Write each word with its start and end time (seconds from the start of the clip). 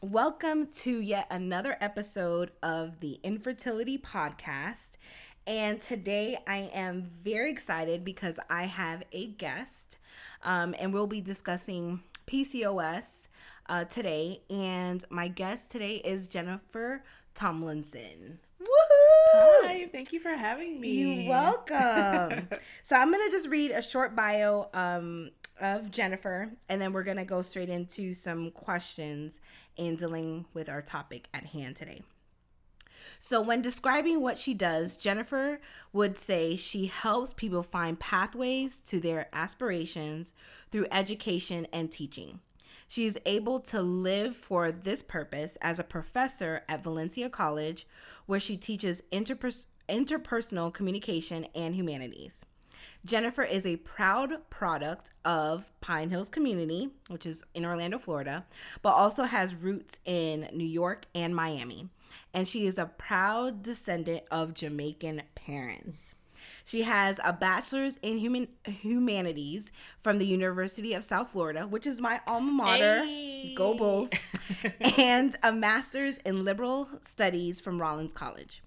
Welcome 0.00 0.68
to 0.74 1.00
yet 1.00 1.26
another 1.28 1.76
episode 1.80 2.52
of 2.62 3.00
the 3.00 3.18
Infertility 3.24 3.98
Podcast. 3.98 4.90
And 5.44 5.80
today 5.80 6.38
I 6.46 6.70
am 6.72 7.10
very 7.24 7.50
excited 7.50 8.04
because 8.04 8.38
I 8.48 8.66
have 8.66 9.02
a 9.10 9.26
guest, 9.26 9.98
um, 10.44 10.76
and 10.78 10.94
we'll 10.94 11.08
be 11.08 11.20
discussing 11.20 12.04
PCOS 12.28 13.26
uh, 13.68 13.86
today. 13.86 14.42
And 14.48 15.04
my 15.10 15.26
guest 15.26 15.68
today 15.68 15.96
is 15.96 16.28
Jennifer 16.28 17.02
Tomlinson. 17.34 18.38
Woohoo! 18.60 19.64
Hi, 19.64 19.88
thank 19.90 20.12
you 20.12 20.20
for 20.20 20.30
having 20.30 20.80
me. 20.80 20.92
You're 20.92 21.28
welcome. 21.28 22.48
so 22.84 22.94
I'm 22.94 23.10
gonna 23.10 23.30
just 23.32 23.48
read 23.48 23.72
a 23.72 23.82
short 23.82 24.14
bio 24.14 24.68
um, 24.74 25.30
of 25.60 25.90
Jennifer, 25.90 26.52
and 26.68 26.80
then 26.80 26.92
we're 26.92 27.02
gonna 27.02 27.24
go 27.24 27.42
straight 27.42 27.68
into 27.68 28.14
some 28.14 28.52
questions 28.52 29.40
in 29.78 29.96
dealing 29.96 30.44
with 30.52 30.68
our 30.68 30.82
topic 30.82 31.28
at 31.32 31.46
hand 31.46 31.76
today. 31.76 32.02
So, 33.18 33.40
when 33.40 33.62
describing 33.62 34.20
what 34.20 34.38
she 34.38 34.54
does, 34.54 34.96
Jennifer 34.96 35.60
would 35.92 36.18
say 36.18 36.56
she 36.56 36.86
helps 36.86 37.32
people 37.32 37.62
find 37.62 37.98
pathways 37.98 38.76
to 38.86 39.00
their 39.00 39.28
aspirations 39.32 40.34
through 40.70 40.86
education 40.90 41.66
and 41.72 41.90
teaching. 41.90 42.40
She 42.86 43.06
is 43.06 43.18
able 43.26 43.60
to 43.60 43.82
live 43.82 44.34
for 44.34 44.72
this 44.72 45.02
purpose 45.02 45.56
as 45.60 45.78
a 45.78 45.84
professor 45.84 46.62
at 46.68 46.82
Valencia 46.82 47.28
College, 47.28 47.86
where 48.26 48.40
she 48.40 48.56
teaches 48.56 49.02
interpers- 49.12 49.66
interpersonal 49.88 50.72
communication 50.72 51.46
and 51.54 51.74
humanities. 51.74 52.44
Jennifer 53.04 53.42
is 53.42 53.64
a 53.64 53.76
proud 53.76 54.50
product 54.50 55.12
of 55.24 55.70
Pine 55.80 56.10
Hills 56.10 56.28
Community, 56.28 56.90
which 57.08 57.26
is 57.26 57.44
in 57.54 57.64
Orlando, 57.64 57.98
Florida, 57.98 58.44
but 58.82 58.90
also 58.90 59.24
has 59.24 59.54
roots 59.54 59.98
in 60.04 60.48
New 60.52 60.66
York 60.66 61.06
and 61.14 61.34
Miami. 61.34 61.88
And 62.34 62.46
she 62.46 62.66
is 62.66 62.78
a 62.78 62.86
proud 62.86 63.62
descendant 63.62 64.24
of 64.30 64.54
Jamaican 64.54 65.22
parents. 65.34 66.14
She 66.64 66.82
has 66.82 67.18
a 67.24 67.32
bachelor's 67.32 67.96
in 68.02 68.18
human 68.18 68.48
humanities 68.66 69.70
from 70.00 70.18
the 70.18 70.26
University 70.26 70.92
of 70.92 71.02
South 71.02 71.30
Florida, 71.30 71.66
which 71.66 71.86
is 71.86 72.00
my 72.00 72.20
alma 72.26 72.52
mater. 72.52 73.04
Hey. 73.04 73.54
Go 73.56 73.76
Bulls. 73.76 74.10
and 74.98 75.34
a 75.42 75.50
master's 75.50 76.18
in 76.18 76.44
liberal 76.44 76.88
studies 77.08 77.58
from 77.60 77.80
Rollins 77.80 78.12
College. 78.12 78.62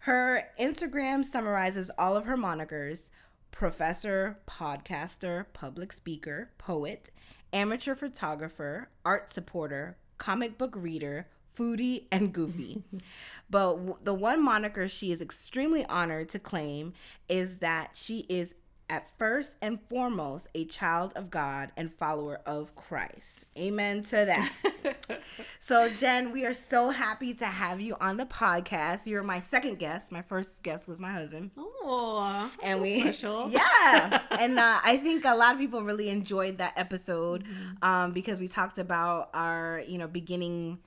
Her 0.00 0.48
Instagram 0.58 1.24
summarizes 1.24 1.90
all 1.96 2.16
of 2.16 2.24
her 2.24 2.36
monikers 2.36 3.08
professor, 3.50 4.38
podcaster, 4.46 5.46
public 5.52 5.92
speaker, 5.92 6.50
poet, 6.58 7.10
amateur 7.52 7.94
photographer, 7.94 8.88
art 9.04 9.30
supporter, 9.30 9.96
comic 10.18 10.58
book 10.58 10.74
reader, 10.76 11.26
foodie, 11.56 12.04
and 12.12 12.32
goofy. 12.32 12.82
but 13.50 13.74
w- 13.74 13.96
the 14.02 14.14
one 14.14 14.44
moniker 14.44 14.88
she 14.88 15.12
is 15.12 15.20
extremely 15.20 15.84
honored 15.86 16.28
to 16.28 16.38
claim 16.38 16.92
is 17.28 17.58
that 17.58 17.90
she 17.94 18.26
is 18.28 18.54
at 18.88 19.08
first 19.18 19.56
and 19.60 19.80
foremost 19.88 20.48
a 20.54 20.64
child 20.64 21.12
of 21.14 21.30
God 21.30 21.70
and 21.76 21.92
follower 21.92 22.40
of 22.46 22.74
Christ. 22.74 23.44
Amen 23.56 24.02
to 24.04 24.10
that. 24.24 25.22
so, 25.58 25.90
Jen, 25.90 26.32
we 26.32 26.44
are 26.44 26.54
so 26.54 26.90
happy 26.90 27.34
to 27.34 27.46
have 27.46 27.80
you 27.80 27.96
on 28.00 28.16
the 28.16 28.24
podcast. 28.24 29.06
You're 29.06 29.22
my 29.22 29.40
second 29.40 29.78
guest. 29.78 30.12
My 30.12 30.22
first 30.22 30.62
guest 30.62 30.88
was 30.88 31.00
my 31.00 31.12
husband. 31.12 31.50
Oh, 31.56 32.50
and 32.62 32.80
we 32.80 33.00
special. 33.00 33.50
Yeah, 33.58 34.22
and 34.30 34.58
uh, 34.58 34.78
I 34.84 34.98
think 34.98 35.24
a 35.24 35.34
lot 35.34 35.54
of 35.54 35.60
people 35.60 35.82
really 35.82 36.08
enjoyed 36.08 36.58
that 36.58 36.74
episode 36.76 37.44
mm-hmm. 37.44 37.84
um, 37.84 38.12
because 38.12 38.38
we 38.38 38.48
talked 38.48 38.78
about 38.78 39.30
our, 39.34 39.82
you 39.86 39.98
know, 39.98 40.06
beginning 40.06 40.78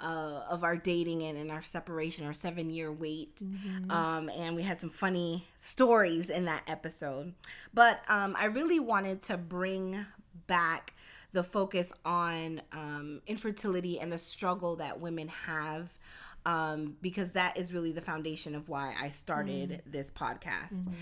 uh, 0.00 0.44
of 0.50 0.64
our 0.64 0.76
dating 0.76 1.22
and, 1.22 1.36
and 1.36 1.50
our 1.50 1.62
separation, 1.62 2.26
our 2.26 2.32
seven 2.32 2.70
year 2.70 2.92
wait. 2.92 3.36
Mm-hmm. 3.36 3.90
Um, 3.90 4.30
and 4.30 4.54
we 4.54 4.62
had 4.62 4.78
some 4.78 4.90
funny 4.90 5.46
stories 5.56 6.30
in 6.30 6.44
that 6.44 6.62
episode. 6.68 7.34
But 7.74 8.02
um, 8.08 8.36
I 8.38 8.46
really 8.46 8.80
wanted 8.80 9.22
to 9.22 9.36
bring 9.36 10.06
back 10.46 10.94
the 11.32 11.42
focus 11.42 11.92
on 12.04 12.62
um, 12.72 13.20
infertility 13.26 14.00
and 14.00 14.10
the 14.10 14.18
struggle 14.18 14.76
that 14.76 15.00
women 15.00 15.28
have. 15.28 15.90
Um, 16.46 16.96
because 17.02 17.32
that 17.32 17.58
is 17.58 17.74
really 17.74 17.92
the 17.92 18.00
foundation 18.00 18.54
of 18.54 18.70
why 18.70 18.94
I 18.98 19.10
started 19.10 19.70
mm-hmm. 19.70 19.90
this 19.90 20.10
podcast. 20.10 20.72
Mm-hmm. 20.72 20.92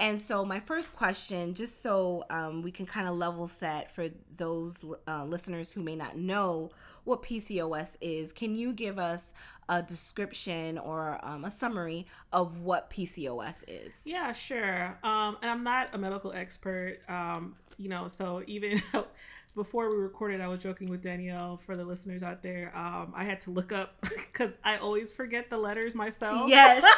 And 0.00 0.20
so, 0.20 0.44
my 0.44 0.58
first 0.58 0.96
question, 0.96 1.54
just 1.54 1.80
so 1.80 2.24
um, 2.28 2.62
we 2.62 2.72
can 2.72 2.86
kind 2.86 3.06
of 3.06 3.14
level 3.14 3.46
set 3.46 3.94
for 3.94 4.08
those 4.36 4.84
uh, 5.06 5.24
listeners 5.24 5.70
who 5.70 5.82
may 5.82 5.94
not 5.94 6.16
know 6.16 6.70
what 7.06 7.22
PCOS 7.22 7.96
is, 8.00 8.32
can 8.32 8.54
you 8.56 8.72
give 8.72 8.98
us 8.98 9.32
a 9.68 9.82
description 9.82 10.78
or 10.78 11.18
um, 11.24 11.44
a 11.44 11.50
summary 11.50 12.06
of 12.32 12.60
what 12.60 12.90
PCOS 12.90 13.64
is? 13.66 13.94
Yeah, 14.04 14.32
sure. 14.32 14.98
Um, 15.02 15.36
and 15.42 15.50
I'm 15.50 15.62
not 15.64 15.94
a 15.94 15.98
medical 15.98 16.32
expert, 16.32 16.98
um, 17.08 17.56
you 17.78 17.88
know, 17.88 18.08
so 18.08 18.42
even 18.46 18.82
before 19.54 19.90
we 19.90 19.96
recorded, 19.96 20.40
I 20.40 20.48
was 20.48 20.60
joking 20.60 20.88
with 20.88 21.02
Danielle 21.02 21.56
for 21.56 21.76
the 21.76 21.84
listeners 21.84 22.22
out 22.22 22.42
there. 22.42 22.72
Um, 22.76 23.12
I 23.16 23.24
had 23.24 23.40
to 23.42 23.50
look 23.50 23.72
up 23.72 23.94
because 24.02 24.52
I 24.64 24.76
always 24.78 25.12
forget 25.12 25.48
the 25.50 25.58
letters 25.58 25.94
myself. 25.94 26.48
Yes. 26.48 26.84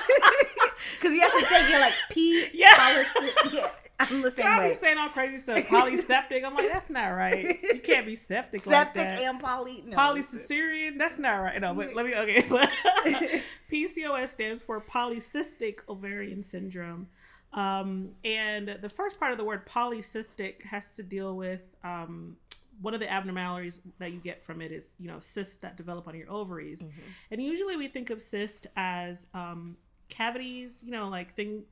Because 0.94 1.12
you 1.12 1.20
have 1.20 1.32
to 1.32 1.44
say 1.44 1.70
you're 1.70 1.80
like 1.80 1.92
P. 2.10 2.48
Yeah. 2.54 2.74
Policy, 2.76 3.56
yeah. 3.56 3.67
I'm 4.10 4.22
the 4.22 4.30
same 4.30 4.58
way. 4.58 4.72
saying 4.74 4.96
all 4.96 5.08
crazy 5.08 5.38
stuff. 5.38 5.58
Polyseptic. 5.68 6.44
I'm 6.44 6.54
like, 6.54 6.70
that's 6.70 6.88
not 6.88 7.08
right. 7.08 7.58
You 7.62 7.80
can't 7.80 8.06
be 8.06 8.14
septic. 8.14 8.62
Septic 8.62 9.04
like 9.04 9.20
and 9.20 9.40
poly. 9.40 9.82
No. 9.84 9.96
Polycesarean. 9.96 10.98
That's 10.98 11.18
not 11.18 11.36
right. 11.38 11.60
No, 11.60 11.74
but 11.74 11.94
let 11.94 12.06
me. 12.06 12.14
Okay. 12.14 12.42
PCOS 13.72 14.28
stands 14.28 14.60
for 14.60 14.80
polycystic 14.80 15.80
ovarian 15.88 16.42
syndrome. 16.42 17.08
Um, 17.52 18.10
and 18.24 18.68
the 18.80 18.88
first 18.88 19.18
part 19.18 19.32
of 19.32 19.38
the 19.38 19.44
word 19.44 19.66
polycystic 19.66 20.62
has 20.62 20.94
to 20.96 21.02
deal 21.02 21.34
with 21.34 21.62
um, 21.82 22.36
one 22.80 22.94
of 22.94 23.00
the 23.00 23.10
abnormalities 23.10 23.80
that 23.98 24.12
you 24.12 24.20
get 24.20 24.42
from 24.42 24.60
it 24.60 24.70
is 24.70 24.92
you 25.00 25.08
know 25.08 25.18
cysts 25.18 25.56
that 25.56 25.76
develop 25.76 26.06
on 26.06 26.14
your 26.14 26.30
ovaries, 26.30 26.82
mm-hmm. 26.82 27.00
and 27.30 27.42
usually 27.42 27.76
we 27.76 27.88
think 27.88 28.10
of 28.10 28.20
cyst 28.20 28.66
as 28.76 29.26
um, 29.34 29.76
cavities, 30.08 30.82
you 30.84 30.92
know, 30.92 31.08
like 31.08 31.34
thing 31.34 31.64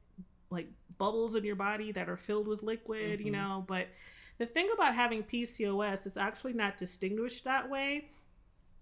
like 0.50 0.68
bubbles 0.98 1.34
in 1.34 1.44
your 1.44 1.56
body 1.56 1.92
that 1.92 2.08
are 2.08 2.16
filled 2.16 2.48
with 2.48 2.62
liquid, 2.62 3.18
mm-hmm. 3.18 3.26
you 3.26 3.32
know. 3.32 3.64
But 3.66 3.88
the 4.38 4.46
thing 4.46 4.68
about 4.72 4.94
having 4.94 5.22
PCOS 5.22 6.06
is 6.06 6.16
actually 6.16 6.52
not 6.52 6.76
distinguished 6.76 7.44
that 7.44 7.68
way. 7.70 8.08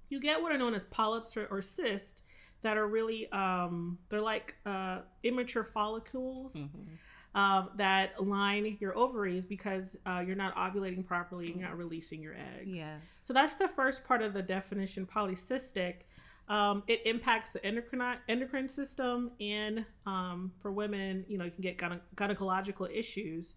You 0.08 0.20
get 0.20 0.42
what 0.42 0.52
are 0.52 0.58
known 0.58 0.74
as 0.74 0.84
polyps 0.84 1.36
or, 1.36 1.46
or 1.46 1.62
cysts 1.62 2.20
that 2.62 2.76
are 2.76 2.86
really 2.86 3.30
um, 3.30 3.98
they're 4.08 4.20
like 4.20 4.56
uh, 4.66 5.00
immature 5.22 5.64
follicles. 5.64 6.54
Mm-hmm. 6.54 6.94
Um, 7.36 7.70
that 7.78 8.24
line 8.24 8.76
your 8.78 8.96
ovaries 8.96 9.44
because 9.44 9.96
uh, 10.06 10.22
you're 10.24 10.36
not 10.36 10.54
ovulating 10.54 11.04
properly 11.04 11.46
and 11.46 11.56
you're 11.56 11.68
not 11.68 11.76
releasing 11.76 12.22
your 12.22 12.34
eggs. 12.34 12.78
Yes. 12.78 13.18
So 13.24 13.32
that's 13.32 13.56
the 13.56 13.66
first 13.66 14.06
part 14.06 14.22
of 14.22 14.34
the 14.34 14.42
definition 14.42 15.04
polycystic. 15.04 16.02
Um, 16.48 16.82
it 16.86 17.06
impacts 17.06 17.50
the 17.50 17.64
endocrine 17.64 18.18
endocrine 18.28 18.68
system, 18.68 19.32
and 19.40 19.86
um, 20.04 20.52
for 20.60 20.70
women, 20.70 21.24
you 21.28 21.38
know, 21.38 21.44
you 21.44 21.50
can 21.50 21.62
get 21.62 21.78
gyne- 21.78 22.00
gynecological 22.16 22.90
issues. 22.92 23.54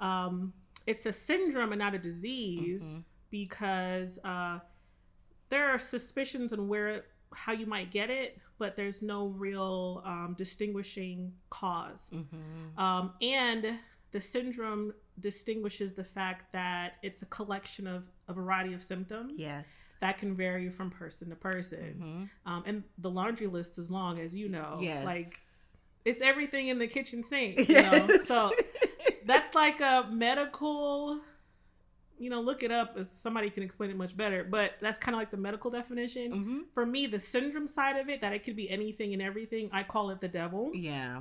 Um, 0.00 0.52
it's 0.86 1.04
a 1.04 1.12
syndrome 1.12 1.72
and 1.72 1.80
not 1.80 1.94
a 1.94 1.98
disease 1.98 2.82
mm-hmm. 2.82 3.00
because 3.30 4.18
uh, 4.24 4.60
there 5.50 5.68
are 5.68 5.78
suspicions 5.78 6.52
on 6.52 6.68
where 6.68 7.04
how 7.34 7.52
you 7.52 7.66
might 7.66 7.90
get 7.90 8.08
it, 8.08 8.38
but 8.58 8.76
there's 8.76 9.02
no 9.02 9.26
real 9.26 10.02
um, 10.04 10.34
distinguishing 10.38 11.32
because 11.50 12.10
mm-hmm. 12.14 12.80
Um, 12.80 13.12
and 13.20 13.78
the 14.12 14.20
syndrome 14.20 14.94
distinguishes 15.20 15.94
the 15.94 16.04
fact 16.04 16.52
that 16.52 16.94
it's 17.02 17.22
a 17.22 17.26
collection 17.26 17.86
of 17.86 18.08
a 18.28 18.32
variety 18.32 18.74
of 18.74 18.82
symptoms. 18.82 19.34
Yes. 19.36 19.64
That 20.00 20.18
can 20.18 20.36
vary 20.36 20.68
from 20.68 20.90
person 20.90 21.30
to 21.30 21.36
person. 21.36 22.28
Mm-hmm. 22.46 22.52
Um, 22.52 22.62
and 22.66 22.84
the 22.98 23.10
laundry 23.10 23.46
list 23.46 23.78
is 23.78 23.90
long, 23.90 24.18
as 24.18 24.34
you 24.34 24.48
know. 24.48 24.78
Yes. 24.80 25.04
Like, 25.04 25.32
it's 26.04 26.22
everything 26.22 26.68
in 26.68 26.78
the 26.78 26.86
kitchen 26.86 27.22
sink, 27.22 27.58
you 27.58 27.66
yes. 27.68 28.08
know? 28.08 28.18
So 28.18 28.50
that's 29.26 29.54
like 29.54 29.80
a 29.80 30.08
medical 30.10 31.20
you 32.18 32.30
know, 32.30 32.40
look 32.40 32.62
it 32.62 32.70
up. 32.70 32.96
Somebody 33.02 33.50
can 33.50 33.62
explain 33.62 33.90
it 33.90 33.96
much 33.96 34.16
better, 34.16 34.44
but 34.44 34.74
that's 34.80 34.98
kind 34.98 35.14
of 35.14 35.20
like 35.20 35.30
the 35.30 35.36
medical 35.36 35.70
definition. 35.70 36.32
Mm-hmm. 36.32 36.58
For 36.74 36.84
me, 36.84 37.06
the 37.06 37.20
syndrome 37.20 37.68
side 37.68 37.96
of 37.96 38.08
it, 38.08 38.20
that 38.20 38.32
it 38.32 38.42
could 38.42 38.56
be 38.56 38.68
anything 38.68 39.12
and 39.12 39.22
everything. 39.22 39.70
I 39.72 39.84
call 39.84 40.10
it 40.10 40.20
the 40.20 40.28
devil 40.28 40.70
Yeah. 40.74 41.20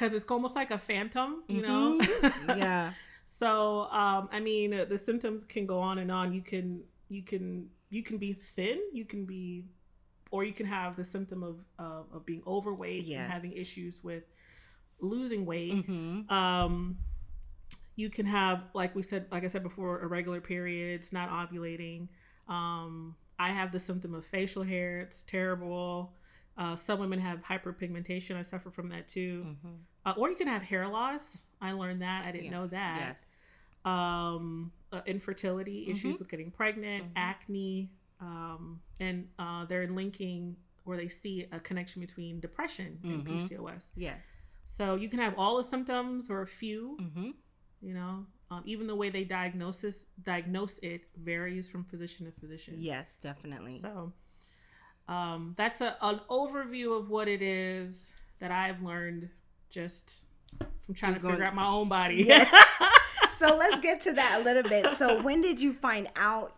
Because 0.00 0.14
it's 0.14 0.24
almost 0.30 0.56
like 0.56 0.70
a 0.70 0.78
phantom, 0.78 1.42
you 1.46 1.60
know. 1.60 1.98
Mhm. 2.00 2.58
yeah. 2.58 2.92
So, 3.26 3.82
um, 3.90 4.28
I 4.32 4.40
mean, 4.40 4.70
the 4.88 4.98
symptoms 4.98 5.44
can 5.44 5.66
go 5.66 5.78
on 5.80 5.98
and 5.98 6.10
on. 6.10 6.32
You 6.32 6.40
can, 6.40 6.82
you 7.08 7.22
can, 7.22 7.68
you 7.90 8.02
can 8.02 8.16
be 8.18 8.32
thin. 8.32 8.80
You 8.92 9.04
can 9.04 9.26
be, 9.26 9.66
or 10.30 10.42
you 10.44 10.52
can 10.52 10.66
have 10.66 10.96
the 10.96 11.04
symptom 11.04 11.42
of 11.42 11.64
uh, 11.78 12.02
of 12.14 12.24
being 12.24 12.42
overweight 12.46 13.04
Yes. 13.04 13.20
and 13.20 13.32
having 13.32 13.52
issues 13.52 14.02
with 14.02 14.24
losing 15.00 15.44
weight. 15.46 15.84
hmm 15.84 16.22
Um, 16.30 16.98
you 17.96 18.08
can 18.08 18.24
have, 18.26 18.64
like 18.74 18.94
we 18.96 19.02
said, 19.02 19.26
like 19.30 19.44
I 19.44 19.48
said 19.48 19.62
before, 19.62 20.00
irregular 20.02 20.40
periods, 20.40 21.12
not 21.12 21.28
ovulating. 21.30 22.08
Um, 22.48 23.14
I 23.38 23.50
have 23.50 23.72
the 23.72 23.80
symptom 23.80 24.14
of 24.14 24.24
facial 24.24 24.62
hair. 24.62 25.00
It's 25.00 25.22
terrible. 25.22 26.14
Uh, 26.56 26.76
some 26.76 26.98
women 26.98 27.18
have 27.20 27.42
hyperpigmentation. 27.42 28.36
I 28.36 28.42
suffer 28.42 28.70
from 28.70 28.88
that 28.88 29.06
too. 29.08 29.56
hmm 29.62 29.74
Uh, 30.04 30.14
or 30.16 30.30
you 30.30 30.36
can 30.36 30.48
have 30.48 30.62
hair 30.62 30.88
loss. 30.88 31.46
I 31.60 31.72
learned 31.72 32.02
that. 32.02 32.24
I 32.26 32.32
didn't 32.32 32.50
know 32.50 32.66
that 32.68 33.16
Yes. 33.18 33.36
um, 33.84 34.72
uh, 34.92 35.00
infertility, 35.06 35.88
issues 35.88 36.16
Mhm. 36.16 36.18
with 36.18 36.28
getting 36.28 36.50
pregnant, 36.50 37.06
Mhm. 37.06 37.12
acne, 37.16 37.90
um, 38.20 38.82
and 38.98 39.28
uh, 39.38 39.64
they're 39.64 39.88
linking 39.88 40.56
or 40.84 40.96
they 40.96 41.08
see 41.08 41.46
a 41.52 41.60
connection 41.60 42.00
between 42.00 42.40
depression 42.40 42.98
and 43.04 43.24
Mhm. 43.24 43.36
PCOS. 43.36 43.92
Yes. 43.96 44.20
So 44.64 44.94
you 44.96 45.08
can 45.08 45.18
have 45.18 45.34
all 45.38 45.56
the 45.56 45.64
symptoms 45.64 46.28
or 46.30 46.42
a 46.42 46.46
few. 46.46 46.96
hmm 46.96 47.30
You 47.82 47.94
know, 47.94 48.26
um, 48.50 48.62
even 48.66 48.86
the 48.86 48.94
way 48.96 49.08
they 49.08 49.24
diagnose 49.24 50.04
diagnose 50.22 50.78
it 50.80 51.08
varies 51.16 51.66
from 51.68 51.84
physician 51.84 52.26
to 52.26 52.32
physician. 52.32 52.76
Yes, 52.78 53.16
definitely. 53.16 53.72
So 53.78 54.12
um, 55.08 55.54
that's 55.56 55.80
a, 55.80 55.96
an 56.02 56.20
overview 56.28 56.98
of 56.98 57.08
what 57.08 57.26
it 57.28 57.40
is 57.42 58.12
that 58.38 58.50
I've 58.50 58.82
learned 58.82 59.30
just 59.70 60.26
from 60.84 60.94
trying 60.94 61.12
You're 61.12 61.20
to 61.20 61.28
figure 61.30 61.44
out 61.44 61.54
my 61.54 61.66
own 61.66 61.88
body. 61.88 62.24
Yeah. 62.26 62.48
so 63.38 63.56
let's 63.56 63.80
get 63.80 64.02
to 64.02 64.12
that 64.12 64.40
a 64.40 64.44
little 64.44 64.62
bit. 64.62 64.86
So 64.96 65.22
when 65.22 65.40
did 65.40 65.60
you 65.60 65.72
find 65.72 66.08
out 66.16 66.54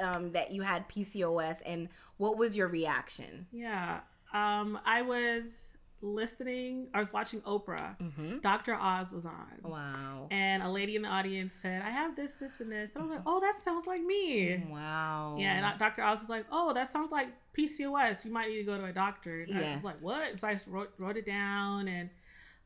um, 0.00 0.32
that 0.32 0.52
you 0.52 0.62
had 0.62 0.88
PCOS, 0.88 1.58
and 1.66 1.88
what 2.16 2.38
was 2.38 2.56
your 2.56 2.68
reaction? 2.68 3.46
Yeah. 3.52 4.00
Um, 4.32 4.78
I 4.84 5.02
was 5.02 5.72
listening, 6.04 6.88
I 6.92 7.00
was 7.00 7.12
watching 7.12 7.40
Oprah. 7.42 7.98
Mm-hmm. 7.98 8.38
Dr. 8.38 8.74
Oz 8.74 9.12
was 9.12 9.26
on. 9.26 9.60
Wow. 9.62 10.26
And 10.30 10.62
a 10.62 10.68
lady 10.68 10.96
in 10.96 11.02
the 11.02 11.08
audience 11.08 11.54
said, 11.54 11.82
I 11.82 11.90
have 11.90 12.14
this, 12.14 12.34
this, 12.34 12.60
and 12.60 12.70
this. 12.70 12.90
And 12.94 13.02
I 13.02 13.06
was 13.06 13.16
like, 13.16 13.22
oh, 13.26 13.40
that 13.40 13.54
sounds 13.56 13.86
like 13.86 14.02
me. 14.02 14.64
Wow. 14.68 15.36
Yeah, 15.38 15.70
and 15.70 15.78
Dr. 15.78 16.02
Oz 16.02 16.20
was 16.20 16.28
like, 16.28 16.46
"Oh, 16.52 16.72
that 16.74 16.88
sounds 16.88 17.10
like 17.10 17.28
PCOS. 17.56 18.24
You 18.24 18.32
might 18.32 18.48
need 18.48 18.58
to 18.58 18.64
go 18.64 18.76
to 18.76 18.84
a 18.84 18.92
doctor." 18.92 19.42
And 19.42 19.56
I 19.56 19.74
was 19.74 19.84
like, 19.84 20.02
"What?" 20.02 20.38
So 20.38 20.48
I 20.48 20.52
just 20.52 20.66
wrote, 20.66 20.92
wrote 20.98 21.16
it 21.16 21.26
down, 21.26 21.88
and 21.88 22.10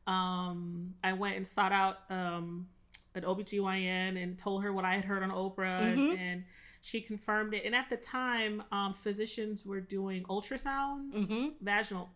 um, 0.09 0.93
I 1.03 1.13
went 1.13 1.37
and 1.37 1.45
sought 1.45 1.71
out 1.71 1.97
um, 2.09 2.67
an 3.15 3.23
OBGYN 3.23 4.21
and 4.21 4.37
told 4.37 4.63
her 4.63 4.73
what 4.73 4.85
I 4.85 4.95
had 4.95 5.05
heard 5.05 5.23
on 5.23 5.29
Oprah, 5.29 5.81
and, 5.81 5.97
Mhm. 5.99 6.17
and 6.17 6.43
she 6.81 7.01
confirmed 7.01 7.53
it. 7.53 7.65
And 7.65 7.75
at 7.75 7.89
the 7.89 7.97
time, 7.97 8.63
um, 8.71 8.93
physicians 8.93 9.65
were 9.65 9.81
doing 9.81 10.23
ultrasounds, 10.23 11.13
Mm-hmm. 11.15 11.47
vaginal, 11.61 12.09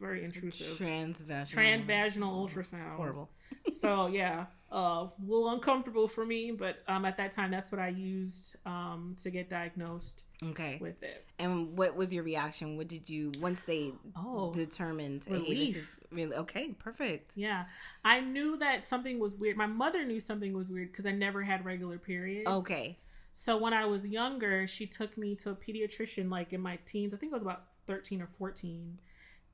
very 0.00 0.24
intrusive, 0.24 0.78
Transvaginal. 0.78 1.54
transvaginal 1.54 2.32
ultrasounds. 2.48 2.96
Horrible. 2.96 3.30
so 3.72 4.08
yeah, 4.08 4.46
uh, 4.72 4.76
a 4.76 5.10
little 5.26 5.50
uncomfortable 5.50 6.06
for 6.08 6.26
me, 6.26 6.52
but 6.52 6.82
um, 6.88 7.04
at 7.04 7.16
that 7.16 7.32
time, 7.32 7.50
that's 7.50 7.72
what 7.72 7.80
I 7.80 7.88
used 7.88 8.56
um, 8.66 9.16
to 9.22 9.30
get 9.30 9.48
diagnosed 9.48 10.24
Okay. 10.42 10.78
with 10.80 11.02
it. 11.02 11.24
And 11.38 11.76
what 11.76 11.96
was 11.96 12.12
your 12.12 12.22
reaction? 12.22 12.76
What 12.76 12.88
did 12.88 13.08
you 13.08 13.32
once 13.40 13.64
they 13.64 13.92
Oh, 14.16 14.52
determined? 14.52 15.24
Hey, 15.26 15.34
relief. 15.34 15.76
is 15.76 15.96
really 16.10 16.36
okay. 16.36 16.68
Perfect. 16.78 17.32
yeah. 17.36 17.64
I 18.04 18.20
knew 18.20 18.58
that 18.58 18.82
something 18.82 19.18
was 19.18 19.34
weird. 19.34 19.56
My 19.56 19.66
mother 19.66 20.04
knew 20.04 20.20
something 20.20 20.52
was 20.52 20.68
weird 20.70 20.92
because 20.92 21.06
I 21.06 21.12
never 21.12 21.42
had 21.42 21.64
regular 21.64 21.98
periods. 21.98 22.48
Okay. 22.48 22.98
So 23.32 23.56
when 23.56 23.72
I 23.72 23.84
was 23.86 24.06
younger, 24.06 24.66
she 24.66 24.86
took 24.86 25.16
me 25.16 25.34
to 25.36 25.50
a 25.50 25.54
pediatrician, 25.54 26.30
like 26.30 26.52
in 26.52 26.60
my 26.60 26.78
teens. 26.84 27.14
I 27.14 27.16
think 27.16 27.32
I 27.32 27.36
was 27.36 27.42
about 27.42 27.62
13 27.86 28.20
or 28.20 28.26
14. 28.38 28.98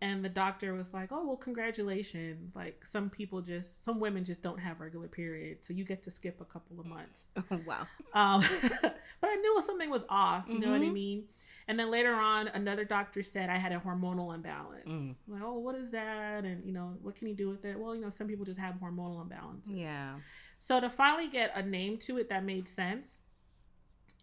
And 0.04 0.24
the 0.24 0.28
doctor 0.28 0.74
was 0.74 0.92
like, 0.92 1.10
oh, 1.12 1.24
well, 1.26 1.36
congratulations. 1.36 2.54
Like, 2.54 2.84
some 2.84 3.08
people 3.08 3.40
just, 3.40 3.84
some 3.84 4.00
women 4.00 4.22
just 4.22 4.42
don't 4.42 4.58
have 4.58 4.80
regular 4.80 5.08
periods. 5.08 5.66
So 5.66 5.72
you 5.72 5.84
get 5.84 6.02
to 6.02 6.10
skip 6.10 6.40
a 6.40 6.44
couple 6.44 6.78
of 6.78 6.84
months. 6.86 7.28
wow. 7.66 7.86
Um, 8.12 8.42
but 8.82 8.96
I 9.22 9.36
knew 9.36 9.60
something 9.62 9.88
was 9.90 10.04
off. 10.08 10.44
You 10.48 10.58
know 10.60 10.72
what 10.72 10.82
I 10.82 10.84
Mhm. 10.86 10.92
mean? 10.92 11.24
And 11.68 11.78
then 11.78 11.90
later 11.90 12.12
on, 12.12 12.48
another 12.48 12.84
doctor 12.84 13.22
said 13.22 13.48
I 13.48 13.56
had 13.56 13.72
a 13.72 13.78
hormonal 13.80 14.34
imbalance. 14.34 14.98
Mm. 15.00 15.16
Like, 15.28 15.42
oh, 15.42 15.58
what 15.58 15.74
is 15.74 15.90
that? 15.92 16.44
And 16.44 16.64
you 16.66 16.72
know, 16.72 16.98
what 17.00 17.14
can 17.16 17.26
you 17.28 17.34
do 17.34 17.48
with 17.48 17.64
it? 17.64 17.78
Well, 17.78 17.94
you 17.94 18.02
know, 18.02 18.10
some 18.10 18.28
people 18.28 18.44
just 18.44 18.60
have 18.60 18.74
hormonal 18.74 19.22
imbalance. 19.22 19.68
Yeah. 19.70 20.16
So 20.58 20.80
to 20.80 20.90
finally 20.90 21.28
get 21.28 21.56
a 21.56 21.62
name 21.62 21.96
to 21.98 22.18
it 22.18 22.28
that 22.28 22.44
made 22.44 22.68
sense, 22.68 23.20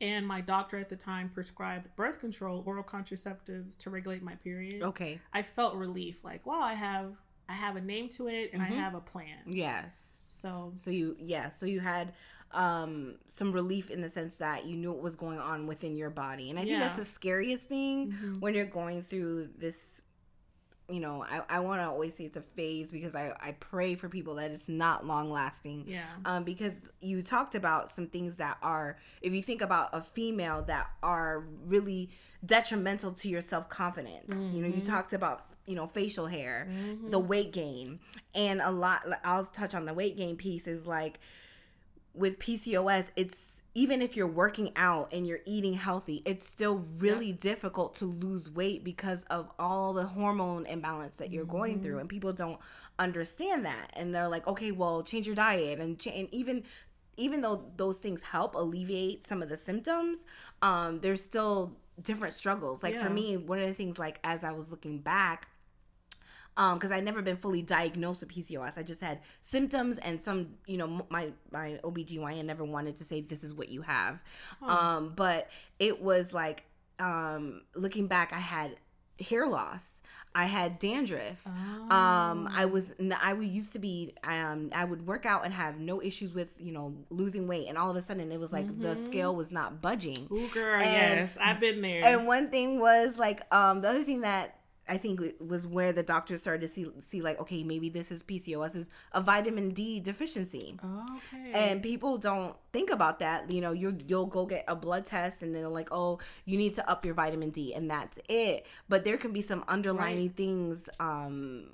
and 0.01 0.27
my 0.27 0.41
doctor 0.41 0.77
at 0.77 0.89
the 0.89 0.95
time 0.97 1.29
prescribed 1.29 1.95
birth 1.95 2.19
control, 2.19 2.63
oral 2.65 2.83
contraceptives 2.83 3.77
to 3.77 3.89
regulate 3.89 4.21
my 4.21 4.35
period 4.35 4.81
Okay. 4.83 5.19
I 5.33 5.41
felt 5.43 5.75
relief. 5.75 6.23
Like, 6.23 6.45
wow, 6.45 6.59
I 6.61 6.73
have 6.73 7.13
I 7.47 7.53
have 7.53 7.75
a 7.75 7.81
name 7.81 8.07
to 8.09 8.27
it, 8.27 8.51
and 8.53 8.61
Mhm. 8.61 8.65
I 8.65 8.69
have 8.69 8.95
a 8.95 9.01
plan. 9.01 9.39
Yes. 9.45 10.17
So 10.29 10.71
So 10.75 10.91
you 10.91 11.15
yeah, 11.19 11.51
so 11.51 11.65
you 11.65 11.79
had 11.79 12.13
um 12.51 13.17
some 13.27 13.51
relief 13.53 13.89
in 13.89 14.01
the 14.01 14.09
sense 14.09 14.35
that 14.37 14.65
you 14.65 14.75
knew 14.75 14.91
what 14.91 15.01
was 15.01 15.15
going 15.15 15.39
on 15.39 15.67
within 15.67 15.95
your 15.95 16.09
body. 16.09 16.49
And 16.49 16.59
I 16.59 16.63
think 16.65 16.79
that's 16.79 16.97
the 16.97 17.05
scariest 17.05 17.67
thing 17.67 18.11
Mhm. 18.11 18.39
when 18.41 18.53
you're 18.55 18.65
going 18.65 19.03
through 19.03 19.47
this 19.57 20.01
you 20.91 20.99
know, 20.99 21.23
I, 21.23 21.41
I 21.49 21.59
want 21.59 21.81
to 21.81 21.85
always 21.87 22.15
say 22.15 22.25
it's 22.25 22.37
a 22.37 22.41
phase 22.55 22.91
because 22.91 23.15
I, 23.15 23.31
I 23.41 23.53
pray 23.59 23.95
for 23.95 24.09
people 24.09 24.35
that 24.35 24.51
it's 24.51 24.67
not 24.69 25.05
long 25.05 25.31
lasting. 25.31 25.85
yeah, 25.87 26.03
Um, 26.25 26.43
because 26.43 26.75
you 26.99 27.21
talked 27.21 27.55
about 27.55 27.89
some 27.89 28.07
things 28.07 28.35
that 28.37 28.57
are, 28.61 28.97
if 29.21 29.33
you 29.33 29.41
think 29.41 29.61
about 29.61 29.89
a 29.93 30.01
female 30.01 30.63
that 30.63 30.87
are 31.01 31.45
really 31.65 32.09
detrimental 32.45 33.11
to 33.13 33.29
your 33.29 33.41
self 33.41 33.69
confidence. 33.69 34.33
You 34.53 34.61
know, 34.61 34.67
you 34.67 34.81
Mhm. 34.81 34.85
talked 34.85 35.13
about 35.13 35.45
you 35.67 35.75
know 35.75 35.85
facial 35.87 36.25
hair, 36.25 36.67
Mhm. 36.69 37.11
the 37.11 37.19
weight 37.19 37.53
gain, 37.53 37.99
and 38.33 38.61
a 38.61 38.71
lot. 38.71 39.05
I'll 39.23 39.45
touch 39.45 39.75
on 39.75 39.85
the 39.85 39.93
weight 39.93 40.17
gain 40.17 40.35
piece. 40.35 40.67
Is 40.67 40.87
like 40.87 41.19
with 42.13 42.39
PCOS, 42.39 43.09
it's 43.15 43.63
even 43.73 44.01
if 44.01 44.17
you're 44.17 44.27
working 44.27 44.71
out 44.75 45.13
and 45.13 45.25
you're 45.25 45.39
eating 45.45 45.73
healthy, 45.73 46.21
it's 46.25 46.45
still 46.45 46.83
really 46.97 47.31
difficult 47.31 47.95
to 47.95 48.05
lose 48.05 48.49
weight 48.49 48.83
because 48.83 49.23
of 49.25 49.49
all 49.57 49.93
the 49.93 50.03
hormone 50.03 50.65
imbalance 50.65 51.17
that 51.19 51.31
you're 51.31 51.45
going 51.45 51.81
through, 51.81 51.99
and 51.99 52.09
people 52.09 52.33
don't 52.33 52.59
understand 52.99 53.65
that, 53.65 53.91
and 53.93 54.13
they're 54.13 54.27
like, 54.27 54.45
okay, 54.47 54.71
well, 54.71 55.03
change 55.03 55.25
your 55.25 55.35
diet, 55.35 55.79
and 55.79 55.99
cha- 55.99 56.11
and 56.11 56.27
even 56.33 56.63
even 57.17 57.41
though 57.41 57.65
those 57.77 57.99
things 57.99 58.21
help 58.21 58.55
alleviate 58.55 59.25
some 59.25 59.41
of 59.41 59.49
the 59.49 59.57
symptoms, 59.57 60.25
um, 60.61 60.99
there's 61.01 61.21
still 61.21 61.77
different 62.01 62.33
struggles. 62.33 62.83
Like 62.83 62.95
for 63.03 63.09
me, 63.13 63.37
one 63.37 63.59
of 63.59 63.67
the 63.67 63.73
things, 63.73 63.99
like 63.99 64.19
as 64.23 64.43
I 64.43 64.51
was 64.51 64.71
looking 64.71 64.99
back, 64.99 65.47
um 66.57 66.77
because 66.77 66.91
i'd 66.91 67.03
never 67.03 67.21
been 67.21 67.37
fully 67.37 67.61
diagnosed 67.61 68.21
with 68.21 68.29
pcos 68.29 68.77
i 68.77 68.83
just 68.83 69.01
had 69.01 69.19
symptoms 69.41 69.97
and 69.99 70.21
some 70.21 70.49
you 70.67 70.77
know 70.77 71.05
my 71.09 71.31
my 71.51 71.79
obgyn 71.83 72.43
never 72.45 72.63
wanted 72.65 72.95
to 72.97 73.03
say 73.03 73.21
this 73.21 73.43
is 73.43 73.53
what 73.53 73.69
you 73.69 73.81
have. 73.81 74.19
Um 74.61 75.13
but 75.15 75.49
it 75.79 76.01
was 76.01 76.33
like 76.33 76.63
um 76.99 77.61
looking 77.75 78.07
back 78.07 78.33
i 78.33 78.39
had 78.39 78.75
hair 79.29 79.47
loss. 79.47 79.99
I 80.33 80.45
had 80.45 80.79
dandruff. 80.79 81.45
Um 81.45 82.47
i 82.51 82.65
was 82.65 82.91
I 83.21 83.33
would 83.33 83.47
used 83.47 83.73
to 83.73 83.79
be 83.79 84.13
um 84.23 84.69
i 84.73 84.83
would 84.83 85.05
work 85.05 85.25
out 85.25 85.45
and 85.45 85.53
have 85.53 85.79
no 85.79 86.01
issues 86.01 86.33
with 86.33 86.55
you 86.59 86.71
know 86.71 86.95
losing 87.09 87.47
weight. 87.47 87.67
And 87.69 87.77
all 87.77 87.89
of 87.91 87.95
a 87.97 88.01
sudden 88.01 88.31
it 88.31 88.39
was 88.39 88.51
like 88.53 88.67
the 88.81 88.95
Mhm. 88.95 89.05
scale 89.05 89.35
was 89.35 89.51
not 89.51 89.81
budging. 89.81 90.27
Ooh, 90.31 90.47
girl, 90.49 90.79
And- 90.81 91.19
yes, 91.19 91.37
I've 91.39 91.59
been 91.59 91.81
there. 91.81 92.03
and 92.03 92.25
one 92.27 92.49
thing 92.49 92.79
was 92.79 93.17
like 93.17 93.41
um 93.53 93.81
the 93.81 93.89
other 93.89 94.03
thing 94.03 94.21
that 94.21 94.55
I 94.91 94.97
think 94.97 95.21
it 95.21 95.39
was 95.39 95.65
where 95.65 95.93
the 95.93 96.03
doctors 96.03 96.41
started 96.41 96.67
to 96.67 96.67
see 96.67 96.85
see 96.99 97.21
like 97.21 97.39
okay 97.39 97.63
maybe 97.63 97.87
this 97.87 98.11
is 98.11 98.23
PCOS 98.23 98.75
is 98.75 98.89
a 99.13 99.21
vitamin 99.21 99.69
D 99.69 100.01
deficiency. 100.01 100.77
okay. 101.15 101.51
And 101.53 101.81
people 101.81 102.17
don't 102.17 102.57
think 102.73 102.91
about 102.91 103.19
that. 103.19 103.49
You 103.49 103.61
know, 103.61 103.71
you 103.71 103.97
you'll 104.05 104.25
go 104.25 104.45
get 104.45 104.65
a 104.67 104.75
blood 104.75 105.05
test 105.05 105.43
and 105.43 105.55
they're 105.55 105.69
like, 105.69 105.87
"Oh, 105.93 106.19
you 106.43 106.57
need 106.57 106.75
to 106.75 106.89
up 106.89 107.05
your 107.05 107.13
vitamin 107.13 107.51
D," 107.51 107.73
and 107.73 107.89
that's 107.89 108.19
it. 108.27 108.65
But 108.89 109.05
there 109.05 109.15
can 109.15 109.31
be 109.31 109.41
some 109.41 109.63
underlying 109.69 110.31
things 110.31 110.89
um, 110.99 111.67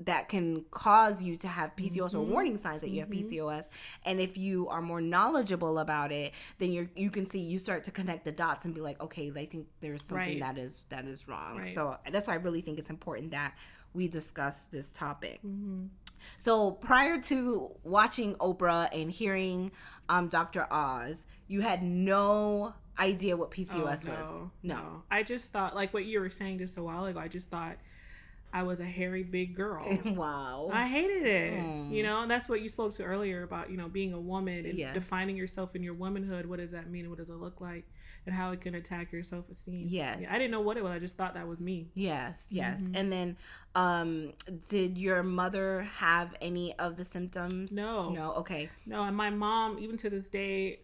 that 0.00 0.28
can 0.28 0.64
cause 0.70 1.22
you 1.22 1.36
to 1.38 1.48
have 1.48 1.74
PCOS 1.74 2.14
or 2.14 2.24
Mhm. 2.24 2.28
warning 2.28 2.58
signs 2.58 2.82
that 2.82 2.90
you 2.90 3.00
have 3.00 3.08
Mhm. 3.08 3.12
PCOS. 3.24 3.70
And 4.04 4.20
if 4.20 4.36
you 4.36 4.68
are 4.68 4.82
more 4.82 5.00
knowledgeable 5.00 5.78
about 5.78 6.12
it, 6.12 6.32
then 6.58 6.70
you 6.70 6.88
you 6.94 7.10
can 7.10 7.24
see 7.26 7.40
you 7.40 7.58
start 7.58 7.84
to 7.84 7.90
connect 7.90 8.24
the 8.24 8.32
dots 8.32 8.64
and 8.66 8.74
be 8.74 8.80
like, 8.82 9.00
"Okay, 9.00 9.30
I 9.34 9.46
think 9.46 9.68
there's 9.80 10.02
something 10.02 10.40
Right. 10.40 10.40
that 10.40 10.58
is 10.58 10.84
that 10.90 11.06
is 11.06 11.26
wrong." 11.28 11.58
Right. 11.58 11.74
So 11.74 11.96
that's 12.10 12.26
why 12.26 12.34
I 12.34 12.36
really 12.36 12.60
think 12.60 12.78
it's 12.78 12.90
important 12.90 13.30
that 13.30 13.54
we 13.94 14.06
discuss 14.08 14.66
this 14.66 14.92
topic. 14.92 15.40
Mhm. 15.42 15.88
So 16.36 16.72
prior 16.72 17.18
to 17.22 17.70
watching 17.84 18.34
Oprah 18.36 18.88
and 18.92 19.10
hearing 19.10 19.72
um, 20.08 20.28
Dr. 20.28 20.66
Oz, 20.72 21.26
you 21.48 21.62
had 21.62 21.82
no 21.82 22.74
idea 22.98 23.36
what 23.36 23.50
PCOS 23.50 24.04
Oh, 24.06 24.10
was. 24.10 24.30
no, 24.32 24.50
No. 24.62 24.76
no. 24.82 25.02
I 25.10 25.22
just 25.22 25.50
thought, 25.50 25.74
like 25.74 25.92
what 25.94 26.04
you 26.04 26.20
were 26.20 26.30
saying 26.30 26.58
just 26.58 26.76
a 26.76 26.82
while 26.82 27.06
ago, 27.06 27.18
I 27.18 27.28
just 27.28 27.50
thought 27.50 27.76
I 28.56 28.62
was 28.62 28.80
a 28.80 28.84
hairy 28.86 29.22
big 29.22 29.54
girl. 29.54 29.84
wow. 30.06 30.70
I 30.72 30.86
hated 30.86 31.26
it. 31.26 31.52
Mm. 31.60 31.90
You 31.92 32.02
know, 32.02 32.22
and 32.22 32.30
that's 32.30 32.48
what 32.48 32.62
you 32.62 32.68
spoke 32.70 32.92
to 32.94 33.04
earlier 33.04 33.42
about, 33.42 33.70
you 33.70 33.76
know, 33.76 33.88
being 33.88 34.14
a 34.14 34.20
woman 34.20 34.64
and 34.64 34.78
Yes. 34.78 34.94
defining 34.94 35.36
yourself 35.36 35.76
in 35.76 35.82
your 35.82 35.92
womanhood. 35.94 36.46
What 36.46 36.58
does 36.58 36.72
that 36.72 36.88
mean? 36.88 37.10
What 37.10 37.18
does 37.18 37.28
it 37.28 37.34
look 37.36 37.60
like? 37.60 37.84
And 38.24 38.34
how 38.34 38.52
it 38.52 38.60
can 38.62 38.74
attack 38.74 39.12
your 39.12 39.22
self 39.22 39.48
esteem. 39.50 39.86
Yes. 39.88 40.24
I 40.30 40.38
didn't 40.38 40.50
know 40.52 40.60
what 40.62 40.76
it 40.78 40.82
was. 40.82 40.92
I 40.92 40.98
just 40.98 41.16
thought 41.18 41.34
that 41.34 41.46
was 41.46 41.60
me. 41.60 41.90
yes, 41.94 42.48
yes. 42.50 42.82
Mm-hmm. 42.82 42.96
And 42.96 43.12
then 43.12 43.36
um 43.74 44.32
did 44.70 44.96
your 44.98 45.22
mother 45.22 45.82
have 45.98 46.34
any 46.40 46.76
of 46.78 46.96
the 46.96 47.04
symptoms? 47.04 47.72
No. 47.72 48.08
No, 48.10 48.32
okay. 48.36 48.68
No, 48.86 49.02
and 49.04 49.16
my 49.16 49.30
mom, 49.30 49.78
even 49.78 49.96
to 49.98 50.08
this 50.10 50.30
day, 50.30 50.80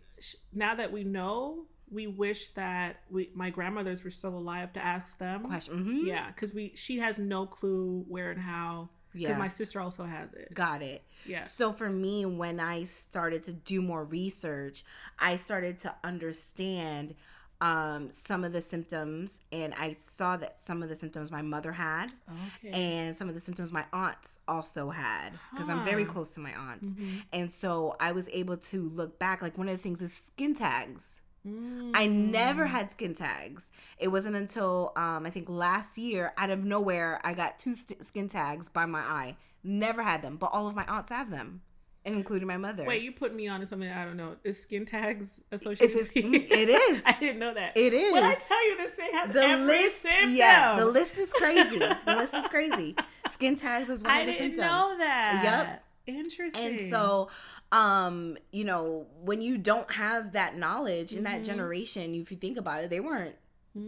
now 0.53 0.75
that 0.75 0.93
we 0.93 1.03
know, 1.05 1.65
we 1.93 2.07
wish 2.07 2.51
that 2.51 3.01
we 3.11 3.31
my 3.35 3.51
grandmothers 3.51 4.03
were 4.05 4.11
still 4.11 4.37
alive 4.37 4.73
to 4.73 4.85
ask 4.85 5.19
them. 5.19 5.45
Question. 5.45 5.85
mhm. 5.85 6.07
Yeah, 6.07 6.27
because 6.29 6.53
we 6.55 6.73
she 6.75 6.99
has 6.99 7.19
no 7.19 7.47
clue 7.47 8.05
where 8.09 8.31
and 8.31 8.41
how. 8.41 8.89
Because 9.13 9.29
Yeah. 9.29 9.37
my 9.39 9.49
sister 9.49 9.79
also 9.79 10.05
has 10.05 10.33
it. 10.33 10.55
Got 10.55 10.81
it. 10.81 11.05
Yeah. 11.27 11.43
So 11.43 11.71
for 11.75 11.91
me, 11.91 12.25
when 12.25 12.59
I 12.61 12.85
started 12.85 13.43
to 13.43 13.53
do 13.53 13.83
more 13.83 14.05
research, 14.05 14.85
I 15.19 15.37
started 15.37 15.79
to 15.81 15.95
understand 16.03 17.15
um, 17.61 18.11
some 18.11 18.43
of 18.43 18.53
the 18.53 18.61
symptoms, 18.61 19.39
and 19.53 19.73
I 19.75 19.95
saw 20.01 20.37
that 20.37 20.61
some 20.61 20.83
of 20.83 20.89
the 20.89 20.97
symptoms 20.97 21.31
my 21.31 21.43
mother 21.43 21.71
had, 21.71 22.11
Okay. 22.57 22.71
and 22.73 23.15
some 23.15 23.29
of 23.29 23.37
the 23.37 23.41
symptoms 23.41 23.71
my 23.71 23.85
aunts 23.93 24.41
also 24.49 24.91
had, 24.91 25.31
because 25.53 25.69
I'm 25.69 25.85
very 25.85 26.03
Mm-hmm. 26.03 26.13
close 26.13 26.33
to 26.33 26.41
my 26.41 26.53
aunts, 26.55 26.89
and 27.33 27.53
so 27.53 27.95
I 28.01 28.11
was 28.11 28.29
able 28.33 28.57
to 28.57 28.89
look 28.89 29.21
back. 29.21 29.43
Like 29.43 29.57
one 29.57 29.69
of 29.69 29.77
the 29.77 29.83
things 29.83 30.03
is 30.03 30.13
skin 30.13 30.57
tags. 30.57 31.21
I 31.45 32.07
never 32.07 32.67
had 32.67 32.91
skin 32.91 33.15
tags. 33.15 33.71
It 33.99 34.09
wasn't 34.09 34.37
until 34.37 34.93
um, 34.97 35.27
I 35.27 35.31
think 35.31 35.49
last 35.49 35.99
year, 35.99 36.33
out 36.39 36.51
of 36.51 36.65
nowhere, 36.65 37.21
I 37.25 37.35
got 37.35 37.59
two 37.59 37.75
st- 37.75 38.05
skin 38.05 38.29
tags 38.29 38.69
by 38.69 38.87
my 38.87 39.01
eye. 39.01 39.37
Never 39.65 40.03
had 40.03 40.23
them, 40.23 40.37
but 40.37 40.51
all 40.53 40.69
of 40.69 40.77
my 40.77 40.85
aunts 40.87 41.11
have 41.11 41.31
them, 41.31 41.63
including 42.05 42.47
my 42.47 42.57
mother. 42.57 42.85
Wait, 42.85 43.03
you 43.03 43.11
put 43.13 43.35
me 43.35 43.49
on 43.49 43.59
to 43.61 43.67
something 43.67 43.91
I 43.91 44.05
don't 44.05 44.17
know. 44.17 44.37
Is 44.45 44.61
skin 44.63 44.85
tags 44.85 45.41
It's 45.51 45.63
associated? 45.63 45.97
just- 45.97 46.15
with 46.15 46.25
it 46.53 46.69
is. 46.69 47.03
I 47.05 47.17
didn't 47.19 47.41
know 47.41 47.55
that. 47.55 47.77
It 47.77 47.93
is. 47.93 48.13
When 48.13 48.23
I 48.25 48.35
tell 48.35 48.69
you 48.69 48.77
this 48.77 48.95
thing 48.95 49.11
has 49.13 49.33
the 49.33 49.43
every 49.43 49.67
list, 49.67 50.03
symptom. 50.03 50.35
yeah, 50.37 50.77
the 50.79 50.87
list 50.87 51.19
is 51.19 51.33
crazy. 51.33 51.79
the 51.79 51.99
list 52.17 52.35
is 52.35 52.47
crazy. 52.49 52.95
Skin 53.31 53.57
tags 53.57 53.89
is 53.89 54.03
one 54.05 54.13
I 54.13 54.21
of 54.21 54.27
the 54.27 54.33
symptoms. 54.33 54.59
I 54.61 54.63
didn't 54.63 54.71
know 54.71 54.99
that. 54.99 55.41
Yep. 55.69 55.85
Interesting. 56.07 56.81
And 56.81 56.91
so, 56.91 57.29
um, 57.71 58.37
you 58.51 58.65
know, 58.65 59.07
when 59.23 59.41
you 59.41 59.59
don't 59.59 59.91
have 59.93 60.33
that 60.33 60.57
knowledge 60.57 61.13
in 61.13 61.25
Mm-hmm. 61.25 61.33
that 61.33 61.45
generation, 61.45 62.15
if 62.15 62.31
you 62.31 62.37
think 62.37 62.59
about 62.59 62.85
it, 62.85 62.91
they 62.91 63.01
weren't 63.01 63.37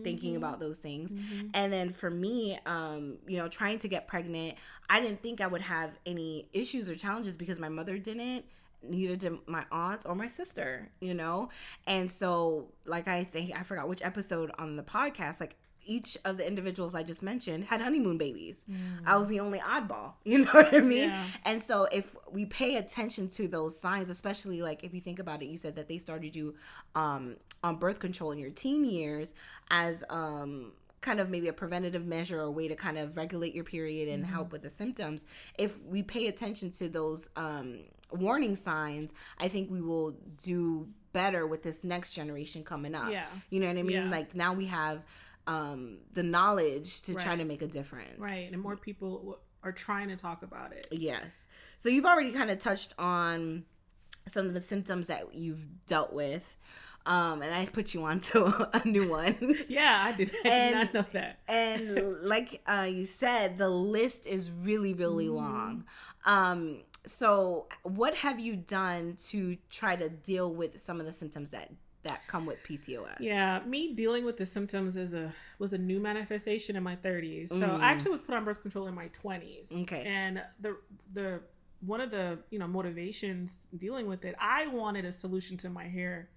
thinking 0.03 0.35
about 0.37 0.61
those 0.61 0.79
things. 0.79 1.13
Mm-hmm. 1.13 1.49
And 1.53 1.71
then 1.71 1.91
for 1.91 2.11
me, 2.11 2.59
um, 2.65 3.19
you 3.27 3.37
know, 3.37 3.49
trying 3.49 3.79
to 3.81 3.89
get 3.89 4.07
pregnant, 4.09 4.55
I 4.89 4.99
didn't 5.01 5.23
think 5.23 5.43
I 5.43 5.47
would 5.47 5.61
have 5.61 5.91
any 6.07 6.49
issues 6.55 6.89
or 6.89 6.95
challenges 6.95 7.37
because 7.37 7.61
my 7.61 7.69
mother 7.69 7.99
didn't. 7.99 8.47
Neither 8.83 9.17
did 9.17 9.39
my 9.47 9.65
aunt 9.71 10.05
or 10.07 10.15
my 10.15 10.29
sister, 10.29 10.89
you 11.01 11.15
know? 11.15 11.51
And 11.87 12.11
so, 12.11 12.69
like, 12.87 13.09
I 13.09 13.25
think 13.25 13.59
I 13.59 13.63
forgot 13.63 13.89
which 13.89 14.03
episode 14.03 14.51
on 14.59 14.77
the 14.77 14.83
podcast, 14.83 15.41
like, 15.41 15.57
each 15.85 16.17
of 16.25 16.37
the 16.37 16.47
individuals 16.47 16.95
I 16.95 17.03
just 17.03 17.23
mentioned 17.23 17.65
had 17.65 17.81
honeymoon 17.81 18.19
babies. 18.19 18.65
I 19.07 19.17
was 19.17 19.29
the 19.29 19.41
only 19.41 19.59
oddball, 19.59 20.15
you 20.25 20.45
know 20.45 20.51
what 20.53 20.75
I 20.75 20.81
mean? 20.81 21.11
Yeah. 21.11 21.25
And 21.45 21.63
so 21.63 21.87
if 21.93 22.15
we 22.31 22.47
pay 22.47 22.77
attention 22.77 23.29
to 23.31 23.49
those 23.49 23.79
signs, 23.79 24.09
especially 24.09 24.63
like 24.63 24.85
if 24.85 24.95
you 24.95 25.01
think 25.01 25.19
about 25.19 25.43
it, 25.43 25.47
you 25.47 25.59
said 25.59 25.77
that 25.77 25.89
they 25.89 25.99
started 25.99 26.35
you 26.35 26.55
um, 26.95 27.37
on 27.63 27.77
birth 27.77 27.99
control 27.99 28.33
in 28.33 28.39
your 28.39 28.51
teen 28.51 28.85
years 28.85 29.35
as 29.71 30.05
um, 30.11 30.73
kind 31.01 31.21
of 31.21 31.29
maybe 31.31 31.49
a 31.49 31.53
preventative 31.53 32.07
measure 32.07 32.41
or 32.41 32.45
a 32.45 32.51
way 32.51 32.67
to 32.67 32.75
kind 32.75 32.99
of 32.99 33.17
regulate 33.17 33.55
your 33.55 33.65
period 33.65 34.09
and 34.09 34.25
help 34.25 34.53
with 34.53 34.63
the 34.63 34.71
symptoms. 34.71 35.27
If 35.59 35.83
we 35.85 36.03
pay 36.03 36.29
attention 36.29 36.71
to 36.73 36.89
those 36.89 37.29
um, 37.37 37.81
warning 38.11 38.57
signs, 38.57 39.13
I 39.39 39.49
think 39.49 39.71
we 39.71 39.83
will 39.83 40.17
do 40.43 40.89
better 41.13 41.47
with 41.47 41.63
this 41.63 41.85
next 41.85 42.15
generation 42.15 42.65
coming 42.65 42.95
up. 42.95 43.11
Yeah. 43.11 43.27
You 43.51 43.61
know 43.61 43.69
what 43.69 43.77
I 43.77 43.83
mean? 43.83 44.05
Yeah. 44.05 44.11
Like 44.11 44.35
now 44.35 44.55
we 44.55 44.67
have 44.67 45.03
um, 45.47 45.99
the 46.13 46.23
knowledge 46.23 47.03
to 47.03 47.15
try 47.15 47.37
to 47.37 47.45
make 47.45 47.63
a 47.63 47.67
difference. 47.67 48.19
right, 48.19 48.51
and 48.53 48.61
more 48.63 48.77
people 48.77 49.39
are 49.63 49.73
trying 49.73 50.09
to 50.09 50.17
talk 50.17 50.43
about 50.43 50.73
it. 50.73 50.87
Yes. 50.91 51.47
So 51.79 51.89
you've 51.89 52.05
already 52.05 52.33
kind 52.33 52.51
of 52.51 52.59
touched 52.59 52.93
on 52.99 53.65
some 54.27 54.47
of 54.47 54.55
the 54.55 54.61
symptoms 54.61 55.07
that 55.09 55.35
you've 55.35 55.67
dealt 55.87 56.13
with. 56.13 56.57
Um, 57.07 57.43
and 57.43 57.53
I 57.55 57.67
put 57.67 57.93
you 57.93 58.05
on 58.05 58.21
to 58.21 58.69
a 58.83 58.89
new 58.89 59.11
one. 59.11 59.37
Yeah, 59.69 60.03
I 60.07 60.13
did, 60.13 60.31
I 60.45 60.49
And- 60.49 60.75
did 60.89 60.95
not 60.95 60.95
know 60.95 61.11
that. 61.13 61.41
and 61.49 62.23
like 62.23 62.63
uh, 62.67 62.87
you 62.91 63.05
said, 63.05 63.59
the 63.59 63.69
list 63.69 64.27
is 64.27 64.51
really, 64.51 64.95
really 64.95 65.27
Mm-hmm. 65.27 65.35
long. 65.37 65.85
Um, 66.25 66.83
so 67.07 67.67
what 67.83 68.15
have 68.17 68.41
you 68.41 68.57
done 68.57 69.17
to 69.29 69.59
try 69.69 69.95
to 69.97 70.09
deal 70.09 70.55
with 70.55 70.81
some 70.81 70.99
of 71.01 71.05
the 71.07 71.13
symptoms 71.13 71.51
that 71.51 71.71
that 72.05 72.21
come 72.27 72.47
with 72.47 72.63
PCOS? 72.65 73.17
Yeah, 73.21 73.61
me 73.67 73.95
dealing 73.95 74.25
with 74.25 74.37
the 74.37 74.47
symptoms 74.47 74.97
is 74.97 75.15
a 75.15 75.33
was 75.59 75.73
a 75.73 75.79
new 75.79 76.01
manifestation 76.01 76.77
in 76.77 76.83
my 76.83 76.97
30s. 76.97 77.49
So 77.51 77.57
Mm. 77.57 77.81
I 77.81 77.91
actually 77.91 78.13
was 78.13 78.21
put 78.21 78.35
on 78.35 78.45
birth 78.45 78.63
control 78.63 78.87
in 78.87 78.95
my 78.95 79.09
20s. 79.09 79.73
Okay. 79.73 80.03
And 80.07 80.43
the 80.61 80.77
the 81.13 81.43
one 81.81 82.01
of 82.01 82.11
the 82.11 82.39
you 82.51 82.59
know 82.59 82.69
motivations 82.69 83.69
dealing 83.77 84.07
with 84.07 84.25
it, 84.25 84.35
I 84.39 84.67
wanted 84.69 85.05
a 85.05 85.13
solution 85.13 85.57
to 85.59 85.71
my 85.71 85.85
hair, 85.85 86.31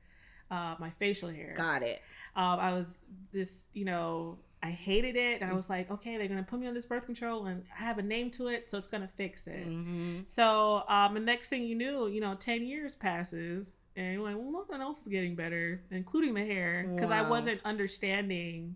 uh, 0.51 0.75
my 0.79 0.89
facial 0.89 1.29
hair. 1.29 1.53
Got 1.55 1.83
it. 1.83 2.01
Um, 2.35 2.59
I 2.59 2.73
was 2.73 2.99
just 3.31 3.67
you 3.73 3.85
know 3.85 4.39
I 4.63 4.71
hated 4.71 5.15
it, 5.15 5.41
and 5.41 5.49
I 5.49 5.53
was 5.53 5.69
like, 5.69 5.91
okay, 5.91 6.17
they're 6.17 6.27
gonna 6.27 6.43
put 6.43 6.59
me 6.59 6.67
on 6.67 6.73
this 6.73 6.85
birth 6.85 7.05
control, 7.05 7.45
and 7.45 7.63
I 7.77 7.83
have 7.83 7.99
a 7.99 8.01
name 8.01 8.31
to 8.31 8.47
it, 8.47 8.69
so 8.69 8.77
it's 8.77 8.87
gonna 8.87 9.07
fix 9.07 9.45
it. 9.47 9.63
hmm 9.65 10.21
So, 10.25 10.83
um, 10.87 11.13
the 11.13 11.19
next 11.19 11.49
thing 11.49 11.63
you 11.63 11.75
knew, 11.75 12.07
you 12.07 12.19
know, 12.19 12.33
10 12.33 12.65
years 12.65 12.95
passes 12.95 13.71
and 13.97 14.13
you're 14.13 14.23
like, 14.23 14.37
well, 14.37 14.51
nothing 14.51 14.79
else 14.81 15.01
is 15.01 15.07
getting 15.09 15.35
better, 15.35 15.81
including 15.91 16.33
the 16.35 16.45
hair, 16.45 16.87
because 16.93 17.11
I 17.11 17.21
wasn't 17.29 17.59
understanding 17.65 18.75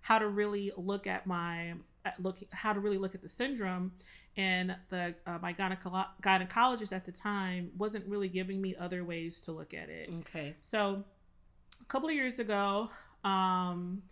how 0.00 0.18
to 0.18 0.26
really 0.26 0.72
look 0.76 1.06
at 1.06 1.26
my 1.26 1.74
at 2.04 2.20
look 2.20 2.38
how 2.50 2.72
to 2.72 2.80
really 2.80 2.98
look 2.98 3.14
at 3.14 3.22
the 3.22 3.28
syndrome. 3.28 3.92
And 4.36 4.76
the 4.88 5.14
uh, 5.26 5.38
my 5.40 5.52
gyneco- 5.54 6.06
gynecologist 6.20 6.92
at 6.92 7.04
the 7.04 7.12
time 7.12 7.70
wasn't 7.78 8.06
really 8.06 8.28
giving 8.28 8.60
me 8.60 8.74
other 8.76 9.04
ways 9.04 9.40
to 9.42 9.52
look 9.52 9.72
at 9.74 9.88
it. 9.88 10.10
Okay. 10.20 10.56
so 10.60 11.04
a 11.80 11.84
couple 11.86 12.08
of 12.08 12.14
years 12.14 12.38
ago 12.38 12.88
um 13.24 14.02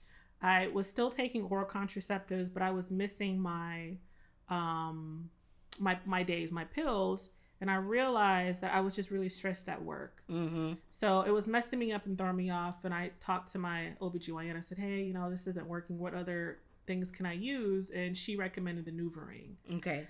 i 0.42 0.66
was 0.68 0.88
still 0.88 1.11
taking 1.11 1.44
oral 1.44 1.66
contraceptives 1.66 2.52
but 2.52 2.62
i 2.62 2.71
was 2.71 2.90
missing 2.90 3.40
my 3.40 3.97
um 4.49 5.28
my 5.80 5.99
my 6.04 6.23
days 6.23 6.50
my 6.50 6.64
pills 6.64 7.30
and 7.62 7.71
i 7.71 7.76
realized 7.76 8.61
that 8.61 8.75
i 8.75 8.81
was 8.81 8.95
just 8.95 9.11
really 9.11 9.28
stressed 9.31 9.69
at 9.71 9.81
work. 9.83 10.23
Hmm 10.28 10.73
so 10.90 11.23
it 11.23 11.31
was 11.38 11.47
messing 11.47 11.78
me 11.78 11.92
up 11.92 12.04
and 12.07 12.19
throwing 12.19 12.37
me 12.37 12.50
off 12.50 12.85
and 12.85 12.92
i 12.92 13.11
talked 13.21 13.49
to 13.52 13.59
my 13.59 13.81
obgyn 14.02 14.54
i 14.57 14.61
said 14.61 14.76
hey 14.78 15.02
you 15.09 15.14
know 15.14 15.31
this 15.31 15.47
isn't 15.47 15.66
working 15.66 15.99
what 15.99 16.12
other 16.12 16.59
things 16.87 17.11
can 17.12 17.25
i 17.26 17.33
use? 17.33 17.90
And 17.90 18.16
she 18.16 18.35
recommended 18.37 18.85
the 18.85 18.90
nuvaring. 19.00 19.52
Okay. 19.76 20.00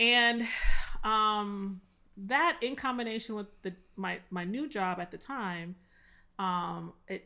and 0.00 0.46
um 1.02 1.80
that 2.16 2.56
in 2.62 2.76
combination 2.76 3.34
with 3.34 3.48
the 3.62 3.72
my 3.96 4.20
my 4.30 4.44
new 4.44 4.68
job 4.68 5.00
at 5.00 5.10
the 5.10 5.18
time 5.18 5.74
um 6.38 6.92
it 7.08 7.22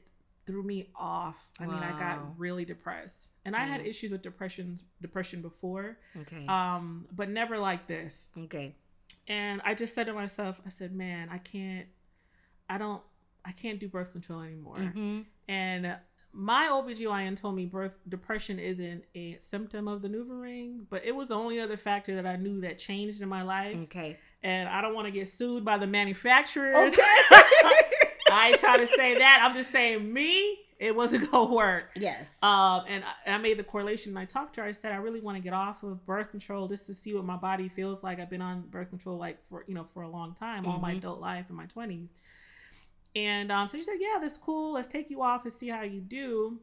threw 0.46 0.62
me 0.62 0.88
off. 0.96 1.50
I 1.60 1.66
mean 1.66 1.82
i 1.82 1.92
got 1.98 2.38
really 2.38 2.64
depressed. 2.64 3.30
And 3.44 3.54
i 3.54 3.64
had 3.72 3.82
Mm. 3.82 3.86
issues 3.90 4.10
with 4.10 4.22
depression 4.22 4.78
depression 5.02 5.42
before. 5.42 5.98
Okay. 6.22 6.44
um 6.48 7.06
but 7.12 7.28
never 7.28 7.58
like 7.58 7.86
this. 7.86 8.30
Okay. 8.46 8.74
And 9.28 9.60
i 9.64 9.74
just 9.74 9.94
said 9.94 10.06
to 10.06 10.12
myself 10.12 10.60
i 10.66 10.68
said 10.68 10.92
man 10.92 11.28
i 11.30 11.38
can't 11.38 11.86
i 12.68 12.76
don't 12.76 13.02
i 13.44 13.52
can't 13.52 13.78
do 13.78 13.88
birth 13.88 14.12
control 14.12 14.40
anymore 14.40 14.78
hmm 14.78 15.20
and 15.48 15.96
my 16.32 16.68
OBGYN 16.70 17.40
told 17.40 17.56
me 17.56 17.64
birth 17.64 17.98
depression 18.08 18.58
isn't 18.58 19.04
a 19.14 19.36
symptom 19.38 19.88
of 19.88 20.02
the 20.02 20.08
NuvaRing, 20.08 20.84
but 20.90 21.04
it 21.04 21.16
was 21.16 21.28
the 21.28 21.34
only 21.34 21.58
other 21.58 21.76
factor 21.76 22.14
that 22.16 22.26
I 22.26 22.36
knew 22.36 22.60
that 22.60 22.78
changed 22.78 23.22
in 23.22 23.28
my 23.28 23.42
life. 23.42 23.76
Okay. 23.84 24.18
And 24.42 24.68
I 24.68 24.80
don't 24.80 24.94
want 24.94 25.06
to 25.06 25.10
get 25.10 25.26
sued 25.26 25.64
by 25.64 25.78
the 25.78 25.86
manufacturers. 25.86 26.92
Okay. 26.92 27.02
I 28.30 28.54
try 28.58 28.76
to 28.76 28.86
say 28.86 29.18
that. 29.18 29.40
I'm 29.42 29.56
just 29.56 29.70
saying 29.70 30.12
me, 30.12 30.60
it 30.78 30.94
wasn't 30.94 31.28
gonna 31.30 31.54
work. 31.54 31.90
yes. 31.96 32.24
Um, 32.42 32.82
and 32.88 33.02
I, 33.26 33.34
I 33.34 33.38
made 33.38 33.58
the 33.58 33.64
correlation. 33.64 34.10
And 34.12 34.18
I 34.18 34.24
talked 34.24 34.54
to 34.54 34.60
her. 34.62 34.66
I 34.68 34.72
said 34.72 34.92
I 34.92 34.96
really 34.96 35.20
want 35.20 35.36
to 35.36 35.42
get 35.42 35.52
off 35.52 35.82
of 35.82 36.04
birth 36.06 36.30
control 36.30 36.68
just 36.68 36.86
to 36.86 36.94
see 36.94 37.14
what 37.14 37.24
my 37.24 37.36
body 37.36 37.68
feels 37.68 38.02
like. 38.02 38.20
I've 38.20 38.30
been 38.30 38.42
on 38.42 38.62
birth 38.62 38.88
control 38.90 39.18
like 39.18 39.38
for 39.48 39.64
you 39.66 39.74
know 39.74 39.84
for 39.84 40.02
a 40.02 40.08
long 40.08 40.34
time, 40.34 40.66
all 40.66 40.78
my 40.78 40.94
Mhm. 40.94 40.98
adult 40.98 41.20
life 41.20 41.50
in 41.50 41.56
my 41.56 41.66
20s. 41.66 42.08
And 43.16 43.50
um, 43.50 43.68
so 43.68 43.76
she 43.78 43.82
said, 43.84 43.96
"Yeah, 43.98 44.18
that's 44.20 44.36
cool. 44.36 44.74
Let's 44.74 44.88
take 44.88 45.10
you 45.10 45.22
off 45.22 45.44
and 45.44 45.52
see 45.52 45.68
how 45.68 45.82
you 45.82 46.00
do." 46.00 46.60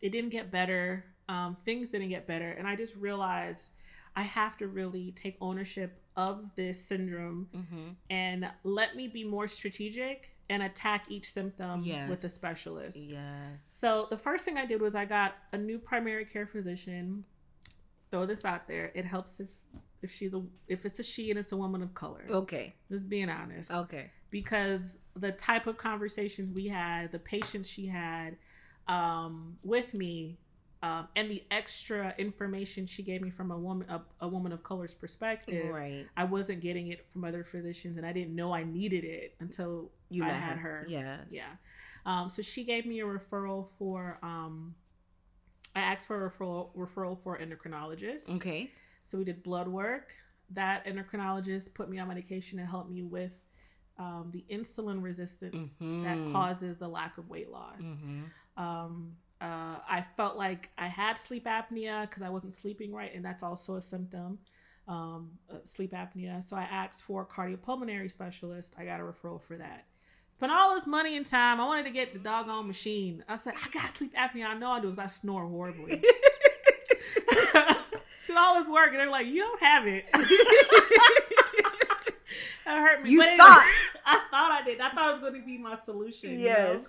It 0.00 0.10
didn't 0.12 0.30
get 0.30 0.50
better. 0.50 1.04
Um, 1.28 1.56
things 1.64 1.88
didn't 1.88 2.08
get 2.08 2.26
better, 2.26 2.50
and 2.50 2.66
I 2.68 2.76
just 2.76 2.94
realized 2.96 3.70
I 4.14 4.22
have 4.22 4.56
to 4.58 4.68
really 4.68 5.12
take 5.12 5.36
ownership 5.40 5.98
of 6.16 6.54
this 6.56 6.84
syndrome 6.84 7.48
Mm-hmm. 7.56 7.88
and 8.10 8.50
let 8.64 8.94
me 8.96 9.08
be 9.08 9.24
more 9.24 9.46
strategic 9.46 10.31
and 10.50 10.62
attack 10.62 11.06
each 11.08 11.30
symptom 11.30 11.84
with 12.08 12.24
a 12.24 12.28
specialist. 12.28 13.08
Yes. 13.08 13.66
So 13.70 14.06
the 14.10 14.16
first 14.16 14.44
thing 14.44 14.58
I 14.58 14.66
did 14.66 14.80
was 14.80 14.94
I 14.94 15.04
got 15.04 15.34
a 15.52 15.58
new 15.58 15.78
primary 15.78 16.24
care 16.24 16.46
physician. 16.46 17.24
Throw 18.10 18.26
this 18.26 18.44
out 18.44 18.68
there. 18.68 18.92
It 18.94 19.04
helps 19.04 19.40
if 19.40 19.50
if 20.02 20.12
she's 20.12 20.34
a 20.34 20.42
if 20.68 20.84
it's 20.84 20.98
a 20.98 21.02
she 21.02 21.30
and 21.30 21.38
it's 21.38 21.52
a 21.52 21.56
woman 21.56 21.82
of 21.82 21.94
color. 21.94 22.26
Okay. 22.28 22.74
Just 22.90 23.08
being 23.08 23.30
honest. 23.30 23.70
Okay. 23.70 24.10
Because 24.30 24.98
the 25.14 25.32
type 25.32 25.66
of 25.66 25.76
conversations 25.76 26.54
we 26.54 26.66
had, 26.66 27.12
the 27.12 27.18
patience 27.18 27.68
she 27.68 27.86
had 27.86 28.36
um, 28.88 29.58
with 29.62 29.94
me, 29.94 30.38
um, 30.82 31.08
and 31.14 31.30
the 31.30 31.42
extra 31.50 32.12
information 32.18 32.86
she 32.86 33.02
gave 33.02 33.20
me 33.22 33.30
from 33.30 33.50
a 33.50 33.56
woman 33.58 33.88
a, 33.88 34.00
a 34.20 34.28
woman 34.28 34.52
of 34.52 34.62
color's 34.62 34.94
perspective, 34.94 35.72
Right. 35.72 36.06
I 36.16 36.24
wasn't 36.24 36.60
getting 36.60 36.88
it 36.88 37.06
from 37.12 37.24
other 37.24 37.44
physicians, 37.44 37.96
and 37.96 38.04
I 38.06 38.12
didn't 38.12 38.34
know 38.34 38.52
I 38.52 38.64
needed 38.64 39.04
it 39.04 39.34
until 39.40 39.90
You 40.10 40.24
I 40.24 40.28
had 40.30 40.58
her. 40.58 40.84
Yes. 40.88 41.26
Yeah. 41.30 41.44
Um, 42.04 42.28
so 42.28 42.42
she 42.42 42.64
gave 42.64 42.84
me 42.86 43.00
a 43.00 43.04
referral 43.04 43.68
for. 43.78 44.18
Um, 44.22 44.74
I 45.74 45.80
asked 45.80 46.06
for 46.06 46.26
a 46.26 46.30
referral 46.30 46.74
referral 46.76 47.18
for 47.18 47.36
an 47.36 47.48
endocrinologist. 47.50 48.30
Okay. 48.36 48.68
So 49.04 49.18
we 49.18 49.24
did 49.24 49.42
blood 49.42 49.68
work. 49.68 50.12
That 50.50 50.84
endocrinologist 50.84 51.72
put 51.74 51.88
me 51.88 51.98
on 51.98 52.08
medication 52.08 52.58
to 52.58 52.66
help 52.66 52.90
me 52.90 53.02
with 53.02 53.42
um, 53.98 54.30
the 54.32 54.44
insulin 54.50 55.02
resistance 55.02 55.78
that 55.78 55.86
Mhm. 56.18 56.32
causes 56.32 56.76
the 56.76 56.88
lack 56.88 57.16
of 57.18 57.28
weight 57.30 57.50
loss. 57.50 57.82
Mm-hmm. 57.84 58.22
Uh, 59.42 59.78
I 59.88 60.02
felt 60.16 60.36
like 60.36 60.70
I 60.78 60.86
had 60.86 61.18
sleep 61.18 61.44
apnea 61.44 62.02
because 62.02 62.22
I 62.22 62.28
wasn't 62.30 62.52
sleeping 62.52 62.92
right, 62.94 63.12
and 63.14 63.24
that's 63.24 63.42
also 63.42 63.74
a 63.74 63.82
symptom. 63.82 64.38
Um, 64.88 65.32
of 65.48 65.66
sleep 65.66 65.92
apnea. 65.92 66.42
So 66.42 66.56
I 66.56 66.62
asked 66.62 67.04
for 67.04 67.22
a 67.22 67.26
cardiopulmonary 67.26 68.10
specialist. 68.10 68.74
I 68.78 68.84
got 68.84 69.00
a 69.00 69.04
referral 69.04 69.40
for 69.40 69.56
that. 69.56 69.86
Spent 70.32 70.50
all 70.50 70.74
this 70.74 70.86
money 70.88 71.16
and 71.16 71.24
time. 71.24 71.60
I 71.60 71.66
wanted 71.66 71.84
to 71.84 71.90
get 71.90 72.12
the 72.12 72.18
doggone 72.18 72.66
machine. 72.66 73.22
I 73.28 73.36
said, 73.36 73.54
I 73.56 73.68
got 73.70 73.84
sleep 73.84 74.12
apnea. 74.14 74.46
I 74.46 74.54
know 74.54 74.70
I 74.72 74.80
do 74.80 74.88
because 74.90 74.98
I 74.98 75.06
snore 75.06 75.46
horribly. 75.46 76.02
Did 78.26 78.36
all 78.36 78.58
this 78.60 78.68
work, 78.68 78.90
and 78.90 78.98
they're 79.00 79.10
like, 79.10 79.26
"You 79.26 79.40
don't 79.42 79.62
have 79.62 79.86
it." 79.86 80.06
that 80.12 80.26
hurt 82.66 83.02
me. 83.02 83.10
You 83.10 83.18
But 83.18 83.26
anyway, 83.28 83.36
thought. 83.38 83.66
I 84.06 84.20
thought 84.30 84.52
I 84.52 84.62
did. 84.64 84.80
I 84.80 84.88
thought 84.90 85.08
it 85.10 85.12
was 85.12 85.20
going 85.20 85.40
to 85.40 85.46
be 85.46 85.58
my 85.58 85.76
solution. 85.76 86.30
you 86.32 86.38
Yes. 86.40 86.74
know? 86.82 86.86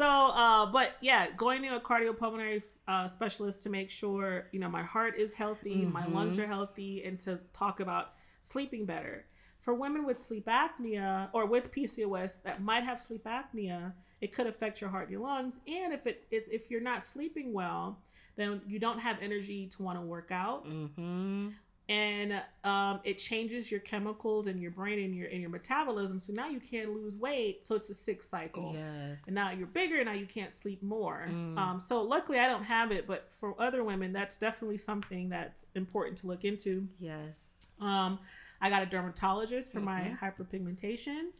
So, 0.00 0.08
uh, 0.08 0.64
but 0.64 0.96
yeah, 1.02 1.26
going 1.36 1.60
to 1.60 1.76
a 1.76 1.80
cardiopulmonary 1.80 2.64
uh, 2.88 3.06
specialist 3.06 3.64
to 3.64 3.68
make 3.68 3.90
sure 3.90 4.48
you 4.50 4.58
know 4.58 4.70
my 4.70 4.82
heart 4.82 5.18
is 5.18 5.30
healthy, 5.30 5.84
my 5.84 6.04
Mhm. 6.04 6.12
lungs 6.14 6.38
are 6.38 6.46
healthy, 6.46 7.04
and 7.04 7.20
to 7.20 7.38
talk 7.52 7.80
about 7.80 8.14
sleeping 8.40 8.86
better. 8.86 9.26
For 9.58 9.74
women 9.74 10.06
with 10.06 10.18
sleep 10.18 10.46
apnea 10.46 11.28
or 11.34 11.44
with 11.44 11.70
PCOS 11.70 12.38
that 12.44 12.62
might 12.62 12.82
have 12.82 13.02
sleep 13.02 13.24
apnea, 13.24 13.92
it 14.22 14.32
could 14.32 14.46
affect 14.46 14.80
your 14.80 14.88
heart 14.88 15.08
and 15.08 15.12
your 15.12 15.20
lungs. 15.20 15.60
And 15.68 15.92
if 15.92 16.06
it 16.06 16.24
is 16.30 16.48
if 16.48 16.70
you're 16.70 16.80
not 16.80 17.04
sleeping 17.04 17.52
well, 17.52 18.02
then 18.36 18.62
you 18.66 18.78
don't 18.78 19.00
have 19.00 19.18
energy 19.20 19.66
to 19.66 19.82
want 19.82 19.98
to 19.98 20.02
work 20.02 20.30
out 20.30 20.64
Mm-hmm. 20.64 21.48
And 21.90 22.40
um, 22.62 23.00
it 23.02 23.14
changes 23.18 23.68
your 23.68 23.80
chemicals 23.80 24.46
in 24.46 24.60
your 24.60 24.70
brain 24.70 25.00
and 25.00 25.12
your 25.12 25.26
in 25.26 25.40
your 25.40 25.50
metabolism. 25.50 26.20
So 26.20 26.32
now 26.32 26.48
you 26.48 26.60
can't 26.60 26.90
lose 26.94 27.16
weight. 27.16 27.66
So 27.66 27.74
it's 27.74 27.90
a 27.90 27.94
sick 27.94 28.22
cycle. 28.22 28.72
Yes. 28.76 29.26
And 29.26 29.34
now 29.34 29.50
you're 29.50 29.66
bigger. 29.66 29.96
And 29.96 30.06
now 30.06 30.12
you 30.12 30.24
can't 30.26 30.54
sleep 30.54 30.84
more. 30.84 31.26
Mm. 31.28 31.58
Um, 31.58 31.80
so 31.80 32.00
luckily 32.02 32.38
I 32.38 32.46
don't 32.46 32.62
have 32.62 32.92
it, 32.92 33.08
but 33.08 33.32
for 33.32 33.60
other 33.60 33.82
women, 33.82 34.12
that's 34.12 34.36
definitely 34.36 34.78
something 34.78 35.30
that's 35.30 35.66
important 35.74 36.16
to 36.18 36.28
look 36.28 36.44
into. 36.44 36.86
Yes. 37.00 37.50
Um, 37.80 38.20
I 38.60 38.70
got 38.70 38.84
a 38.84 38.86
dermatologist 38.86 39.72
for 39.72 39.80
my 39.80 40.16
Mhm. 40.16 40.20
hyperpigmentation. 40.20 41.30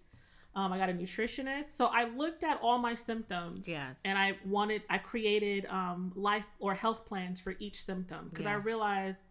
Um, 0.57 0.73
I 0.73 0.79
got 0.79 0.91
a 0.91 0.93
nutritionist. 0.95 1.77
So 1.77 1.91
I 1.93 2.07
looked 2.09 2.43
at 2.43 2.59
all 2.61 2.79
my 2.79 2.97
symptoms. 2.97 3.69
Yes. 3.69 4.01
And 4.05 4.19
I 4.19 4.37
wanted, 4.45 4.83
I 4.91 4.99
created 4.99 5.67
um, 5.67 6.11
life 6.17 6.49
or 6.59 6.75
health 6.75 7.07
plans 7.07 7.39
for 7.39 7.55
each 7.61 7.81
symptom 7.81 8.31
because 8.31 8.47
I 8.47 8.55
realized 8.55 9.23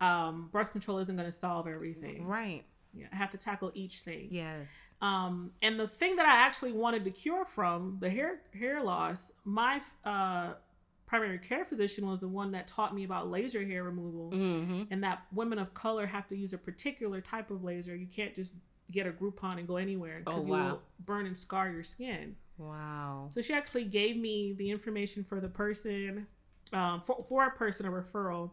um, 0.00 0.48
birth 0.52 0.72
control 0.72 0.98
isn't 0.98 1.16
going 1.16 1.26
to 1.28 1.32
solve 1.32 1.66
everything. 1.66 2.26
Right. 2.26 2.64
Yeah, 2.94 3.06
I 3.12 3.16
have 3.16 3.30
to 3.32 3.38
tackle 3.38 3.70
each 3.74 4.00
thing. 4.00 4.28
Yes. 4.30 4.66
Um, 5.02 5.52
and 5.62 5.78
the 5.78 5.86
thing 5.86 6.16
that 6.16 6.26
I 6.26 6.36
actually 6.46 6.72
wanted 6.72 7.04
to 7.04 7.10
cure 7.10 7.44
from 7.44 7.98
the 8.00 8.08
hair 8.10 8.40
hair 8.58 8.82
loss, 8.82 9.30
my 9.44 9.80
uh, 10.04 10.54
primary 11.06 11.38
care 11.38 11.64
physician 11.64 12.06
was 12.08 12.20
the 12.20 12.28
one 12.28 12.52
that 12.52 12.66
taught 12.66 12.94
me 12.94 13.04
about 13.04 13.28
laser 13.30 13.64
hair 13.64 13.84
removal, 13.84 14.30
Mm-hmm. 14.32 14.82
and 14.90 15.04
that 15.04 15.22
women 15.32 15.58
of 15.58 15.74
color 15.74 16.06
have 16.06 16.26
to 16.28 16.36
use 16.36 16.52
a 16.52 16.58
particular 16.58 17.20
type 17.20 17.50
of 17.50 17.62
laser. 17.62 17.94
You 17.94 18.06
can't 18.06 18.34
just 18.34 18.54
get 18.90 19.06
a 19.06 19.10
Groupon 19.10 19.58
and 19.58 19.68
go 19.68 19.76
anywhere 19.76 20.22
because 20.24 20.44
Oh, 20.44 20.46
you 20.46 20.52
will 20.52 20.82
burn 21.04 21.26
and 21.26 21.36
scar 21.36 21.70
your 21.70 21.82
skin. 21.84 22.36
Wow. 22.56 23.28
So 23.32 23.42
she 23.42 23.52
actually 23.52 23.84
gave 23.84 24.16
me 24.16 24.54
the 24.54 24.70
information 24.70 25.24
for 25.24 25.40
the 25.40 25.48
person, 25.48 26.26
um, 26.72 27.00
for 27.02 27.22
for 27.28 27.44
a 27.46 27.50
person 27.50 27.84
a 27.86 27.90
referral. 27.90 28.50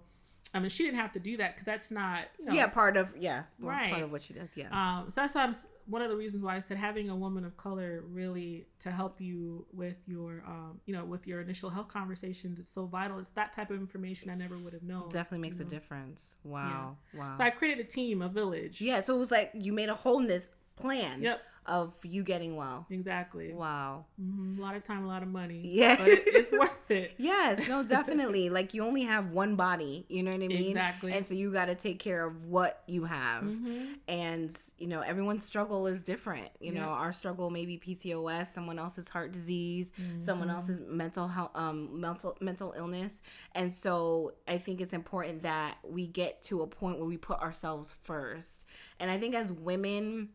I 0.56 0.60
mean, 0.60 0.70
she 0.70 0.84
didn't 0.84 1.00
have 1.00 1.12
to 1.12 1.20
do 1.20 1.38
that 1.38 1.54
because 1.54 1.66
that's 1.66 1.92
not 1.92 2.22
you 2.40 2.46
know 2.46 2.54
yeah, 2.54 2.68
part 2.68 2.96
of 2.98 3.14
yeah, 3.18 3.44
Right. 3.60 3.92
part 3.92 4.04
of 4.04 4.12
what 4.12 4.24
she 4.24 4.34
does. 4.34 4.50
Yeah. 4.56 4.70
um, 4.72 5.10
so 5.10 5.22
that's 5.22 5.36
why 5.36 5.44
I'm, 5.44 5.54
one 5.88 6.02
of 6.02 6.10
the 6.10 6.16
reasons 6.16 6.42
why 6.42 6.56
I 6.56 6.60
said 6.60 6.78
having 6.78 7.10
a 7.10 7.16
woman 7.16 7.44
of 7.46 7.58
color 7.58 8.04
really 8.10 8.66
to 8.80 8.90
help 8.90 9.22
you 9.22 9.68
with 9.74 9.98
your, 10.08 10.44
um, 10.48 10.80
you 10.86 10.96
know, 10.96 11.06
with 11.06 11.28
your 11.28 11.42
initial 11.42 11.70
health 11.70 11.90
conversations 11.90 12.58
is 12.60 12.68
so 12.68 12.86
vital. 12.88 13.20
It's 13.20 13.30
that 13.32 13.54
type 13.54 13.70
of 13.70 13.80
information 13.80 14.30
I 14.32 14.36
never 14.36 14.58
would 14.58 14.74
have 14.74 14.82
known. 14.84 15.10
Definitely 15.10 15.40
makes 15.40 15.60
you 15.60 15.66
a 15.66 15.68
difference. 15.68 16.36
Wow. 16.44 16.98
Wow. 17.14 17.34
So 17.36 17.44
I 17.44 17.50
created 17.52 17.86
a 17.86 17.88
team, 17.88 18.22
a 18.24 18.30
village. 18.30 18.82
yeah. 18.82 19.02
So 19.02 19.16
it 19.16 19.20
was 19.20 19.30
like 19.32 19.52
you 19.54 19.74
made 19.74 19.90
a 19.90 19.96
wholeness 19.96 20.50
plan. 20.76 21.22
Yep. 21.22 21.42
Of 21.68 21.94
you 22.04 22.22
getting 22.24 22.56
well. 22.56 22.86
Exactly. 22.92 23.52
Wow. 23.54 24.06
hmm 24.20 24.52
A 24.58 24.62
lot 24.62 24.76
of 24.76 24.84
time, 24.84 25.04
a 25.04 25.08
lot 25.08 25.24
of 25.24 25.30
money. 25.30 25.62
Yeah. 25.64 25.96
But 25.98 26.10
it's 26.10 26.52
worth 26.52 26.92
it. 26.92 27.14
Yes, 27.18 27.68
no, 27.68 27.84
definitely. 27.84 28.50
like 28.58 28.74
you 28.76 28.84
only 28.86 29.04
have 29.04 29.32
one 29.32 29.56
body, 29.56 30.06
you 30.08 30.22
know 30.22 30.32
what 30.32 30.44
I 30.44 30.48
mean? 30.48 30.78
Exactly. 30.78 31.12
And 31.12 31.26
so 31.26 31.34
you 31.34 31.52
got 31.52 31.66
to 31.66 31.76
take 31.76 31.98
care 31.98 32.24
of 32.24 32.46
what 32.46 32.84
you 32.88 33.06
have. 33.06 33.44
hmm 33.44 33.94
And, 34.08 34.56
you 34.78 34.86
know, 34.88 35.02
everyone's 35.02 35.44
struggle 35.44 35.88
is 35.88 36.04
different. 36.04 36.50
You 36.60 36.74
know, 36.74 36.90
our 36.90 37.12
struggle 37.12 37.50
may 37.50 37.66
be 37.66 37.78
PCOS, 37.80 38.48
someone 38.48 38.78
else's 38.78 39.10
heart 39.10 39.32
disease, 39.32 39.92
someone 40.20 40.48
Mm-hmm. 40.50 40.56
else's 40.58 40.80
mental 40.88 41.28
health, 41.28 41.52
um, 41.56 42.00
mental, 42.00 42.38
mental 42.42 42.74
illness. 42.78 43.22
And 43.54 43.74
so 43.74 44.34
I 44.48 44.60
think 44.60 44.82
it's 44.82 44.94
important 44.94 45.42
that 45.42 45.78
we 45.84 46.06
get 46.06 46.44
to 46.44 46.62
a 46.62 46.68
point 46.68 47.00
where 47.00 47.08
we 47.08 47.18
put 47.18 47.40
ourselves 47.40 47.96
first. 48.04 48.66
And 49.00 49.10
I 49.10 49.18
think 49.18 49.34
as 49.34 49.52
women, 49.52 50.30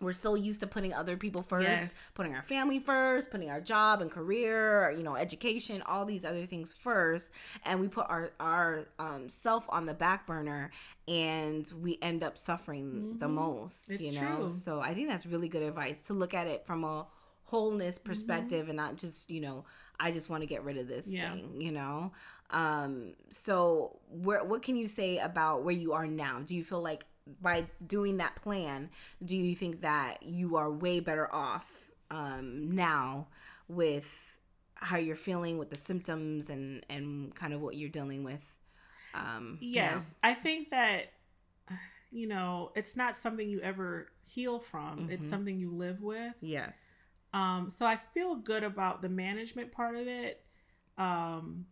we're 0.00 0.12
so 0.12 0.34
used 0.34 0.60
to 0.60 0.66
putting 0.66 0.92
other 0.92 1.16
people 1.16 1.42
first, 1.42 1.64
Yes. 1.64 2.12
putting 2.14 2.34
our 2.34 2.42
family 2.42 2.78
first, 2.78 3.30
putting 3.30 3.48
our 3.50 3.60
job 3.60 4.00
and 4.02 4.10
career, 4.10 4.90
you 4.90 5.02
know, 5.02 5.16
education, 5.16 5.82
all 5.86 6.04
these 6.04 6.24
other 6.24 6.44
things 6.46 6.72
first, 6.72 7.30
and 7.64 7.80
we 7.80 7.88
put 7.88 8.06
our 8.08 8.30
our 8.38 8.86
um, 8.98 9.28
self 9.28 9.64
on 9.70 9.86
the 9.86 9.94
back 9.94 10.26
burner, 10.26 10.70
and 11.08 11.70
we 11.80 11.98
end 12.02 12.22
up 12.22 12.36
suffering 12.36 13.16
the 13.18 13.28
most. 13.28 13.84
Mm-hmm. 13.88 13.94
It's 13.94 14.04
you 14.14 14.20
know, 14.20 14.36
true. 14.38 14.48
so 14.48 14.80
I 14.80 14.92
think 14.94 15.08
that's 15.08 15.24
really 15.26 15.48
good 15.48 15.62
advice 15.62 16.00
to 16.08 16.14
look 16.14 16.34
at 16.34 16.46
it 16.46 16.66
from 16.66 16.84
a 16.84 17.06
wholeness 17.44 17.98
Mm-hmm. 17.98 18.08
perspective 18.08 18.68
and 18.68 18.76
not 18.76 18.96
just 18.96 19.30
you 19.30 19.40
know 19.40 19.64
I 20.00 20.10
just 20.10 20.28
want 20.28 20.42
to 20.42 20.46
get 20.48 20.64
rid 20.64 20.76
of 20.78 20.88
this 20.88 21.06
Yeah. 21.08 21.30
thing. 21.32 21.60
You 21.60 21.72
know, 21.72 22.12
um, 22.50 23.14
so 23.30 23.98
where 24.10 24.44
what 24.44 24.62
can 24.62 24.76
you 24.76 24.86
say 24.88 25.18
about 25.18 25.62
where 25.64 25.74
you 25.74 25.92
are 25.94 26.06
now? 26.06 26.40
Do 26.44 26.54
you 26.54 26.64
feel 26.64 26.82
like 26.82 27.06
by 27.40 27.66
doing 27.86 28.18
that 28.18 28.36
plan, 28.36 28.90
do 29.24 29.36
you 29.36 29.54
think 29.54 29.80
that 29.80 30.22
you 30.22 30.56
are 30.56 30.70
way 30.70 31.00
better 31.00 31.32
off 31.34 31.88
um, 32.10 32.70
now 32.74 33.28
with 33.68 34.36
how 34.76 34.96
you're 34.96 35.16
feeling 35.16 35.58
with 35.58 35.70
the 35.70 35.76
symptoms 35.76 36.50
and 36.50 36.84
and 36.88 37.34
kind 37.34 37.52
of 37.52 37.60
what 37.60 37.76
you're 37.76 37.88
dealing 37.90 38.24
with? 38.24 38.56
Um, 39.14 39.58
Yes, 39.60 40.14
I 40.22 40.34
think 40.34 40.70
that 40.70 41.12
you 42.12 42.26
know 42.26 42.72
it's 42.74 42.96
not 42.96 43.16
something 43.16 43.48
you 43.48 43.60
ever 43.60 44.08
heal 44.24 44.58
from. 44.58 45.08
It's 45.10 45.26
Mhm. 45.26 45.30
something 45.30 45.58
you 45.58 45.70
live 45.70 46.02
with. 46.02 46.36
Yes. 46.40 47.06
Um, 47.32 47.70
so 47.70 47.84
I 47.86 47.96
feel 47.96 48.36
good 48.36 48.64
about 48.64 49.02
the 49.02 49.08
management 49.08 49.72
part 49.72 49.96
of 49.96 50.06
it. 50.06 50.44
Um, 50.96 51.66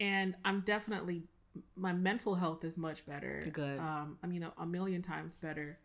and 0.00 0.34
I'm 0.44 0.60
definitely 0.60 1.28
my 1.76 1.92
mental 1.92 2.34
health 2.34 2.64
is 2.64 2.76
much 2.76 3.06
better. 3.06 3.48
Good. 3.52 3.78
Um, 3.78 4.18
I 4.22 4.26
mean 4.26 4.42
a, 4.42 4.52
a 4.58 4.66
million 4.66 5.02
times 5.02 5.34
better. 5.34 5.78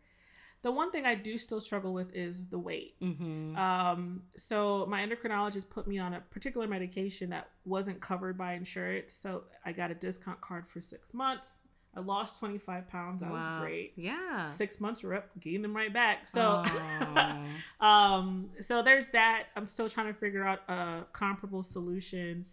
The 0.62 0.70
one 0.70 0.92
thing 0.92 1.04
I 1.06 1.16
do 1.16 1.38
still 1.38 1.60
struggle 1.60 1.92
with 1.92 2.14
is 2.14 2.48
the 2.48 2.58
weight. 2.58 2.94
Mm-hmm. 3.00 3.56
Um, 3.56 4.22
so 4.36 4.86
my 4.86 5.04
endocrinologist 5.04 5.68
put 5.70 5.88
me 5.88 5.98
on 5.98 6.14
a 6.14 6.20
particular 6.20 6.68
medication 6.68 7.30
that 7.30 7.48
wasn't 7.64 8.00
covered 8.00 8.38
by 8.38 8.52
insurance. 8.52 9.12
So 9.12 9.44
I 9.64 9.72
got 9.72 9.90
a 9.90 9.94
discount 9.94 10.40
card 10.40 10.64
for 10.64 10.80
six 10.80 11.12
months. 11.12 11.56
I 11.96 12.00
lost 12.00 12.38
25 12.38 12.86
pounds. 12.86 13.22
That 13.22 13.32
was 13.32 13.46
great. 13.60 13.94
Yeah. 13.96 14.46
Six 14.46 14.80
months 14.80 15.02
were 15.02 15.14
up, 15.14 15.30
gained 15.38 15.64
them 15.64 15.74
right 15.76 15.92
back. 15.92 16.28
So, 16.28 16.62
Oh. 16.64 17.44
um, 17.86 18.50
so 18.60 18.82
there's 18.82 19.10
that. 19.10 19.48
I'm 19.56 19.66
still 19.66 19.88
trying 19.90 20.06
to 20.06 20.14
figure 20.14 20.44
out 20.44 20.60
a 20.68 21.04
comparable 21.12 21.64
solution 21.64 22.46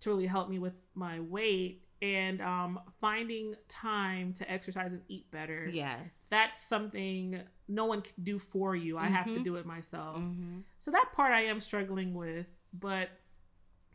to 0.00 0.08
really 0.10 0.26
help 0.26 0.48
me 0.48 0.58
with 0.58 0.80
my 0.94 1.20
weight. 1.20 1.82
And 2.02 2.40
um, 2.42 2.78
finding 3.00 3.54
time 3.68 4.32
to 4.34 4.50
exercise 4.50 4.92
and 4.92 5.02
eat 5.08 5.30
better. 5.30 5.68
Yes. 5.72 6.26
That's 6.30 6.58
something 6.58 7.40
no 7.68 7.86
one 7.86 8.02
can 8.02 8.22
do 8.22 8.38
for 8.38 8.76
you. 8.76 8.98
I 8.98 9.06
have 9.06 9.26
to 9.32 9.40
Mhm. 9.40 9.44
do 9.44 9.56
it 9.56 9.66
myself. 9.66 10.18
Mm-hmm. 10.18 10.58
So 10.78 10.90
that 10.90 11.12
part 11.14 11.32
I 11.32 11.42
am 11.42 11.58
struggling 11.60 12.12
with, 12.14 12.46
but 12.72 13.08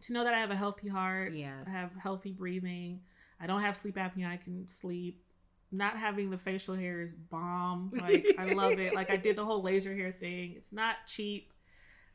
to 0.01 0.13
know 0.13 0.23
that 0.23 0.33
I 0.33 0.39
have 0.39 0.49
a 0.51 0.55
healthy 0.55 0.87
heart, 0.89 1.33
Yes. 1.33 1.67
I 1.67 1.69
have 1.71 1.93
healthy 1.95 2.31
breathing, 2.31 3.01
I 3.39 3.45
don't 3.47 3.61
have 3.61 3.77
sleep 3.77 3.95
apnea, 3.95 4.27
I 4.27 4.37
can 4.37 4.67
sleep. 4.67 5.23
Not 5.71 5.95
having 5.95 6.31
the 6.31 6.37
facial 6.37 6.75
hair 6.75 7.01
is 7.01 7.13
bomb. 7.13 7.91
Like 7.95 8.25
I 8.37 8.53
love 8.53 8.77
it. 8.79 8.93
Like 8.93 9.09
I 9.09 9.15
did 9.15 9.35
the 9.37 9.45
whole 9.45 9.61
laser 9.61 9.95
hair 9.95 10.11
thing. 10.11 10.53
It's 10.57 10.73
not 10.73 10.97
cheap, 11.07 11.53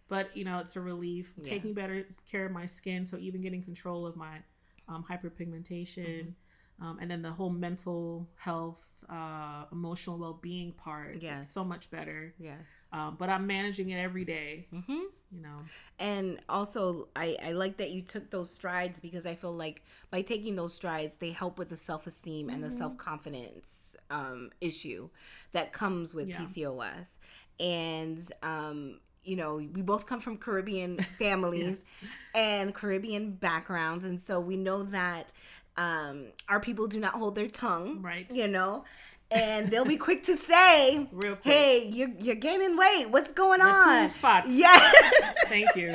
but 0.08 0.36
you 0.36 0.44
know, 0.44 0.58
it's 0.58 0.76
a 0.76 0.80
relief. 0.80 1.32
Yes. 1.38 1.46
Taking 1.46 1.72
better 1.72 2.06
care 2.30 2.44
of 2.44 2.52
my 2.52 2.66
skin, 2.66 3.06
so 3.06 3.16
even 3.16 3.40
getting 3.40 3.62
control 3.62 4.04
of 4.04 4.14
my 4.14 4.42
um, 4.88 5.04
hyperpigmentation. 5.10 6.06
Mm-hmm. 6.20 6.30
Um, 6.78 6.98
and 7.00 7.10
then 7.10 7.22
the 7.22 7.30
whole 7.32 7.48
mental 7.48 8.28
health, 8.36 9.02
uh, 9.08 9.64
emotional 9.72 10.18
well 10.18 10.34
being 10.42 10.72
part, 10.72 11.22
Yes. 11.22 11.48
so 11.48 11.64
much 11.64 11.90
better. 11.90 12.34
Yes. 12.38 12.60
Um, 12.92 13.16
but 13.18 13.30
I'm 13.30 13.46
managing 13.46 13.88
it 13.90 13.96
every 13.98 14.26
day, 14.26 14.66
Mm-hmm. 14.74 14.92
you 15.32 15.40
know. 15.40 15.60
And 15.98 16.38
also, 16.50 17.08
I, 17.16 17.34
I 17.42 17.52
like 17.52 17.78
that 17.78 17.92
you 17.92 18.02
took 18.02 18.28
those 18.30 18.52
strides 18.52 19.00
because 19.00 19.24
I 19.24 19.34
feel 19.36 19.54
like 19.54 19.84
by 20.10 20.20
taking 20.20 20.54
those 20.54 20.74
strides, 20.74 21.16
they 21.16 21.30
help 21.30 21.58
with 21.58 21.70
the 21.70 21.78
self 21.78 22.06
esteem 22.06 22.50
and 22.50 22.62
the 22.62 22.68
Mm-hmm. 22.68 22.76
self 22.76 22.98
confidence 22.98 23.96
um, 24.10 24.50
issue 24.60 25.08
that 25.52 25.72
comes 25.72 26.12
with 26.12 26.28
Yeah. 26.28 26.40
PCOS. 26.42 27.16
And, 27.58 28.20
um, 28.42 29.00
you 29.26 29.36
know, 29.36 29.56
we 29.56 29.82
both 29.82 30.06
come 30.06 30.20
from 30.20 30.36
Caribbean 30.36 30.98
families 31.18 31.82
and 32.34 32.74
Caribbean 32.74 33.32
backgrounds. 33.32 34.04
And 34.04 34.20
so 34.20 34.40
we 34.40 34.56
know 34.56 34.84
that 34.84 35.32
um, 35.76 36.26
our 36.48 36.60
people 36.60 36.86
do 36.86 37.00
not 37.00 37.14
hold 37.14 37.34
their 37.34 37.48
tongue, 37.48 38.00
Right. 38.02 38.26
You 38.30 38.48
know, 38.48 38.84
and 39.30 39.70
they'll 39.70 39.84
be 39.84 39.96
quick 40.08 40.22
to 40.24 40.36
say, 40.36 41.08
quick. 41.12 41.38
Hey, 41.42 41.90
you're, 41.92 42.10
you're 42.20 42.36
gaining 42.36 42.76
weight. 42.76 43.06
What's 43.10 43.32
going 43.32 43.60
on? 43.60 44.08
fat. 44.08 44.46
Yeah. 44.48 44.92
Thank 45.46 45.74
you. 45.76 45.92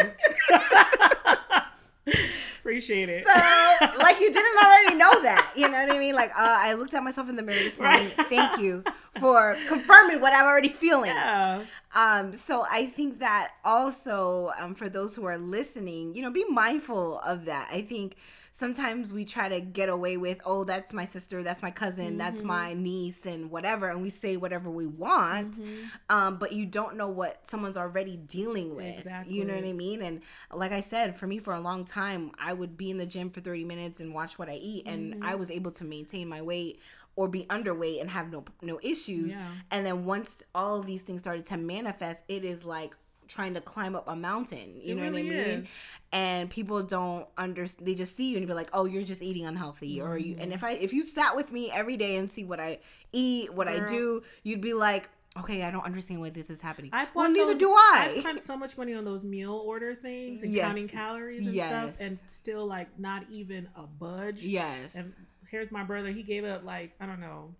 Appreciate 2.71 3.09
it. 3.09 3.27
So, 3.27 3.33
like 3.99 4.17
you 4.21 4.31
didn't 4.31 4.57
already 4.63 4.95
know 4.95 5.21
that. 5.23 5.51
You 5.57 5.69
know 5.69 5.85
what 5.85 5.91
I 5.91 5.99
mean? 5.99 6.15
Like, 6.15 6.29
uh, 6.29 6.33
I 6.37 6.73
looked 6.75 6.93
at 6.93 7.03
myself 7.03 7.27
in 7.27 7.35
the 7.35 7.43
mirror 7.43 7.59
this 7.59 7.77
morning. 7.77 8.07
Right. 8.17 8.27
Thank 8.29 8.61
you 8.61 8.81
for 9.19 9.57
confirming 9.67 10.21
what 10.21 10.31
I'm 10.31 10.45
already 10.45 10.69
feeling. 10.69 11.11
yeah. 11.11 11.65
Um, 11.93 12.33
so 12.33 12.65
I 12.71 12.85
think 12.85 13.19
that 13.19 13.51
also, 13.65 14.51
um, 14.57 14.73
for 14.73 14.87
those 14.87 15.13
who 15.13 15.25
are 15.25 15.37
listening, 15.37 16.15
you 16.15 16.21
know, 16.21 16.31
be 16.31 16.45
mindful 16.49 17.19
of 17.19 17.43
that. 17.43 17.67
I 17.69 17.81
think 17.81 18.15
sometimes 18.51 19.13
we 19.13 19.25
try 19.25 19.47
to 19.49 19.61
get 19.61 19.89
away 19.89 20.17
with, 20.17 20.41
oh, 20.45 20.63
that's 20.63 20.93
my 20.93 21.05
sister, 21.05 21.41
that's 21.43 21.61
my 21.61 21.71
cousin, 21.71 22.17
that's 22.17 22.39
Mm-hmm. 22.39 22.47
my 22.47 22.73
niece, 22.73 23.25
and 23.25 23.49
whatever, 23.49 23.89
and 23.89 24.01
we 24.01 24.09
say 24.09 24.37
whatever 24.37 24.69
we 24.69 24.87
want. 24.87 25.53
Mm-hmm. 25.55 25.75
Um, 26.09 26.37
but 26.37 26.51
you 26.51 26.65
don't 26.65 26.97
know 26.97 27.07
what 27.09 27.47
someone's 27.47 27.77
already 27.77 28.17
dealing 28.17 28.75
with. 28.75 29.07
You 29.27 29.45
know 29.45 29.55
what 29.55 29.63
I 29.63 29.71
mean? 29.73 30.01
And 30.01 30.21
like 30.53 30.71
I 30.71 30.81
said, 30.81 31.15
for 31.15 31.27
me, 31.27 31.39
for 31.39 31.53
a 31.53 31.59
long 31.61 31.85
time, 31.85 32.31
I 32.39 32.53
would 32.53 32.77
be 32.77 32.91
in 32.91 32.97
the 32.97 33.05
gym 33.05 33.29
for 33.29 33.39
30 33.41 33.63
minutes 33.63 33.99
and 33.99 34.13
watch 34.13 34.37
what 34.37 34.49
I 34.49 34.55
eat, 34.55 34.85
and 34.87 35.13
Mm-hmm. 35.15 35.23
I 35.23 35.35
was 35.35 35.49
able 35.51 35.71
to 35.71 35.83
maintain 35.83 36.27
my 36.27 36.41
weight 36.41 36.79
or 37.15 37.27
be 37.27 37.43
underweight 37.45 37.99
and 37.99 38.09
have 38.09 38.31
no 38.31 38.43
no 38.61 38.79
issues. 38.83 39.33
Yeah. 39.33 39.47
And 39.71 39.85
then 39.85 40.05
once 40.05 40.43
all 40.55 40.79
of 40.79 40.85
these 40.85 41.01
things 41.01 41.21
started 41.21 41.45
to 41.47 41.57
manifest, 41.57 42.23
it 42.27 42.43
is 42.45 42.63
like 42.63 42.93
trying 43.31 43.53
to 43.53 43.61
climb 43.61 43.95
up 43.95 44.07
a 44.07 44.15
mountain. 44.15 44.75
You 44.81 44.93
It 44.93 44.95
know 44.97 45.01
really 45.03 45.23
what 45.23 45.33
I 45.33 45.35
mean? 45.37 45.59
is. 45.61 45.67
And 46.13 46.49
people 46.49 46.83
don't 46.83 47.25
understand. 47.37 47.87
They 47.87 47.95
just 47.95 48.15
see 48.15 48.31
you 48.31 48.37
and 48.37 48.45
be 48.45 48.53
like, 48.53 48.69
"Oh, 48.73 48.83
you're 48.85 49.03
just 49.03 49.21
eating 49.21 49.45
unhealthy," 49.45 50.01
or 50.01 50.17
you. 50.17 50.33
Mm-hmm. 50.33 50.43
And 50.43 50.53
if 50.53 50.63
I 50.63 50.71
if 50.73 50.91
you 50.91 51.03
sat 51.05 51.35
with 51.37 51.51
me 51.53 51.71
every 51.71 51.95
day 51.95 52.17
and 52.17 52.29
see 52.29 52.43
what 52.43 52.59
I 52.59 52.79
eat, 53.13 53.53
what 53.53 53.67
I 53.69 53.79
do, 53.85 54.21
you'd 54.43 54.59
be 54.59 54.73
like, 54.73 55.09
"Okay, 55.39 55.63
I 55.63 55.71
don't 55.71 55.85
understand 55.85 56.19
why 56.19 56.29
this 56.29 56.49
is 56.49 56.59
happening." 56.59 56.89
I 56.91 57.07
well, 57.13 57.27
bought 57.27 57.31
neither 57.31 57.51
those- 57.53 57.59
do 57.59 57.71
I. 57.71 58.07
I've 58.13 58.19
spent 58.19 58.41
so 58.41 58.57
much 58.57 58.77
money 58.77 58.93
on 58.93 59.05
those 59.05 59.23
meal 59.23 59.53
order 59.53 59.95
things 59.95 60.43
and 60.43 60.51
Yes. 60.51 60.65
counting 60.67 60.89
calories 60.89 61.45
and 61.45 61.55
Yes. 61.55 61.69
stuff, 61.69 61.95
and 62.01 62.19
still 62.25 62.65
like 62.65 62.99
not 62.99 63.23
even 63.29 63.69
a 63.77 63.83
budge. 63.83 64.43
yes. 64.43 64.95
And 64.95 65.13
here's 65.49 65.71
my 65.71 65.83
brother. 65.85 66.09
He 66.11 66.23
gave 66.23 66.43
up 66.43 66.65
like 66.65 66.91
I 66.99 67.05
don't 67.05 67.21
know 67.21 67.55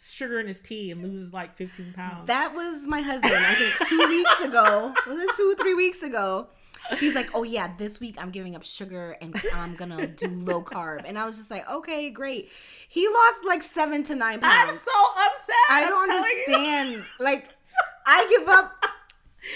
sugar 0.00 0.40
in 0.40 0.46
his 0.46 0.62
tea 0.62 0.90
and 0.90 1.02
loses 1.02 1.32
like 1.32 1.56
15 1.56 1.92
pounds. 1.92 2.26
That 2.26 2.54
was 2.54 2.86
my 2.86 3.00
husband. 3.00 3.34
I 3.34 3.54
think 3.54 3.88
two 3.88 4.08
weeks 4.08 4.40
ago. 4.40 4.94
Was 5.06 5.22
it 5.22 5.30
two, 5.36 5.54
three 5.58 5.74
weeks 5.74 6.02
ago? 6.02 6.48
He's 6.98 7.14
like, 7.14 7.30
oh 7.34 7.42
yeah, 7.42 7.68
this 7.76 8.00
week 8.00 8.16
I'm 8.18 8.30
giving 8.30 8.56
up 8.56 8.64
sugar 8.64 9.16
and 9.20 9.34
I'm 9.54 9.76
gonna 9.76 10.06
do 10.06 10.28
low 10.28 10.62
carb. 10.62 11.02
And 11.04 11.18
I 11.18 11.26
was 11.26 11.36
just 11.36 11.50
like, 11.50 11.68
okay, 11.70 12.10
great. 12.10 12.48
He 12.88 13.06
lost 13.06 13.44
like 13.46 13.62
seven 13.62 14.02
to 14.04 14.14
nine 14.14 14.40
pounds. 14.40 14.70
I'm 14.70 14.74
so 14.74 14.90
upset. 15.26 15.54
I 15.70 15.86
don't 15.86 16.10
understand. 16.10 17.04
Like, 17.20 17.54
I 18.06 18.26
give 18.38 18.48
up 18.48 18.72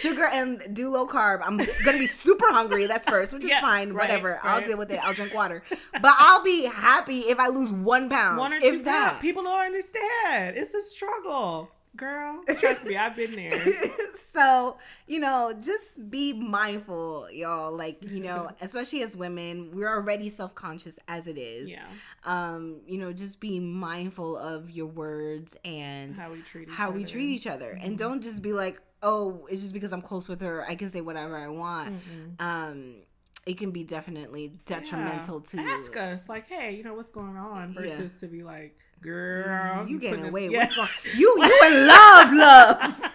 sugar 0.00 0.24
and 0.32 0.62
do 0.74 0.90
low 0.90 1.06
carb. 1.06 1.40
I'm 1.44 1.58
gonna 1.84 1.98
be 1.98 2.06
super 2.06 2.50
hungry. 2.50 2.86
That's 2.86 3.06
first, 3.06 3.32
which 3.32 3.44
is 3.44 3.50
Yeah, 3.50 3.60
fine. 3.60 3.92
right, 3.92 4.08
whatever. 4.08 4.38
I'll 4.42 4.60
deal 4.64 4.78
with 4.78 4.90
it. 4.90 5.00
I'll 5.04 5.14
drink 5.14 5.34
water. 5.34 5.62
But 5.92 6.14
I'll 6.18 6.42
be 6.42 6.64
happy 6.64 7.20
if 7.20 7.38
I 7.38 7.48
lose 7.48 7.72
one 7.72 8.08
pound. 8.08 8.38
One 8.38 8.52
or 8.52 8.60
two 8.60 8.82
that. 8.82 9.08
pounds. 9.12 9.22
People 9.22 9.42
don't 9.44 9.60
understand. 9.60 10.56
It's 10.56 10.74
a 10.74 10.82
struggle, 10.82 11.70
girl. 11.96 12.42
Trust 12.60 12.86
me, 12.86 12.96
I've 12.96 13.16
been 13.16 13.34
there. 13.36 13.52
so 14.16 14.76
you 15.06 15.20
know 15.20 15.52
just 15.62 16.10
be 16.10 16.32
mindful 16.32 17.28
y'all 17.30 17.70
like 17.76 17.98
you 18.10 18.20
know 18.20 18.50
especially 18.62 19.00
as 19.02 19.16
women 19.16 19.70
we're 19.72 19.88
already 19.88 20.28
self-conscious 20.28 20.98
as 21.06 21.26
it 21.28 21.38
is 21.38 21.68
Yeah, 21.70 21.84
um 22.24 22.80
you 22.86 22.98
know 22.98 23.12
just 23.12 23.38
be 23.38 23.60
mindful 23.60 24.36
of 24.36 24.70
your 24.70 24.86
words 24.86 25.56
and 25.64 26.16
how 26.18 26.32
we 26.32 26.40
treat 26.40 26.68
each 26.68 26.74
how 26.74 26.88
other. 26.88 26.96
we 26.96 27.04
treat 27.04 27.28
each 27.28 27.46
other 27.46 27.78
and 27.80 27.96
don't 27.96 28.22
just 28.22 28.42
be 28.42 28.52
like 28.52 28.80
oh 29.04 29.46
it's 29.50 29.60
just 29.62 29.72
because 29.74 29.92
i'm 29.92 30.00
close 30.02 30.26
with 30.28 30.40
her. 30.40 30.64
I 30.68 30.74
can 30.74 30.88
say 30.90 31.00
whatever 31.00 31.36
i 31.36 31.48
want. 31.48 31.94
Um 32.40 33.02
it 33.46 33.58
can 33.58 33.70
be 33.72 33.84
definitely 33.84 34.54
detrimental 34.64 35.38
to 35.40 35.58
ask 35.60 35.94
us 35.98 36.30
like, 36.30 36.48
hey, 36.48 36.74
you 36.76 36.82
know 36.82 36.94
what's 36.94 37.10
going 37.10 37.36
on, 37.36 37.74
Yeah. 37.74 37.80
versus 37.82 38.18
to 38.20 38.26
be 38.26 38.42
like, 38.42 38.74
girl, 39.02 39.86
you 39.86 39.98
getting 40.00 40.24
away 40.24 40.46
it- 40.46 40.52
what's 40.56 40.74
going 40.74 40.88
you 41.16 41.28
you 41.38 41.60
in 41.66 41.86
love 41.94 42.32
love. 42.32 42.78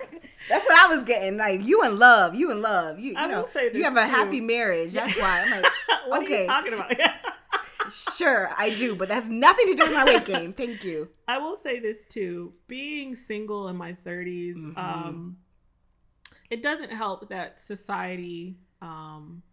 That's 0.50 0.66
what 0.66 0.78
i 0.80 0.88
was 0.96 1.04
getting 1.04 1.38
like 1.38 1.64
you 1.66 1.84
in 1.84 2.00
love 2.00 2.34
you 2.36 2.52
in 2.52 2.62
love. 2.62 2.98
You, 3.00 3.12
you 3.12 3.18
I 3.18 3.28
know 3.28 3.42
will 3.42 3.48
say 3.48 3.72
you 3.74 3.84
have 3.84 3.98
a 3.98 4.02
too. 4.06 4.10
happy 4.10 4.42
marriage 4.42 4.94
that's 4.94 5.20
why. 5.20 5.44
I'm 5.46 5.52
like 5.62 5.72
what 6.08 6.22
are 6.22 6.24
Okay. 6.24 6.42
you 6.42 6.48
talking 6.48 6.74
about? 6.74 6.94
sure 7.92 8.50
i 8.58 8.70
do 8.76 8.96
but 8.96 9.10
that's 9.10 9.28
nothing 9.28 9.68
to 9.68 9.76
do 9.76 9.84
with 9.84 9.94
my 9.94 10.06
weight 10.06 10.26
gain. 10.26 10.54
Thank 10.54 10.84
you. 10.84 11.10
I 11.28 11.38
will 11.40 11.56
say 11.56 11.80
this 11.80 12.06
too: 12.06 12.54
being 12.68 13.16
single 13.16 13.68
in 13.68 13.76
my 13.78 13.94
30s, 14.06 14.58
Mm-hmm. 14.58 14.78
um, 14.78 15.38
it 16.50 16.62
doesn't 16.64 16.92
help 16.92 17.30
that 17.30 17.62
society, 17.62 18.58
um, 18.82 19.44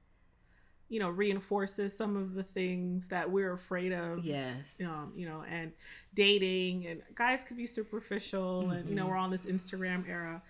you 0.88 1.00
know, 1.00 1.10
reinforces 1.10 1.96
some 1.96 2.16
of 2.16 2.34
the 2.34 2.42
things 2.42 3.08
that 3.08 3.30
we're 3.30 3.52
afraid 3.52 3.92
of. 3.92 4.24
yes 4.24 4.80
um, 4.84 5.12
you 5.14 5.28
know, 5.28 5.44
and 5.48 5.72
dating 6.14 6.86
and 6.86 7.02
guys 7.14 7.44
could 7.44 7.56
be 7.56 7.66
superficial 7.66 8.70
and 8.70 8.88
you 8.88 8.94
know, 8.94 9.06
we're 9.06 9.16
on 9.16 9.30
this 9.30 9.46
Instagram 9.46 10.08
era. 10.08 10.42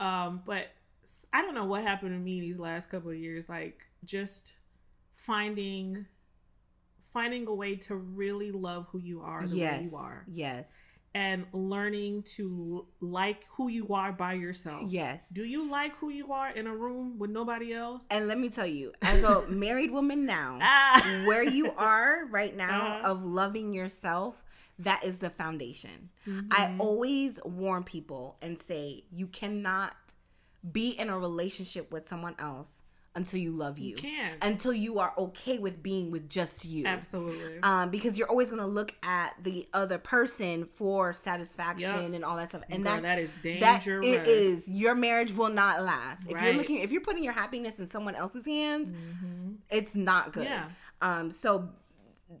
Um, 0.00 0.42
but 0.46 0.68
i 1.32 1.42
don't 1.42 1.54
know 1.54 1.64
what 1.64 1.82
happened 1.82 2.12
to 2.12 2.18
me 2.18 2.40
these 2.40 2.60
last 2.60 2.90
couple 2.90 3.10
of 3.10 3.16
years, 3.16 3.48
like 3.48 3.84
just 4.04 4.54
finding 5.12 6.06
finding 7.02 7.46
a 7.46 7.54
way 7.54 7.76
to 7.76 7.94
really 7.94 8.50
love 8.50 8.86
who 8.90 8.98
you 8.98 9.20
are 9.20 9.46
the 9.46 9.56
yes 9.56 9.80
way 9.80 9.88
you 9.88 9.96
are 9.96 10.24
yes 10.28 10.91
and 11.14 11.44
learning 11.52 12.22
to 12.22 12.86
like 13.00 13.46
who 13.50 13.68
you 13.68 13.88
are 13.94 14.12
by 14.12 14.32
yourself. 14.32 14.82
yes 14.88 15.26
Do 15.32 15.44
you 15.44 15.68
like 15.70 15.92
who 15.98 16.08
you 16.10 16.32
are 16.32 16.50
in 16.50 16.66
a 16.66 16.74
room 16.74 17.18
with 17.18 17.30
nobody 17.30 17.72
else? 17.72 18.06
and 18.10 18.26
let 18.28 18.38
me 18.38 18.48
tell 18.48 18.66
you 18.66 18.92
as 19.02 19.22
a 19.22 19.46
married 19.48 19.90
woman 19.90 20.24
now 20.26 20.58
Ah. 20.62 21.22
where 21.26 21.42
you 21.44 21.72
are 21.76 22.26
right 22.30 22.56
now 22.56 22.98
Uh-huh. 22.98 23.10
of 23.12 23.24
loving 23.24 23.72
yourself 23.72 24.42
that 24.78 25.04
is 25.04 25.18
the 25.18 25.30
foundation 25.30 26.10
Mm-hmm. 26.26 26.48
i 26.52 26.72
always 26.78 27.40
warn 27.44 27.82
people 27.82 28.36
and 28.42 28.60
say 28.60 29.02
you 29.12 29.26
cannot 29.26 29.94
be 30.72 30.90
in 30.90 31.10
a 31.10 31.18
relationship 31.18 31.90
with 31.90 32.06
someone 32.06 32.36
else 32.38 32.81
until 33.14 33.38
you 33.40 33.50
love 33.52 33.78
you, 33.78 33.94
can't. 33.94 34.36
until 34.42 34.72
you 34.72 34.98
are 34.98 35.12
okay 35.18 35.58
with 35.58 35.82
being 35.82 36.10
with 36.10 36.28
just 36.30 36.64
you 36.64 36.86
Absolutely. 36.86 37.58
um, 37.62 37.90
because 37.90 38.16
you're 38.16 38.28
always 38.30 38.48
going 38.48 38.62
to 38.62 38.66
look 38.66 38.94
at 39.02 39.34
the 39.42 39.68
other 39.74 39.98
person 39.98 40.66
for 40.72 41.12
satisfaction 41.12 41.90
Yep. 42.04 42.14
and 42.14 42.24
all 42.24 42.36
that 42.38 42.48
stuff 42.48 42.62
and 42.70 42.82
Girl, 42.84 43.00
that 43.02 43.18
is 43.18 43.34
that 43.34 43.42
dangerous. 43.84 44.06
it 44.06 44.26
is 44.26 44.66
your 44.68 44.94
marriage 44.94 45.32
will 45.32 45.50
not 45.50 45.82
last 45.82 46.22
if 46.30 46.40
you're 46.42 46.54
looking 46.54 46.78
if 46.78 46.90
you're 46.90 47.02
putting 47.02 47.22
your 47.22 47.34
happiness 47.34 47.78
in 47.78 47.86
someone 47.86 48.14
else's 48.14 48.46
hands 48.46 48.90
it's 49.70 49.94
not 49.94 50.32
good 50.32 50.44
Yeah. 50.44 50.64
um 51.02 51.30
so 51.30 51.68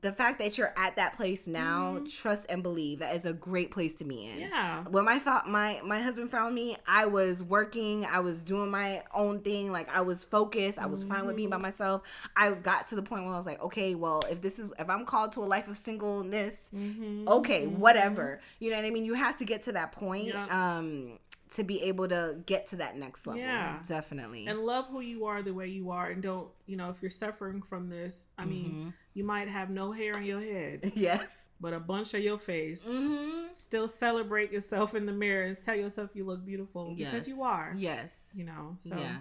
the 0.00 0.12
fact 0.12 0.38
that 0.38 0.56
you're 0.56 0.72
at 0.76 0.96
that 0.96 1.16
place 1.16 1.46
now, 1.46 1.94
mm-hmm. 1.94 2.06
trust 2.06 2.46
and 2.48 2.62
believe 2.62 3.00
that 3.00 3.14
is 3.14 3.24
a 3.24 3.32
great 3.32 3.70
place 3.70 3.94
to 3.96 4.04
be 4.04 4.26
in. 4.26 4.40
Yeah. 4.40 4.84
When 4.84 5.04
my 5.04 5.18
fa- 5.18 5.42
my 5.46 5.80
my 5.84 6.00
husband 6.00 6.30
found 6.30 6.54
me, 6.54 6.76
I 6.86 7.06
was 7.06 7.42
working, 7.42 8.06
I 8.06 8.20
was 8.20 8.42
doing 8.42 8.70
my 8.70 9.02
own 9.14 9.40
thing, 9.40 9.72
like 9.72 9.94
I 9.94 10.00
was 10.00 10.24
focused, 10.24 10.78
I 10.78 10.86
was 10.86 11.04
mm-hmm. 11.04 11.12
fine 11.12 11.26
with 11.26 11.36
being 11.36 11.50
by 11.50 11.56
mm-hmm. 11.56 11.62
myself. 11.62 12.02
I 12.36 12.52
got 12.52 12.88
to 12.88 12.96
the 12.96 13.02
point 13.02 13.24
where 13.24 13.34
I 13.34 13.36
was 13.36 13.46
like, 13.46 13.62
okay, 13.62 13.94
well, 13.94 14.22
if 14.30 14.40
this 14.40 14.58
is 14.58 14.72
if 14.78 14.88
I'm 14.88 15.04
called 15.04 15.32
to 15.32 15.40
a 15.40 15.44
life 15.46 15.68
of 15.68 15.76
singleness, 15.76 16.70
mm-hmm. 16.74 17.28
okay, 17.28 17.66
mm-hmm. 17.66 17.80
whatever. 17.80 18.40
You 18.60 18.70
know 18.70 18.76
what 18.76 18.86
I 18.86 18.90
mean? 18.90 19.04
You 19.04 19.14
have 19.14 19.36
to 19.36 19.44
get 19.44 19.62
to 19.64 19.72
that 19.72 19.92
point. 19.92 20.34
Um 20.34 21.18
to 21.56 21.64
be 21.64 21.82
able 21.82 22.08
to 22.08 22.38
get 22.46 22.66
to 22.68 22.76
that 22.76 22.96
next 22.96 23.26
level. 23.26 23.42
Yeah. 23.42 23.78
Definitely. 23.86 24.46
And 24.46 24.60
love 24.60 24.88
who 24.88 25.00
you 25.00 25.26
are 25.26 25.42
the 25.42 25.52
way 25.52 25.68
you 25.68 25.90
are 25.90 26.08
and 26.08 26.22
don't, 26.22 26.48
you 26.66 26.76
know, 26.76 26.88
if 26.88 27.02
you're 27.02 27.10
suffering 27.10 27.62
from 27.62 27.88
this, 27.88 28.28
I 28.38 28.44
mean, 28.44 28.70
mm-hmm. 28.70 28.88
You 29.14 29.24
might 29.24 29.48
have 29.48 29.70
no 29.70 29.92
hair 29.92 30.16
on 30.16 30.24
your 30.24 30.40
head. 30.40 30.92
Yes. 30.96 31.28
But 31.60 31.74
a 31.74 31.80
bunch 31.80 32.12
of 32.14 32.20
your 32.20 32.40
face. 32.40 32.84
Mm-hmm. 32.88 33.54
Still 33.54 33.86
celebrate 33.86 34.50
yourself 34.50 34.96
in 34.96 35.06
the 35.06 35.12
mirror 35.12 35.44
and 35.44 35.56
tell 35.56 35.76
yourself 35.76 36.10
you 36.14 36.24
look 36.24 36.44
beautiful 36.44 36.92
yes. 36.96 37.12
because 37.12 37.28
you 37.28 37.42
are. 37.42 37.72
Yes. 37.76 38.26
You 38.34 38.44
know, 38.44 38.74
so. 38.78 38.96
Yeah. 38.96 39.18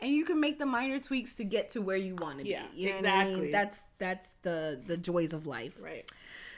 And 0.00 0.12
you 0.12 0.24
can 0.24 0.40
make 0.40 0.58
the 0.58 0.66
minor 0.66 0.98
tweaks 0.98 1.36
to 1.36 1.44
get 1.44 1.70
to 1.70 1.80
where 1.80 1.96
you 1.96 2.16
want 2.16 2.38
to 2.38 2.46
yeah, 2.46 2.64
be. 2.74 2.82
You 2.82 2.88
know 2.90 2.96
exactly. 2.96 3.34
I 3.34 3.38
mean? 3.38 3.52
That's 3.52 3.86
that's 3.98 4.34
the 4.42 4.82
the 4.84 4.96
joys 4.96 5.32
of 5.32 5.46
life. 5.46 5.78
Right. 5.80 6.10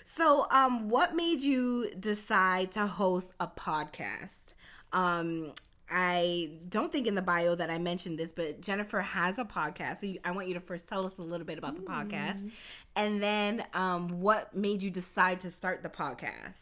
So, 0.02 0.46
um, 0.50 0.88
what 0.88 1.14
made 1.14 1.42
you 1.42 1.90
decide 2.00 2.72
to 2.72 2.86
host 2.86 3.34
a 3.38 3.46
podcast? 3.46 4.54
Um, 4.92 5.52
I 5.90 6.50
don't 6.68 6.92
think 6.92 7.06
in 7.06 7.14
the 7.14 7.22
bio 7.22 7.54
that 7.54 7.70
I 7.70 7.78
mentioned 7.78 8.18
this, 8.18 8.32
but 8.32 8.60
Jennifer 8.60 9.00
has 9.00 9.38
a 9.38 9.44
podcast. 9.44 9.98
So 9.98 10.06
you, 10.06 10.18
I 10.24 10.32
want 10.32 10.48
you 10.48 10.54
to 10.54 10.60
first 10.60 10.88
tell 10.88 11.06
us 11.06 11.18
a 11.18 11.22
little 11.22 11.46
bit 11.46 11.58
about 11.58 11.76
the 11.76 11.82
mm. 11.82 11.86
podcast, 11.86 12.50
and 12.96 13.22
then 13.22 13.64
um, 13.74 14.08
what 14.20 14.54
made 14.54 14.82
you 14.82 14.90
decide 14.90 15.40
to 15.40 15.50
start 15.50 15.82
the 15.82 15.88
podcast. 15.88 16.60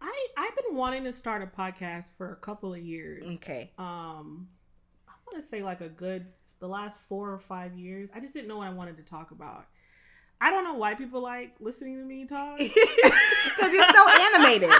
I 0.00 0.26
I've 0.36 0.56
been 0.56 0.76
wanting 0.76 1.04
to 1.04 1.12
start 1.12 1.42
a 1.42 1.46
podcast 1.46 2.10
for 2.16 2.32
a 2.32 2.36
couple 2.36 2.72
of 2.72 2.80
years. 2.80 3.36
Okay. 3.36 3.70
Um, 3.78 4.48
I 5.08 5.12
want 5.26 5.36
to 5.36 5.42
say 5.42 5.62
like 5.62 5.80
a 5.80 5.88
good 5.88 6.26
the 6.58 6.68
last 6.68 7.00
four 7.00 7.30
or 7.30 7.38
five 7.38 7.74
years. 7.74 8.10
I 8.14 8.20
just 8.20 8.34
didn't 8.34 8.48
know 8.48 8.58
what 8.58 8.68
I 8.68 8.72
wanted 8.72 8.96
to 8.96 9.02
talk 9.02 9.30
about. 9.30 9.66
I 10.40 10.50
don't 10.50 10.64
know 10.64 10.74
why 10.74 10.94
people 10.94 11.20
like 11.20 11.54
listening 11.60 11.98
to 11.98 12.04
me 12.04 12.24
talk 12.24 12.58
because 12.58 13.72
you're 13.72 13.92
so 13.92 14.08
animated. 14.34 14.70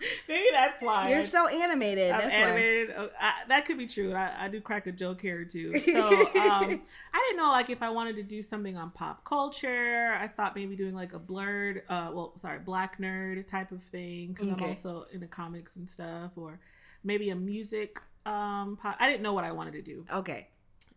Maybe 0.28 0.46
that's 0.52 0.80
why 0.80 1.08
you're 1.08 1.22
so 1.22 1.48
animated. 1.48 2.12
I'm 2.12 2.20
that's 2.20 2.34
animated. 2.34 2.88
Why. 2.88 2.94
Oh, 2.98 3.08
I, 3.20 3.32
that 3.48 3.64
could 3.64 3.78
be 3.78 3.86
true. 3.86 4.14
I, 4.14 4.44
I, 4.44 4.48
do 4.48 4.60
crack 4.60 4.86
a 4.86 4.92
joke 4.92 5.20
here 5.20 5.44
too. 5.44 5.72
So 5.88 6.08
um, 6.08 6.80
I 7.12 7.24
didn't 7.26 7.36
know 7.36 7.50
like 7.50 7.70
if 7.70 7.82
I 7.82 7.90
wanted 7.90 8.16
to 8.16 8.22
do 8.22 8.42
something 8.42 8.76
on 8.76 8.90
pop 8.90 9.24
culture. 9.24 10.16
I 10.18 10.28
thought 10.28 10.54
maybe 10.54 10.76
doing 10.76 10.94
like 10.94 11.12
a 11.12 11.18
blurred, 11.18 11.82
uh, 11.88 12.10
well, 12.12 12.34
sorry, 12.36 12.58
black 12.58 13.00
nerd 13.00 13.46
type 13.46 13.72
of 13.72 13.82
thing 13.82 14.32
because 14.32 14.48
okay. 14.48 14.64
I'm 14.64 14.68
also 14.70 15.06
into 15.12 15.26
comics 15.26 15.76
and 15.76 15.88
stuff, 15.88 16.32
or 16.36 16.60
maybe 17.02 17.30
a 17.30 17.36
music. 17.36 18.00
Um, 18.26 18.78
pop. 18.80 18.96
I 19.00 19.08
didn't 19.08 19.22
know 19.22 19.32
what 19.32 19.44
I 19.44 19.52
wanted 19.52 19.72
to 19.72 19.82
do. 19.82 20.04
Okay. 20.12 20.48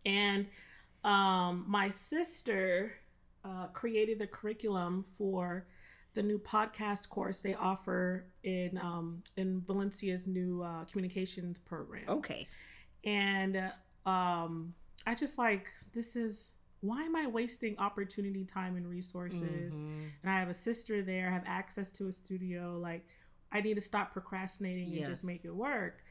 And 0.04 0.46
um, 1.04 1.64
my 1.66 1.88
sister 1.88 2.92
uh, 3.44 3.66
created 3.68 4.18
the 4.18 4.26
curriculum 4.26 5.04
for 5.16 5.66
the 6.14 6.22
new 6.22 6.38
podcast 6.38 7.08
course 7.08 7.40
they 7.40 7.54
offer 7.54 8.26
in 8.42 8.78
um, 8.78 9.22
in 9.36 9.60
Valencia's 9.60 10.26
new 10.26 10.62
uh, 10.62 10.84
communications 10.84 11.58
program. 11.58 12.04
Okay. 12.08 12.46
And 13.04 13.56
uh, 13.56 14.08
um, 14.08 14.74
I 15.06 15.14
just 15.14 15.38
like 15.38 15.68
this 15.94 16.16
is 16.16 16.54
why 16.80 17.02
am 17.04 17.14
I 17.14 17.28
wasting 17.28 17.78
opportunity, 17.78 18.44
time, 18.44 18.76
and 18.76 18.88
resources? 18.88 19.74
Mm-hmm. 19.74 20.00
And 20.22 20.30
I 20.30 20.38
have 20.38 20.48
a 20.48 20.54
sister 20.54 21.02
there, 21.02 21.28
I 21.28 21.32
have 21.32 21.44
access 21.46 21.90
to 21.92 22.08
a 22.08 22.12
studio. 22.12 22.78
Like 22.80 23.06
I 23.52 23.60
need 23.60 23.74
to 23.74 23.80
stop 23.80 24.12
procrastinating 24.12 24.88
yes. 24.88 24.98
and 24.98 25.06
just 25.06 25.24
make 25.24 25.44
it 25.44 25.54
work. 25.54 26.02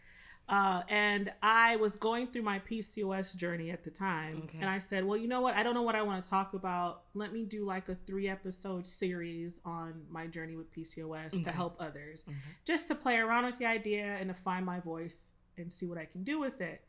Uh, 0.51 0.81
and 0.89 1.31
I 1.41 1.77
was 1.77 1.95
going 1.95 2.27
through 2.27 2.41
my 2.41 2.59
PCOS 2.59 3.37
journey 3.37 3.71
at 3.71 3.85
the 3.85 3.89
time. 3.89 4.41
Okay. 4.43 4.57
And 4.59 4.69
I 4.69 4.79
said, 4.79 5.05
well, 5.05 5.17
you 5.17 5.29
know 5.29 5.39
what? 5.39 5.55
I 5.55 5.63
don't 5.63 5.73
know 5.73 5.81
what 5.81 5.95
I 5.95 6.01
want 6.01 6.21
to 6.21 6.29
talk 6.29 6.53
about. 6.53 7.03
Let 7.13 7.31
me 7.31 7.45
do 7.45 7.65
like 7.65 7.87
a 7.87 7.95
three 7.95 8.27
episode 8.27 8.85
series 8.85 9.61
on 9.63 10.01
my 10.09 10.27
journey 10.27 10.57
with 10.57 10.69
PCOS 10.75 11.35
okay. 11.35 11.43
to 11.43 11.51
help 11.51 11.77
others, 11.79 12.23
mm-hmm. 12.23 12.37
just 12.65 12.89
to 12.89 12.95
play 12.95 13.17
around 13.17 13.45
with 13.45 13.59
the 13.59 13.65
idea 13.65 14.03
and 14.03 14.27
to 14.27 14.33
find 14.33 14.65
my 14.65 14.81
voice 14.81 15.31
and 15.57 15.71
see 15.71 15.87
what 15.87 15.97
I 15.97 16.03
can 16.03 16.25
do 16.25 16.37
with 16.37 16.59
it. 16.59 16.83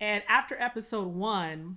And 0.00 0.24
after 0.26 0.56
episode 0.58 1.08
one, 1.08 1.76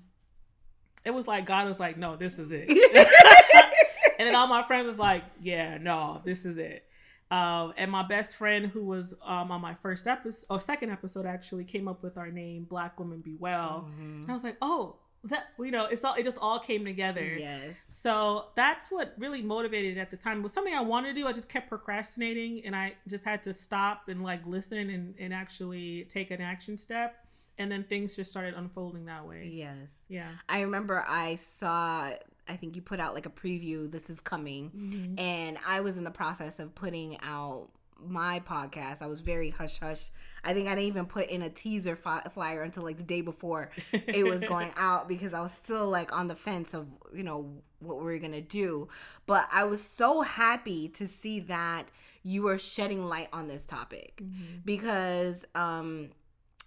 it 1.04 1.13
was 1.13 1.28
like 1.28 1.45
God 1.45 1.67
was 1.67 1.82
like, 1.82 1.98
no, 1.98 2.15
this 2.15 2.39
is 2.39 2.54
it. 2.54 2.69
and 4.19 4.26
then 4.26 4.36
all 4.36 4.48
my 4.48 4.63
friends 4.63 4.88
was 4.88 4.98
like, 4.98 5.26
yeah, 5.41 5.80
no, 5.80 6.21
this 6.24 6.45
is 6.45 6.58
it. 6.58 6.86
Uh, 7.31 7.71
and 7.77 7.91
my 7.91 8.03
best 8.03 8.35
friend, 8.35 8.67
who 8.67 8.85
was 8.85 9.13
um, 9.23 9.51
on 9.51 9.61
my 9.61 9.73
first 9.73 10.07
episode 10.07 10.45
or 10.49 10.61
second 10.61 10.91
episode, 10.91 11.25
actually 11.25 11.63
came 11.63 11.88
up 11.88 12.03
with 12.03 12.17
our 12.17 12.29
name, 12.29 12.65
Black 12.65 12.99
Woman 12.99 13.19
Be 13.19 13.35
Well. 13.35 13.89
Mm-hmm. 13.89 14.21
And 14.21 14.29
I 14.29 14.33
was 14.33 14.43
like, 14.43 14.57
oh, 14.61 14.97
that 15.25 15.47
you 15.59 15.71
know, 15.71 15.88
it's 15.88 16.03
all 16.03 16.13
it 16.15 16.23
just 16.23 16.38
all 16.39 16.59
came 16.59 16.85
together. 16.85 17.35
Yes. 17.38 17.75
So 17.89 18.49
that's 18.55 18.91
what 18.91 19.13
really 19.17 19.41
motivated 19.41 19.97
at 19.97 20.11
the 20.11 20.17
time. 20.17 20.39
It 20.39 20.43
was 20.43 20.53
something 20.53 20.73
I 20.73 20.81
wanted 20.81 21.15
to 21.15 21.21
do. 21.21 21.27
I 21.27 21.33
just 21.33 21.49
kept 21.49 21.67
procrastinating, 21.67 22.63
and 22.65 22.75
I 22.75 22.93
just 23.07 23.25
had 23.25 23.41
to 23.43 23.53
stop 23.53 24.07
and 24.07 24.23
like 24.23 24.45
listen 24.45 24.89
and 24.89 25.15
and 25.19 25.33
actually 25.33 26.05
take 26.05 26.31
an 26.31 26.41
action 26.41 26.77
step. 26.77 27.15
And 27.57 27.71
then 27.71 27.85
things 27.85 28.17
just 28.17 28.29
started 28.29 28.53
unfolding 28.55 29.05
that 29.05 29.25
way. 29.25 29.49
Yes. 29.51 29.88
Yeah. 30.09 30.27
I 30.49 30.61
remember 30.61 31.05
I 31.07 31.35
saw 31.35 32.11
I 32.47 32.55
think 32.55 32.75
you 32.75 32.81
put 32.81 32.99
out 32.99 33.13
like 33.13 33.25
a 33.25 33.29
preview. 33.29 33.91
This 33.91 34.10
is 34.10 34.19
coming, 34.21 34.71
mm-hmm. 34.71 35.19
and 35.19 35.58
I 35.65 35.81
was 35.81 35.97
in 35.97 36.03
the 36.03 36.12
process 36.12 36.60
of 36.60 36.75
putting 36.75 37.17
out 37.21 37.69
my 38.03 38.41
podcast. 38.41 39.01
I 39.01 39.08
was 39.08 39.21
very 39.21 39.49
hush 39.49 39.79
hush. 39.79 40.10
I 40.43 40.53
think 40.53 40.67
I 40.67 40.75
didn't 40.75 40.88
even 40.88 41.05
put 41.05 41.29
in 41.29 41.41
a 41.41 41.49
teaser 41.49 41.95
flyer 41.95 42.62
until 42.62 42.84
like 42.84 42.97
the 42.97 43.03
day 43.03 43.21
before 43.21 43.71
it 43.91 44.25
was 44.25 44.43
going 44.47 44.71
out 44.77 45.08
because 45.08 45.34
I 45.34 45.41
was 45.41 45.51
still 45.51 45.89
like 45.89 46.15
on 46.15 46.27
the 46.27 46.36
fence 46.36 46.73
of 46.73 46.88
you 47.13 47.23
know 47.23 47.49
what 47.79 47.97
we 47.97 48.03
were 48.03 48.19
gonna 48.19 48.41
do. 48.41 48.89
But 49.25 49.47
I 49.51 49.63
was 49.63 49.81
so 49.81 50.21
happy 50.21 50.89
to 50.89 51.08
see 51.08 51.39
that 51.41 51.86
you 52.23 52.43
were 52.43 52.58
shedding 52.58 53.05
light 53.05 53.29
on 53.31 53.47
this 53.47 53.65
topic 53.65 54.21
mm-hmm. 54.21 54.60
because 54.65 55.45
um, 55.53 56.10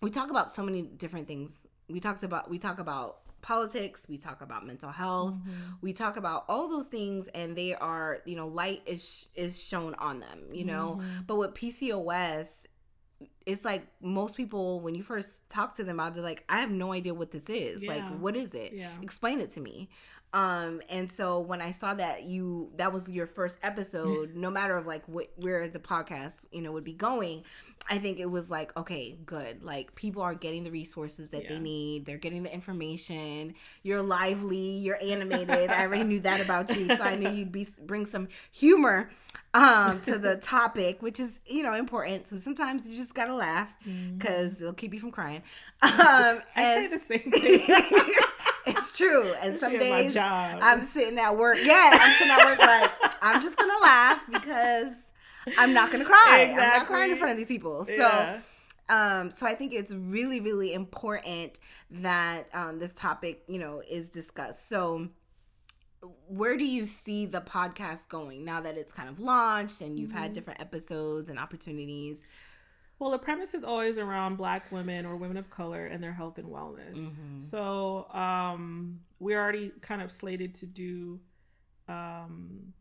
we 0.00 0.10
talk 0.10 0.30
about 0.30 0.50
so 0.50 0.62
many 0.62 0.82
different 0.82 1.26
things. 1.26 1.66
We 1.88 2.00
talked 2.00 2.22
about 2.22 2.50
we 2.50 2.58
talk 2.58 2.78
about 2.78 3.18
politics, 3.40 4.06
we 4.08 4.18
talk 4.18 4.40
about 4.40 4.66
mental 4.66 4.90
health, 4.90 5.34
mm-hmm. 5.34 5.72
we 5.80 5.92
talk 5.92 6.16
about 6.16 6.44
all 6.48 6.68
those 6.68 6.88
things 6.88 7.28
and 7.28 7.56
they 7.56 7.74
are, 7.74 8.18
you 8.24 8.36
know, 8.36 8.48
light 8.48 8.82
is 8.86 9.28
is 9.34 9.62
shown 9.62 9.94
on 9.94 10.20
them, 10.20 10.40
you 10.52 10.64
know. 10.64 11.00
Mm-hmm. 11.00 11.22
But 11.26 11.36
with 11.36 11.54
PCOS, 11.54 12.66
it's 13.46 13.64
like 13.64 13.86
most 14.00 14.36
people 14.36 14.80
when 14.80 14.94
you 14.94 15.02
first 15.02 15.48
talk 15.48 15.76
to 15.76 15.84
them, 15.84 16.00
I'll 16.00 16.10
be 16.10 16.20
like, 16.20 16.44
I 16.48 16.60
have 16.60 16.70
no 16.70 16.92
idea 16.92 17.14
what 17.14 17.30
this 17.30 17.48
is. 17.48 17.82
Yeah. 17.82 17.92
Like, 17.92 18.18
what 18.18 18.36
is 18.36 18.54
it? 18.54 18.72
Yeah. 18.72 18.90
Explain 19.02 19.40
it 19.40 19.50
to 19.50 19.60
me. 19.60 19.88
Um, 20.32 20.82
and 20.90 21.10
so 21.10 21.40
when 21.40 21.62
I 21.62 21.70
saw 21.70 21.94
that 21.94 22.24
you 22.24 22.70
that 22.76 22.92
was 22.92 23.10
your 23.10 23.26
first 23.26 23.58
episode, 23.62 24.34
no 24.34 24.50
matter 24.50 24.76
of 24.76 24.86
like 24.86 25.02
what 25.06 25.28
where 25.36 25.68
the 25.68 25.78
podcast, 25.78 26.46
you 26.52 26.60
know, 26.60 26.72
would 26.72 26.84
be 26.84 26.92
going, 26.92 27.44
I 27.90 27.98
think 27.98 28.18
it 28.18 28.30
was 28.30 28.50
like, 28.50 28.76
okay, 28.76 29.16
good. 29.24 29.62
Like 29.62 29.94
people 29.94 30.20
are 30.22 30.34
getting 30.34 30.64
the 30.64 30.70
resources 30.70 31.30
that 31.30 31.44
yeah. 31.44 31.50
they 31.50 31.58
need. 31.58 32.04
They're 32.04 32.18
getting 32.18 32.42
the 32.42 32.52
information. 32.52 33.54
You're 33.82 34.02
lively. 34.02 34.58
You're 34.58 35.02
animated. 35.02 35.70
I 35.70 35.84
already 35.84 36.04
knew 36.04 36.20
that 36.20 36.42
about 36.42 36.76
you, 36.76 36.94
so 36.94 37.02
I 37.02 37.14
knew 37.14 37.30
you'd 37.30 37.52
be 37.52 37.66
bring 37.86 38.04
some 38.04 38.28
humor 38.52 39.10
um, 39.54 40.02
to 40.02 40.18
the 40.18 40.36
topic, 40.36 41.00
which 41.00 41.18
is 41.18 41.40
you 41.46 41.62
know 41.62 41.74
important. 41.74 42.28
So 42.28 42.36
sometimes 42.36 42.88
you 42.88 42.96
just 42.96 43.14
gotta 43.14 43.34
laugh 43.34 43.70
because 43.82 44.54
mm-hmm. 44.54 44.62
it'll 44.62 44.74
keep 44.74 44.92
you 44.92 45.00
from 45.00 45.10
crying. 45.10 45.42
Um, 45.82 46.42
I 46.56 46.74
say 46.74 46.86
the 46.88 46.98
same 46.98 47.18
thing. 47.30 48.14
It's 48.68 48.96
true. 48.96 49.32
And 49.42 49.58
some 49.58 49.72
days 49.72 50.16
I'm 50.16 50.82
sitting 50.82 51.18
at 51.18 51.36
work. 51.36 51.58
Yeah, 51.62 51.90
I'm 51.92 52.14
sitting 52.18 52.32
at 52.32 52.44
work 52.44 52.58
like 52.58 53.14
I'm 53.22 53.40
just 53.40 53.56
gonna 53.56 53.72
laugh 53.82 54.22
because 54.30 54.94
I'm 55.58 55.72
not 55.72 55.90
gonna 55.92 56.04
cry. 56.04 56.40
Exactly. 56.40 56.64
I'm 56.64 56.78
not 56.78 56.86
crying 56.86 57.12
in 57.12 57.18
front 57.18 57.32
of 57.32 57.38
these 57.38 57.48
people. 57.48 57.84
So 57.84 57.92
yeah. 57.92 58.40
um 58.88 59.30
so 59.30 59.46
I 59.46 59.54
think 59.54 59.72
it's 59.72 59.92
really, 59.92 60.40
really 60.40 60.72
important 60.72 61.60
that 61.90 62.44
um 62.52 62.78
this 62.78 62.94
topic, 62.94 63.42
you 63.48 63.58
know, 63.58 63.82
is 63.88 64.08
discussed. 64.08 64.68
So 64.68 65.08
where 66.28 66.56
do 66.56 66.64
you 66.64 66.84
see 66.84 67.26
the 67.26 67.40
podcast 67.40 68.08
going 68.08 68.44
now 68.44 68.60
that 68.60 68.76
it's 68.76 68.92
kind 68.92 69.08
of 69.08 69.18
launched 69.18 69.80
and 69.80 69.98
you've 69.98 70.10
mm-hmm. 70.10 70.18
had 70.18 70.32
different 70.32 70.60
episodes 70.60 71.28
and 71.28 71.38
opportunities? 71.38 72.22
Well, 72.98 73.10
the 73.10 73.18
premise 73.18 73.54
is 73.54 73.62
always 73.62 73.96
around 73.96 74.36
Black 74.36 74.72
women 74.72 75.06
or 75.06 75.16
women 75.16 75.36
of 75.36 75.48
color 75.50 75.86
and 75.86 76.02
their 76.02 76.12
health 76.12 76.38
and 76.38 76.48
wellness. 76.48 76.98
Mm-hmm. 76.98 77.38
So 77.38 78.08
um, 78.10 79.00
we're 79.20 79.40
already 79.40 79.70
kind 79.80 80.02
of 80.02 80.10
slated 80.10 80.54
to 80.56 80.66
do 80.66 81.20
um, 81.86 82.72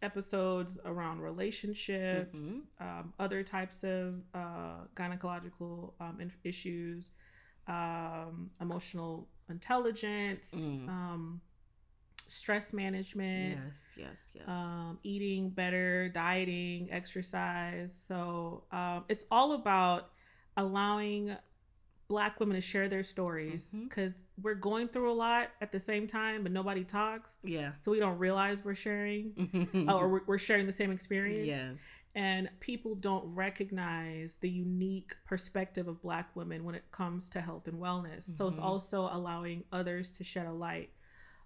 episodes 0.00 0.78
around 0.84 1.20
relationships, 1.20 2.40
mm-hmm. 2.40 2.86
um, 2.86 3.12
other 3.18 3.42
types 3.42 3.82
of 3.82 4.22
uh, 4.32 4.84
gynecological 4.94 5.92
um, 6.00 6.20
issues, 6.44 7.10
um, 7.66 8.50
emotional 8.60 9.28
intelligence. 9.50 10.54
Mm. 10.56 10.88
Stress 12.28 12.72
management. 12.72 13.58
Yes, 13.66 13.86
yes, 13.96 14.30
yes. 14.34 14.44
Um, 14.46 14.98
eating 15.02 15.50
better, 15.50 16.08
dieting, 16.10 16.88
exercise. 16.92 17.92
So 18.06 18.64
um, 18.70 19.04
it's 19.08 19.24
all 19.30 19.52
about 19.52 20.10
allowing 20.56 21.36
black 22.08 22.40
women 22.40 22.54
to 22.54 22.60
share 22.60 22.88
their 22.88 23.02
stories 23.02 23.70
because 23.84 24.22
we're 24.40 24.54
going 24.54 24.88
through 24.88 25.10
a 25.10 25.14
lot 25.14 25.48
at 25.60 25.72
the 25.72 25.80
same 25.80 26.06
time, 26.06 26.42
but 26.42 26.52
nobody 26.52 26.82
talks. 26.84 27.36
yeah. 27.44 27.72
So 27.78 27.90
we 27.90 27.98
don't 27.98 28.18
realize 28.18 28.64
we're 28.64 28.74
sharing 28.74 29.86
uh, 29.88 29.94
or 29.94 30.22
we're- 30.26 30.38
sharing 30.38 30.64
the 30.66 30.72
same 30.72 30.90
experience. 30.90 31.46
yes. 31.48 31.80
And 32.14 32.48
people 32.60 32.94
don't 32.94 33.24
recognize 33.34 34.36
the 34.40 34.48
unique 34.50 35.14
perspective 35.26 35.86
of 35.86 36.00
black 36.02 36.34
women 36.34 36.64
when 36.64 36.74
it 36.74 36.84
comes 36.90 37.28
to 37.30 37.40
health 37.40 37.68
and 37.68 37.78
wellness. 37.78 38.22
So 38.24 38.48
it's 38.48 38.56
Mhm. 38.56 38.64
also 38.64 39.08
allowing 39.12 39.64
others 39.70 40.16
to 40.16 40.24
shed 40.24 40.46
a 40.46 40.52
light 40.52 40.90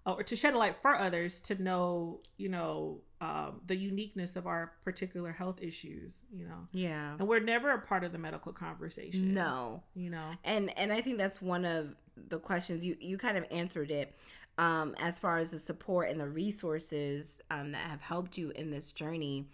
uh, 0.05 0.13
or 0.13 0.23
to 0.23 0.35
shed 0.35 0.53
a 0.53 0.57
light 0.57 0.81
for 0.81 0.95
others 0.95 1.39
to 1.41 1.61
know, 1.61 2.19
you 2.37 2.49
know, 2.49 2.99
um, 3.21 3.61
the 3.65 3.75
uniqueness 3.75 4.35
of 4.35 4.47
our 4.47 4.73
particular 4.83 5.31
health 5.31 5.61
issues, 5.61 6.23
you 6.31 6.45
know. 6.45 6.67
Yeah. 6.73 7.15
And 7.17 7.27
we're 7.27 7.39
never 7.39 7.71
a 7.71 7.79
part 7.79 8.03
of 8.03 8.11
the 8.11 8.17
medical 8.17 8.51
conversation. 8.51 9.33
No. 9.33 9.83
You 9.95 10.09
know. 10.09 10.31
and 10.43 10.77
and 10.77 10.91
I 10.91 11.01
think 11.01 11.17
that's 11.17 11.41
one 11.41 11.65
of 11.65 11.95
the 12.27 12.39
questions 12.39 12.85
you 12.85 12.95
you 12.99 13.17
kind 13.17 13.37
of 13.37 13.45
answered 13.49 13.91
it 13.91 14.15
um, 14.57 14.95
as 14.99 15.19
far 15.19 15.39
as 15.39 15.51
the 15.51 15.59
support 15.59 16.09
and 16.09 16.19
the 16.19 16.27
resources 16.27 17.41
um, 17.49 17.71
that 17.71 17.89
have 17.89 18.01
helped 18.01 18.37
you 18.37 18.51
in 18.51 18.71
this 18.71 18.91
journey. 18.91 19.47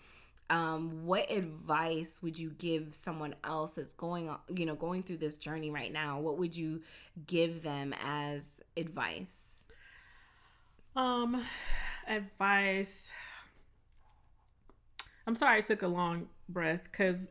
Um, 0.51 1.05
what 1.05 1.29
advice 1.29 2.21
would 2.23 2.39
you 2.39 2.49
give 2.49 2.91
someone 2.95 3.35
else 3.43 3.73
that's 3.73 3.93
going 3.93 4.29
on, 4.29 4.39
you 4.49 4.65
know, 4.65 4.73
going 4.73 5.03
through 5.03 5.17
this 5.17 5.37
journey 5.37 5.69
right 5.69 5.93
now? 5.93 6.19
What 6.19 6.39
would 6.39 6.57
you 6.57 6.81
give 7.27 7.61
them 7.61 7.93
as 8.03 8.63
advice? 8.75 9.48
Um, 10.95 11.43
advice. 12.07 13.11
I'm 15.27 15.35
sorry 15.35 15.57
I 15.57 15.61
took 15.61 15.81
a 15.83 15.87
long 15.87 16.27
breath 16.47 16.83
because 16.91 17.29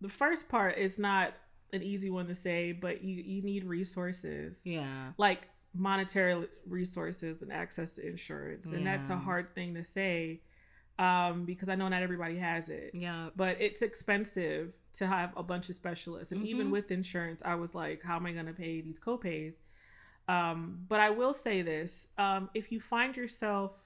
the 0.00 0.08
first 0.08 0.48
part 0.48 0.78
is 0.78 0.98
not 0.98 1.34
an 1.72 1.82
easy 1.82 2.08
one 2.10 2.26
to 2.28 2.34
say, 2.34 2.72
but 2.72 3.02
you 3.04 3.22
you 3.22 3.42
need 3.42 3.64
resources 3.64 4.62
Yeah. 4.64 5.12
like 5.18 5.48
monetary 5.74 6.48
resources 6.66 7.42
and 7.42 7.52
access 7.52 7.94
to 7.96 8.08
insurance, 8.08 8.70
and 8.70 8.86
that's 8.86 9.10
a 9.10 9.16
hard 9.18 9.50
thing 9.54 9.74
to 9.74 9.84
say 9.84 10.40
um, 10.98 11.44
because 11.44 11.68
I 11.68 11.76
know 11.76 11.86
not 11.88 12.02
everybody 12.02 12.38
has 12.38 12.68
it. 12.70 12.90
Yeah. 12.94 13.28
But 13.36 13.60
it's 13.60 13.82
expensive 13.82 14.74
to 14.94 15.06
have 15.06 15.32
a 15.36 15.42
bunch 15.44 15.68
of 15.68 15.74
specialists, 15.76 16.32
and 16.32 16.44
even 16.44 16.68
Mhm. 16.68 16.72
with 16.72 16.90
insurance, 16.90 17.40
I 17.44 17.54
was 17.54 17.72
like, 17.74 18.02
"How 18.02 18.16
am 18.16 18.26
I 18.26 18.32
going 18.32 18.46
to 18.46 18.52
pay 18.54 18.80
these 18.80 18.98
copays?" 18.98 19.54
Um, 20.28 20.80
but 20.88 21.00
I 21.00 21.10
will 21.10 21.34
say 21.34 21.62
this: 21.62 22.06
um, 22.18 22.50
if 22.54 22.70
you 22.70 22.80
find 22.80 23.16
yourself, 23.16 23.78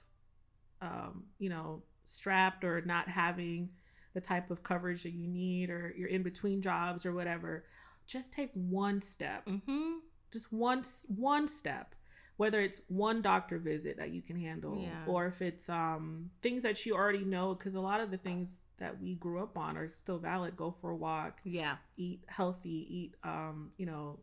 um, 0.81 1.23
you 1.39 1.49
know, 1.49 1.83
strapped 2.03 2.63
or 2.63 2.81
not 2.81 3.07
having 3.07 3.69
the 4.13 4.21
type 4.21 4.51
of 4.51 4.61
coverage 4.61 5.03
that 5.03 5.13
you 5.13 5.27
need, 5.27 5.69
or 5.69 5.93
you're 5.97 6.09
in 6.09 6.21
between 6.21 6.61
jobs 6.61 7.05
or 7.05 7.13
whatever, 7.13 7.65
just 8.05 8.33
take 8.33 8.51
one 8.53 9.01
step. 9.01 9.45
Mm-hmm. 9.47 9.93
Just 10.31 10.51
one 10.51 10.83
one 11.07 11.47
step. 11.47 11.95
Whether 12.37 12.61
it's 12.61 12.81
one 12.87 13.21
doctor 13.21 13.59
visit 13.59 13.97
that 13.97 14.09
you 14.11 14.23
can 14.23 14.35
handle, 14.35 14.75
Yeah. 14.81 15.03
or 15.05 15.27
if 15.27 15.41
it's 15.41 15.69
um, 15.69 16.31
things 16.41 16.63
that 16.63 16.83
you 16.83 16.95
already 16.95 17.23
know, 17.23 17.53
because 17.53 17.75
a 17.75 17.79
lot 17.81 18.01
of 18.01 18.09
the 18.09 18.17
things 18.17 18.59
that 18.79 18.99
we 18.99 19.13
grew 19.15 19.41
up 19.41 19.55
on 19.55 19.77
are 19.77 19.91
still 19.93 20.17
valid. 20.17 20.57
Go 20.57 20.71
for 20.71 20.89
a 20.89 20.95
walk, 20.95 21.39
Yeah. 21.43 21.75
eat 21.95 22.21
healthy, 22.27 22.87
eat 22.89 23.15
um, 23.23 23.71
you 23.77 23.85
know, 23.85 24.19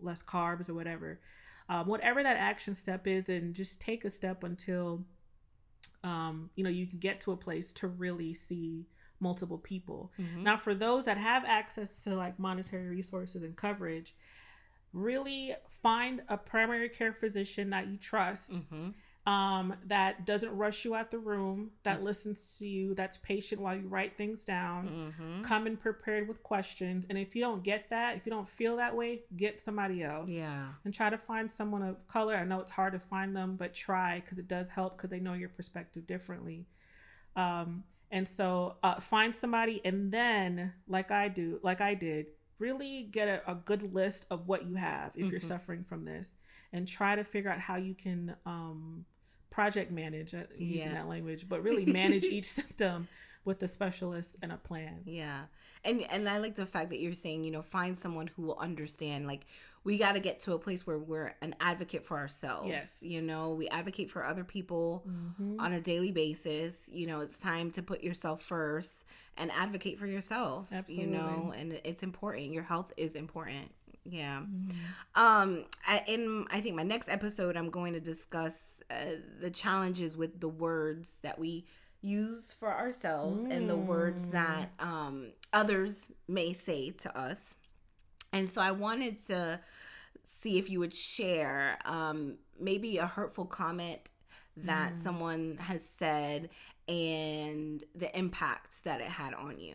less 0.00 0.20
carbs 0.20 0.68
or 0.68 0.74
whatever. 0.74 1.20
Um, 1.68 1.86
whatever 1.86 2.22
that 2.22 2.36
action 2.36 2.74
step 2.74 3.06
is, 3.06 3.24
then 3.24 3.52
just 3.52 3.80
take 3.80 4.04
a 4.04 4.10
step 4.10 4.44
until 4.44 5.04
um, 6.02 6.50
you 6.54 6.64
know 6.64 6.70
you 6.70 6.86
can 6.86 6.98
get 6.98 7.20
to 7.20 7.32
a 7.32 7.36
place 7.36 7.72
to 7.74 7.88
really 7.88 8.34
see 8.34 8.86
multiple 9.20 9.58
people. 9.58 10.12
Mhm. 10.18 10.42
Now, 10.42 10.56
for 10.56 10.74
those 10.74 11.04
that 11.04 11.16
have 11.16 11.44
access 11.46 12.02
to 12.04 12.14
like 12.14 12.38
monetary 12.38 12.88
resources 12.88 13.42
and 13.42 13.56
coverage, 13.56 14.14
really 14.92 15.54
find 15.68 16.22
a 16.28 16.36
primary 16.36 16.88
care 16.88 17.12
physician 17.12 17.70
that 17.70 17.86
you 17.88 17.96
trust 17.96 18.52
Mhm. 18.70 18.94
Um, 19.26 19.74
that 19.86 20.26
doesn't 20.26 20.54
rush 20.54 20.84
you 20.84 20.94
out 20.94 21.10
the 21.10 21.18
room, 21.18 21.70
that 21.82 22.02
listens 22.02 22.58
to 22.58 22.66
you, 22.66 22.94
that's 22.94 23.16
patient 23.16 23.58
while 23.60 23.74
you 23.74 23.88
write 23.88 24.18
things 24.18 24.44
down. 24.44 25.14
Mhm. 25.18 25.42
Come 25.42 25.66
in 25.66 25.78
prepared 25.78 26.28
with 26.28 26.42
questions. 26.42 27.06
And 27.08 27.16
if 27.16 27.34
you 27.34 27.40
don't 27.40 27.64
get 27.64 27.88
that, 27.88 28.16
if 28.16 28.26
you 28.26 28.30
don't 28.30 28.46
feel 28.46 28.76
that 28.76 28.94
way, 28.94 29.22
get 29.34 29.60
somebody 29.60 30.02
else. 30.02 30.30
Yeah. 30.30 30.74
And 30.84 30.92
try 30.92 31.08
to 31.08 31.16
find 31.16 31.50
someone 31.50 31.82
of 31.82 32.06
color. 32.06 32.34
I 32.36 32.44
know 32.44 32.60
it's 32.60 32.70
hard 32.72 32.92
to 32.92 32.98
find 32.98 33.34
them, 33.34 33.56
but 33.56 33.72
try 33.72 34.20
because 34.20 34.38
it 34.38 34.46
does 34.46 34.68
help 34.68 34.96
because 34.98 35.08
they 35.08 35.20
know 35.20 35.32
your 35.32 35.48
perspective 35.48 36.06
differently. 36.06 36.66
Um, 37.34 37.84
and 38.10 38.28
so 38.28 38.76
uh, 38.82 39.00
find 39.00 39.34
somebody 39.34 39.80
and 39.84 40.12
then, 40.12 40.74
like 40.86 41.10
I 41.10 41.28
do, 41.28 41.60
like 41.62 41.80
I 41.80 41.94
did, 41.94 42.26
really 42.58 43.04
get 43.04 43.26
a, 43.28 43.50
a 43.50 43.54
good 43.54 43.94
list 43.94 44.26
of 44.30 44.46
what 44.46 44.64
you 44.66 44.74
have 44.76 45.12
if 45.16 45.30
you're 45.30 45.40
Mhm. 45.40 45.44
suffering 45.44 45.84
from 45.84 46.04
this 46.04 46.36
and 46.72 46.86
try 46.86 47.16
to 47.16 47.24
figure 47.24 47.50
out 47.50 47.58
how 47.58 47.76
you 47.76 47.94
can 47.94 48.36
um, 48.46 49.04
project 49.54 49.92
manage, 49.92 50.34
uh, 50.34 50.42
using 50.58 50.88
Yeah. 50.88 50.94
that 50.94 51.08
language, 51.08 51.48
but 51.48 51.62
really 51.68 51.86
manage 51.86 52.24
each 52.24 52.46
symptom 52.46 53.06
with 53.44 53.62
a 53.62 53.68
specialist 53.68 54.36
and 54.42 54.50
a 54.50 54.56
plan. 54.56 55.02
Yeah. 55.04 55.42
And 55.84 56.00
and 56.10 56.28
I 56.28 56.38
like 56.38 56.56
the 56.56 56.66
fact 56.66 56.90
that 56.90 56.98
you're 57.00 57.14
saying, 57.14 57.44
you 57.44 57.50
know, 57.52 57.62
find 57.62 57.96
someone 57.96 58.26
who 58.34 58.42
will 58.42 58.58
understand. 58.58 59.26
Like 59.26 59.46
we 59.84 59.98
got 59.98 60.12
to 60.14 60.20
get 60.20 60.40
to 60.40 60.54
a 60.54 60.58
place 60.58 60.86
where 60.86 60.98
we're 60.98 61.34
an 61.42 61.54
advocate 61.60 62.06
for 62.06 62.16
ourselves. 62.16 62.68
Yes. 62.70 63.02
You 63.02 63.20
know, 63.20 63.50
we 63.52 63.68
advocate 63.68 64.10
for 64.10 64.24
other 64.24 64.42
people 64.44 65.04
Mhm. 65.06 65.60
on 65.60 65.74
a 65.74 65.80
daily 65.80 66.10
basis. 66.10 66.88
You 66.90 67.06
know, 67.06 67.20
it's 67.20 67.38
time 67.38 67.70
to 67.72 67.82
put 67.82 68.02
yourself 68.02 68.42
first 68.42 69.04
and 69.36 69.50
advocate 69.52 69.98
for 69.98 70.06
yourself. 70.06 70.66
Absolutely. 70.72 71.04
You 71.12 71.18
know, 71.18 71.52
and 71.56 71.74
it's 71.84 72.02
important. 72.02 72.52
Your 72.52 72.62
health 72.62 72.92
is 72.96 73.14
important. 73.14 73.70
Yeah. 74.04 74.40
Mhm. 74.42 74.74
Um, 75.14 75.64
I, 75.86 76.04
in 76.06 76.46
I 76.50 76.60
think 76.60 76.76
my 76.76 76.82
next 76.82 77.08
episode, 77.08 77.56
I'm 77.56 77.70
going 77.70 77.94
to 77.94 78.00
discuss 78.00 78.82
uh, 78.90 79.16
the 79.40 79.50
challenges 79.50 80.16
with 80.16 80.40
the 80.40 80.48
words 80.48 81.18
that 81.22 81.38
we 81.38 81.66
use 82.02 82.52
for 82.52 82.68
ourselves 82.70 83.44
and 83.44 83.68
the 83.68 83.76
words 83.76 84.26
Mm. 84.26 84.30
that 84.32 84.70
um, 84.78 85.32
others 85.54 86.08
may 86.28 86.52
say 86.52 86.90
to 86.90 87.18
us. 87.18 87.54
And 88.32 88.50
so 88.50 88.60
I 88.60 88.72
wanted 88.72 89.24
to 89.28 89.60
see 90.24 90.58
if 90.58 90.68
you 90.68 90.80
would 90.80 90.92
share 90.94 91.78
um, 91.86 92.36
maybe 92.60 92.98
a 92.98 93.06
hurtful 93.06 93.46
comment 93.46 94.10
that 94.56 94.94
Mm. 94.96 94.98
someone 95.00 95.56
has 95.60 95.82
said 95.88 96.50
and 96.88 97.82
the 97.94 98.16
impact 98.18 98.84
that 98.84 99.00
it 99.00 99.06
had 99.08 99.32
on 99.32 99.58
you. 99.58 99.74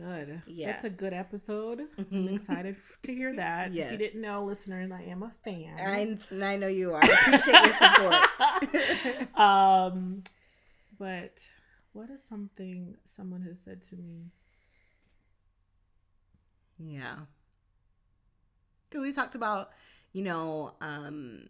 Good. 0.00 0.42
Yeah. 0.46 0.72
That's 0.72 0.84
a 0.84 0.90
good 0.90 1.12
episode. 1.12 1.80
I'm 1.98 2.04
Mhm. 2.06 2.32
excited 2.32 2.76
to 3.02 3.14
hear 3.14 3.36
that. 3.36 3.74
If 3.74 3.92
you 3.92 3.98
didn't 3.98 4.20
know, 4.22 4.44
listeners, 4.44 4.90
I 4.90 5.02
am 5.02 5.22
a 5.22 5.30
fan. 5.44 5.76
I, 5.78 6.18
I 6.42 6.56
know 6.56 6.68
you 6.68 6.94
are. 6.94 7.00
I 7.02 7.06
appreciate 7.06 7.64
your 7.64 9.18
support. 9.18 9.34
um, 9.38 10.22
but 10.98 11.46
what 11.92 12.08
is 12.08 12.22
something 12.22 12.96
someone 13.04 13.42
has 13.42 13.60
said 13.60 13.82
to 13.82 13.96
me? 13.96 14.30
Yeah. 16.78 17.16
Because 18.88 19.02
we 19.02 19.12
talked 19.12 19.34
about, 19.34 19.70
you 20.12 20.22
know, 20.22 20.74
um, 20.80 21.48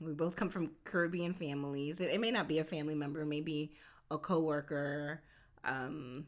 we 0.00 0.12
both 0.12 0.34
come 0.34 0.48
from 0.50 0.72
Caribbean 0.84 1.32
families. 1.32 2.00
It, 2.00 2.10
it 2.10 2.20
may 2.20 2.30
not 2.32 2.48
be 2.48 2.58
a 2.58 2.64
family 2.64 2.94
member, 2.96 3.24
maybe 3.24 3.72
a 4.10 4.18
coworker. 4.18 5.22
Um, 5.64 6.26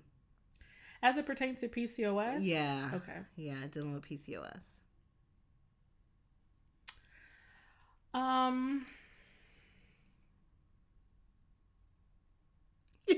As 1.06 1.16
it 1.18 1.24
pertains 1.24 1.60
to 1.60 1.68
PCOS? 1.68 2.38
yeah. 2.40 2.90
Okay. 2.92 3.18
Yeah, 3.36 3.54
dealing 3.70 3.94
with 3.94 4.02
PCOS. 4.02 4.58
Um, 8.12 8.84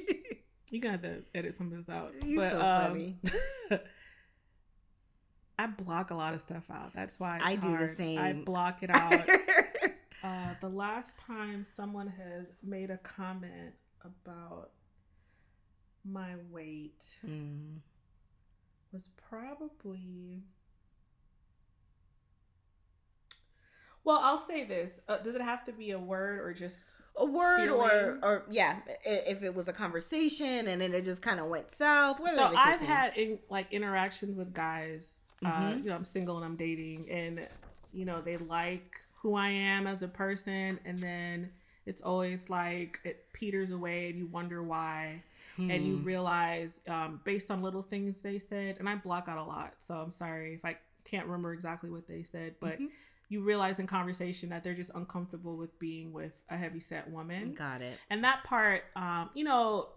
you're 0.70 0.82
to 0.82 0.90
have 0.90 1.00
to 1.00 1.22
edit 1.34 1.54
some 1.54 1.72
of 1.72 1.86
this 1.86 1.96
out. 1.96 2.12
You 2.22 2.36
but, 2.36 2.52
so 2.52 2.60
um, 2.60 2.90
funny. 2.90 3.16
I 5.58 5.66
block 5.68 6.10
a 6.10 6.14
lot 6.14 6.34
of 6.34 6.42
stuff 6.42 6.64
out. 6.70 6.92
That's 6.92 7.18
why 7.18 7.40
I 7.42 7.56
do 7.56 7.70
the 7.70 7.76
hard. 7.76 8.00
I 8.18 8.42
block 8.44 8.82
it 8.82 8.90
out. 8.92 9.26
Uh, 10.22 10.54
the 10.60 10.68
last 10.68 11.18
time 11.18 11.64
someone 11.64 12.08
has 12.08 12.52
made 12.62 12.90
a 12.90 12.98
comment 12.98 13.72
about 14.04 14.72
my 16.04 16.36
weight 16.50 17.16
Mm. 17.26 17.78
was 18.92 19.08
probably. 19.28 20.42
Well, 24.04 24.20
I'll 24.22 24.38
say 24.38 24.64
this. 24.64 24.92
Uh, 25.06 25.18
does 25.18 25.34
it 25.34 25.42
have 25.42 25.64
to 25.66 25.72
be 25.72 25.90
a 25.90 25.98
word 25.98 26.40
or 26.40 26.54
just. 26.54 27.02
A 27.16 27.26
word 27.26 27.68
or, 27.68 27.88
Feeling. 27.88 28.18
or 28.22 28.44
yeah, 28.50 28.76
if 29.04 29.42
it 29.42 29.54
was 29.54 29.68
a 29.68 29.72
conversation 29.72 30.66
and 30.68 30.80
then 30.80 30.94
it 30.94 31.04
just 31.04 31.20
kind 31.20 31.38
of 31.40 31.46
went 31.48 31.70
south. 31.70 32.18
So 32.26 32.52
I've 32.56 32.80
had 32.80 33.16
in, 33.18 33.38
like 33.50 33.70
interactions 33.72 34.36
with 34.36 34.54
guys. 34.54 35.20
Uh, 35.44 35.50
Mhm. 35.72 35.84
you 35.84 35.90
know, 35.90 35.94
I'm 35.96 36.04
single 36.04 36.36
and 36.36 36.44
I'm 36.44 36.56
dating, 36.56 37.08
and 37.10 37.46
you 37.92 38.04
know 38.04 38.20
they 38.22 38.38
like 38.38 38.96
who 39.16 39.34
I 39.34 39.48
am 39.50 39.86
as 39.86 40.02
a 40.02 40.08
person, 40.08 40.80
and 40.84 40.98
then 41.00 41.52
it's 41.86 42.00
always 42.00 42.48
like 42.50 42.98
it 43.04 43.32
peters 43.32 43.70
away 43.70 44.08
and 44.10 44.18
you 44.18 44.26
wonder 44.26 44.62
why. 44.62 45.22
And 45.58 45.86
you 45.86 45.96
realize, 45.96 46.80
um, 46.88 47.20
based 47.24 47.50
on 47.50 47.62
little 47.62 47.82
things 47.82 48.20
they 48.20 48.38
said, 48.38 48.76
and 48.78 48.88
I 48.88 48.96
block 48.96 49.28
out 49.28 49.38
a 49.38 49.44
lot, 49.44 49.74
so 49.78 49.94
I'm 49.94 50.10
sorry 50.10 50.54
if 50.54 50.64
I 50.64 50.78
can't 51.04 51.26
remember 51.26 51.52
exactly 51.52 51.90
what 51.90 52.06
they 52.06 52.22
said, 52.22 52.54
but 52.60 52.78
you 53.28 53.42
realize 53.42 53.78
in 53.78 53.86
conversation 53.86 54.50
that 54.50 54.64
they're 54.64 54.74
just 54.74 54.94
uncomfortable 54.94 55.56
with 55.56 55.78
being 55.78 56.12
with 56.12 56.42
a 56.48 56.56
heavy 56.56 56.80
set 56.80 57.10
woman. 57.10 57.54
Got 57.54 57.82
it. 57.82 57.98
And 58.08 58.24
that 58.24 58.44
part, 58.44 58.84
um, 58.96 59.30
you 59.34 59.44
know, 59.44 59.88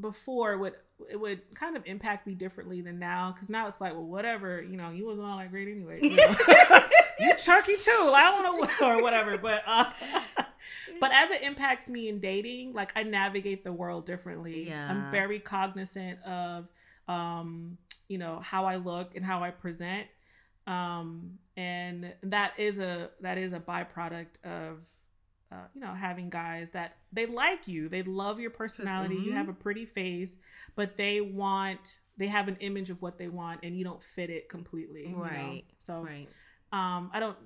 before 0.00 0.56
would 0.58 0.74
it 1.10 1.18
would 1.18 1.40
kind 1.54 1.76
of 1.76 1.86
impact 1.86 2.26
me 2.26 2.34
differently 2.34 2.80
than 2.80 2.98
now 2.98 3.32
because 3.32 3.48
now 3.48 3.66
it's 3.66 3.80
like, 3.80 3.92
well, 3.92 4.04
whatever, 4.04 4.62
you 4.62 4.76
know, 4.76 4.90
you 4.90 5.06
wasn't 5.06 5.26
all 5.26 5.38
that 5.38 5.50
great 5.50 5.68
anyway. 5.68 6.00
You, 6.02 6.16
know? 6.16 6.34
you 7.20 7.32
chunky 7.36 7.76
too. 7.76 8.12
I 8.14 8.42
don't 8.42 8.68
to 8.78 8.84
or 8.84 9.02
whatever, 9.02 9.38
but 9.38 9.62
uh, 9.66 9.90
but 11.00 11.12
as 11.12 11.30
it 11.30 11.42
impacts 11.42 11.88
me 11.88 12.08
in 12.08 12.20
dating, 12.20 12.72
like 12.74 12.92
I 12.96 13.02
navigate 13.02 13.64
the 13.64 13.72
world 13.72 14.06
differently. 14.06 14.68
Yeah. 14.68 14.84
I'm 14.88 15.10
very 15.10 15.38
cognizant 15.40 16.20
of, 16.22 16.68
um, 17.08 17.78
you 18.08 18.18
know, 18.18 18.40
how 18.40 18.64
I 18.64 18.76
look 18.76 19.14
and 19.16 19.24
how 19.24 19.42
I 19.42 19.50
present, 19.50 20.06
um, 20.66 21.38
and 21.56 22.14
that 22.22 22.58
is 22.58 22.78
a 22.78 23.10
that 23.20 23.38
is 23.38 23.52
a 23.52 23.60
byproduct 23.60 24.44
of 24.44 24.86
uh, 25.50 25.66
you 25.74 25.80
know, 25.80 25.94
having 25.94 26.28
guys 26.28 26.72
that 26.72 26.96
they 27.12 27.24
like 27.26 27.66
you, 27.66 27.88
they 27.88 28.02
love 28.02 28.38
your 28.38 28.50
personality, 28.50 29.16
you 29.16 29.30
Mhm. 29.30 29.36
have 29.36 29.48
a 29.48 29.52
pretty 29.54 29.86
face, 29.86 30.36
but 30.76 30.96
they 30.98 31.20
want, 31.22 32.00
they 32.18 32.26
have 32.26 32.48
an 32.48 32.56
image 32.60 32.90
of 32.90 33.00
what 33.00 33.16
they 33.16 33.28
want, 33.28 33.60
and 33.62 33.74
you 33.76 33.82
don't 33.82 34.02
fit 34.02 34.28
it 34.28 34.48
completely, 34.50 35.04
you 35.08 35.16
know? 35.16 35.16
Right. 35.22 35.64
So, 35.78 36.02
Right. 36.02 36.28
um, 36.72 37.10
I 37.14 37.20
don't, 37.20 37.38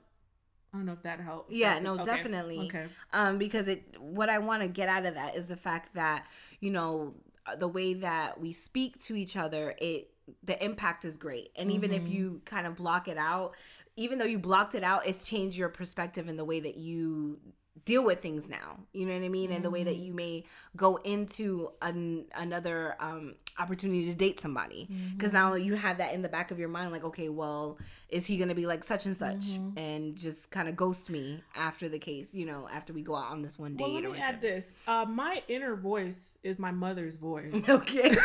I 0.72 0.78
don't 0.78 0.86
know 0.86 0.92
if 0.92 1.02
that 1.02 1.20
helps. 1.20 1.52
Yeah, 1.52 1.74
That's- 1.74 1.84
no, 1.84 1.94
okay. 1.94 2.04
definitely. 2.04 2.60
Okay. 2.60 2.86
um 3.12 3.38
because 3.38 3.68
it 3.68 3.82
what 4.00 4.28
i 4.30 4.38
want 4.38 4.62
to 4.62 4.68
get 4.68 4.88
out 4.88 5.04
of 5.04 5.14
that 5.14 5.36
is 5.36 5.48
the 5.48 5.56
fact 5.56 5.94
that 5.94 6.26
you 6.60 6.70
know 6.70 7.14
the 7.58 7.68
way 7.68 7.92
that 7.94 8.40
we 8.40 8.52
speak 8.52 8.98
to 9.00 9.14
each 9.16 9.36
other 9.36 9.74
it 9.78 10.10
the 10.44 10.62
impact 10.64 11.04
is 11.04 11.16
great 11.16 11.50
and 11.56 11.70
even 11.70 11.92
if 11.92 12.02
Mhm. 12.04 12.10
you 12.12 12.42
kind 12.44 12.66
of 12.66 12.76
block 12.76 13.08
it 13.08 13.18
out 13.18 13.54
even 13.96 14.18
though 14.18 14.24
you 14.24 14.38
blocked 14.38 14.74
it 14.74 14.82
out 14.84 15.06
it's 15.06 15.24
changed 15.24 15.58
your 15.58 15.68
perspective 15.68 16.28
in 16.28 16.36
the 16.36 16.44
way 16.44 16.60
that 16.60 16.76
you 16.76 17.38
deal 17.84 18.04
with 18.04 18.20
things 18.22 18.48
now 18.48 18.78
you 18.92 19.04
know 19.06 19.12
what 19.12 19.24
i 19.24 19.28
mean 19.28 19.50
and 19.52 19.64
the 19.64 19.70
way 19.70 19.82
that 19.82 19.96
Mhm. 19.96 20.06
you 20.06 20.12
may 20.14 20.44
go 20.76 20.96
into 20.96 21.70
an, 21.82 22.26
another 22.36 22.94
um 23.00 23.34
opportunity 23.58 24.04
to 24.06 24.14
date 24.14 24.38
somebody 24.38 24.88
because 25.16 25.30
Mhm. 25.30 25.34
now 25.34 25.54
you 25.54 25.74
have 25.74 25.98
that 25.98 26.14
in 26.14 26.22
the 26.22 26.28
back 26.28 26.50
of 26.52 26.58
your 26.58 26.68
mind 26.68 26.92
like 26.92 27.02
okay 27.04 27.28
well 27.28 27.78
is 28.08 28.24
he 28.26 28.36
gonna 28.38 28.54
be 28.54 28.66
like 28.66 28.84
such 28.84 29.06
and 29.06 29.16
such 29.16 29.44
Mhm. 29.58 29.76
and 29.78 30.16
just 30.16 30.50
kind 30.50 30.68
of 30.68 30.76
ghost 30.76 31.10
me 31.10 31.42
after 31.56 31.88
the 31.88 31.98
case 31.98 32.34
you 32.34 32.46
know 32.46 32.68
after 32.72 32.92
we 32.92 33.02
go 33.02 33.16
out 33.16 33.30
on 33.32 33.42
this 33.42 33.58
one 33.58 33.74
date 33.76 33.82
Well, 33.84 33.92
let 34.00 34.12
me 34.12 34.18
add 34.18 34.40
this. 34.40 34.74
Uh, 34.86 35.04
my 35.08 35.42
inner 35.48 35.74
voice 35.74 36.38
is 36.42 36.58
my 36.58 36.70
mother's 36.70 37.16
voice. 37.16 37.68
okay 37.68 38.10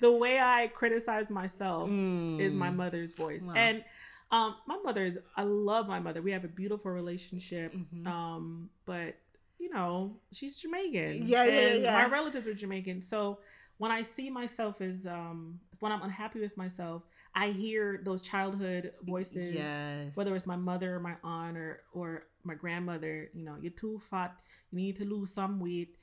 the 0.00 0.10
way 0.12 0.38
I 0.40 0.68
criticize 0.68 1.30
myself 1.30 1.88
is 1.90 2.52
my 2.52 2.70
Mm. 2.70 2.76
mother's 2.76 3.12
voice. 3.12 3.44
Wow. 3.44 3.54
And 3.54 3.84
um, 4.32 4.56
my 4.66 4.78
mother 4.84 5.04
is, 5.04 5.18
I 5.36 5.44
love 5.44 5.88
my 5.88 6.00
mother. 6.00 6.22
We 6.22 6.32
have 6.32 6.44
a 6.44 6.48
beautiful 6.48 6.90
relationship. 6.90 7.74
Mhm. 7.74 8.06
Um, 8.06 8.70
but, 8.86 9.16
you 9.58 9.70
know, 9.70 10.20
she's 10.32 10.58
Jamaican. 10.58 11.26
Yeah, 11.26 11.44
yeah, 11.44 11.74
yeah. 11.74 11.92
My 11.92 12.06
relatives 12.06 12.46
are 12.46 12.54
Jamaican. 12.54 13.02
So 13.02 13.38
when 13.78 13.90
I 13.92 14.02
see 14.02 14.30
myself 14.30 14.80
as, 14.80 15.06
um, 15.06 15.60
when 15.80 15.92
I'm 15.92 16.02
unhappy 16.02 16.40
with 16.40 16.56
myself, 16.56 17.02
I 17.34 17.48
hear 17.50 18.00
those 18.04 18.22
childhood 18.22 18.92
voices, 19.02 19.52
yes 19.54 20.12
whether 20.14 20.34
it's 20.36 20.46
my 20.46 20.56
mother 20.56 20.96
or 20.96 21.00
my 21.00 21.16
aunt 21.24 21.56
or, 21.56 21.80
or 21.92 22.24
my 22.44 22.54
grandmother, 22.54 23.30
you 23.34 23.44
know, 23.44 23.56
you're 23.60 23.72
too 23.72 23.98
fat, 23.98 24.36
you 24.70 24.76
need 24.78 24.96
to 24.96 25.04
lose 25.04 25.32
some 25.32 25.60
weight. 25.60 25.96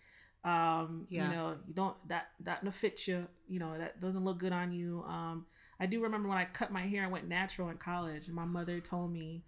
Um, 0.44 1.08
Yeah. 1.10 1.30
you 1.30 1.36
know, 1.36 1.58
you 1.68 1.74
don't 1.74 1.96
that 2.08 2.30
that 2.42 2.64
no 2.64 2.72
fit 2.72 3.08
you, 3.08 3.28
you 3.48 3.60
know, 3.60 3.78
that 3.78 4.00
doesn't 4.00 4.24
look 4.24 4.40
good 4.40 4.54
on 4.54 4.72
you. 4.72 5.04
Um, 5.08 5.46
I 5.80 5.86
do 5.86 6.02
remember 6.02 6.28
when 6.28 6.38
I 6.38 6.46
cut 6.46 6.72
my 6.72 6.82
hair 6.82 7.04
and 7.04 7.12
went 7.12 7.28
natural 7.28 7.70
in 7.70 7.78
college, 7.78 8.30
my 8.30 8.46
mother 8.46 8.80
told 8.80 9.12
me 9.12 9.44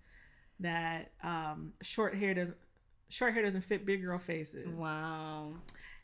that 0.59 1.11
um, 1.23 1.73
short 1.81 2.15
hair 2.15 2.33
doesn't 2.33 2.57
short 3.09 3.33
hair 3.33 3.43
doesn't 3.43 3.61
fit 3.61 3.85
big 3.85 4.01
girl 4.01 4.17
faces. 4.17 4.67
wow 4.69 5.53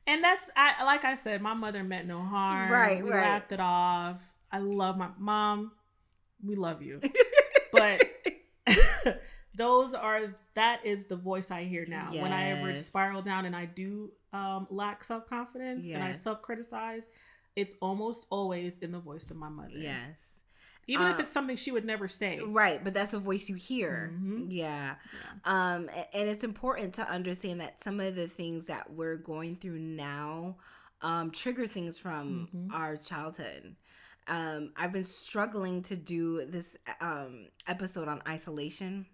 And 0.06 0.24
that's 0.24 0.50
I 0.56 0.84
like 0.84 1.06
I 1.06 1.16
said, 1.16 1.42
my 1.42 1.54
mother 1.54 1.84
meant 1.84 2.08
no 2.08 2.22
harm. 2.22 2.72
Right, 2.72 3.04
we 3.04 3.10
right. 3.10 3.22
laughed 3.22 3.52
it 3.52 3.60
off. 3.60 4.34
I 4.52 4.60
love 4.60 4.98
my 4.98 5.10
mom. 5.18 5.72
We 6.44 6.56
love 6.56 6.82
you. 6.82 7.02
but 7.72 8.04
those 9.56 9.94
are 9.94 10.36
that 10.54 10.86
is 10.86 11.06
the 11.06 11.16
voice 11.16 11.52
I 11.52 11.64
hear 11.64 11.86
now. 11.88 12.12
When 12.12 12.32
I 12.32 12.52
ever 12.52 12.76
spiral 12.78 13.22
down 13.22 13.46
and 13.46 13.56
I 13.56 13.66
do 13.66 14.12
um, 14.34 14.68
lack 14.70 15.04
self 15.04 15.28
confidence 15.28 15.86
and 15.88 16.04
I 16.04 16.12
self 16.12 16.42
criticize, 16.42 17.08
it's 17.58 17.74
almost 17.82 18.26
always 18.30 18.78
in 18.78 18.92
the 18.94 19.00
voice 19.00 19.30
of 19.32 19.36
my 19.38 19.50
mother. 19.50 19.78
yes 19.78 20.16
Even 20.90 21.08
if 21.08 21.18
Uh, 21.18 21.22
it's 21.24 21.32
something 21.32 21.58
she 21.58 21.72
would 21.72 21.84
never 21.94 22.08
say. 22.08 22.40
right 22.46 22.82
but 22.84 22.94
that's 22.94 23.14
a 23.14 23.20
voice 23.20 23.50
you 23.50 23.56
hear 23.56 24.14
Mhm. 24.14 24.46
yeah 24.50 24.96
Yeah. 25.14 25.32
um 25.44 25.90
and 26.14 26.30
it's 26.30 26.44
important 26.46 26.94
to 26.96 27.04
understand 27.18 27.60
that 27.62 27.82
some 27.84 28.00
of 28.00 28.16
the 28.16 28.28
things 28.40 28.66
that 28.68 28.86
we're 28.98 29.18
going 29.34 29.56
through 29.58 29.80
now 29.80 30.58
um 31.02 31.32
trigger 31.32 31.68
things 31.68 31.98
from 32.00 32.48
Mhm. 32.54 32.74
our 32.74 32.96
childhood 33.10 33.76
um 34.28 34.72
i've 34.78 34.92
been 34.94 35.04
struggling 35.04 35.82
to 35.90 35.96
do 36.16 36.46
this 36.46 36.76
um 37.02 37.48
episode 37.68 38.08
on 38.08 38.22
isolation 38.28 39.06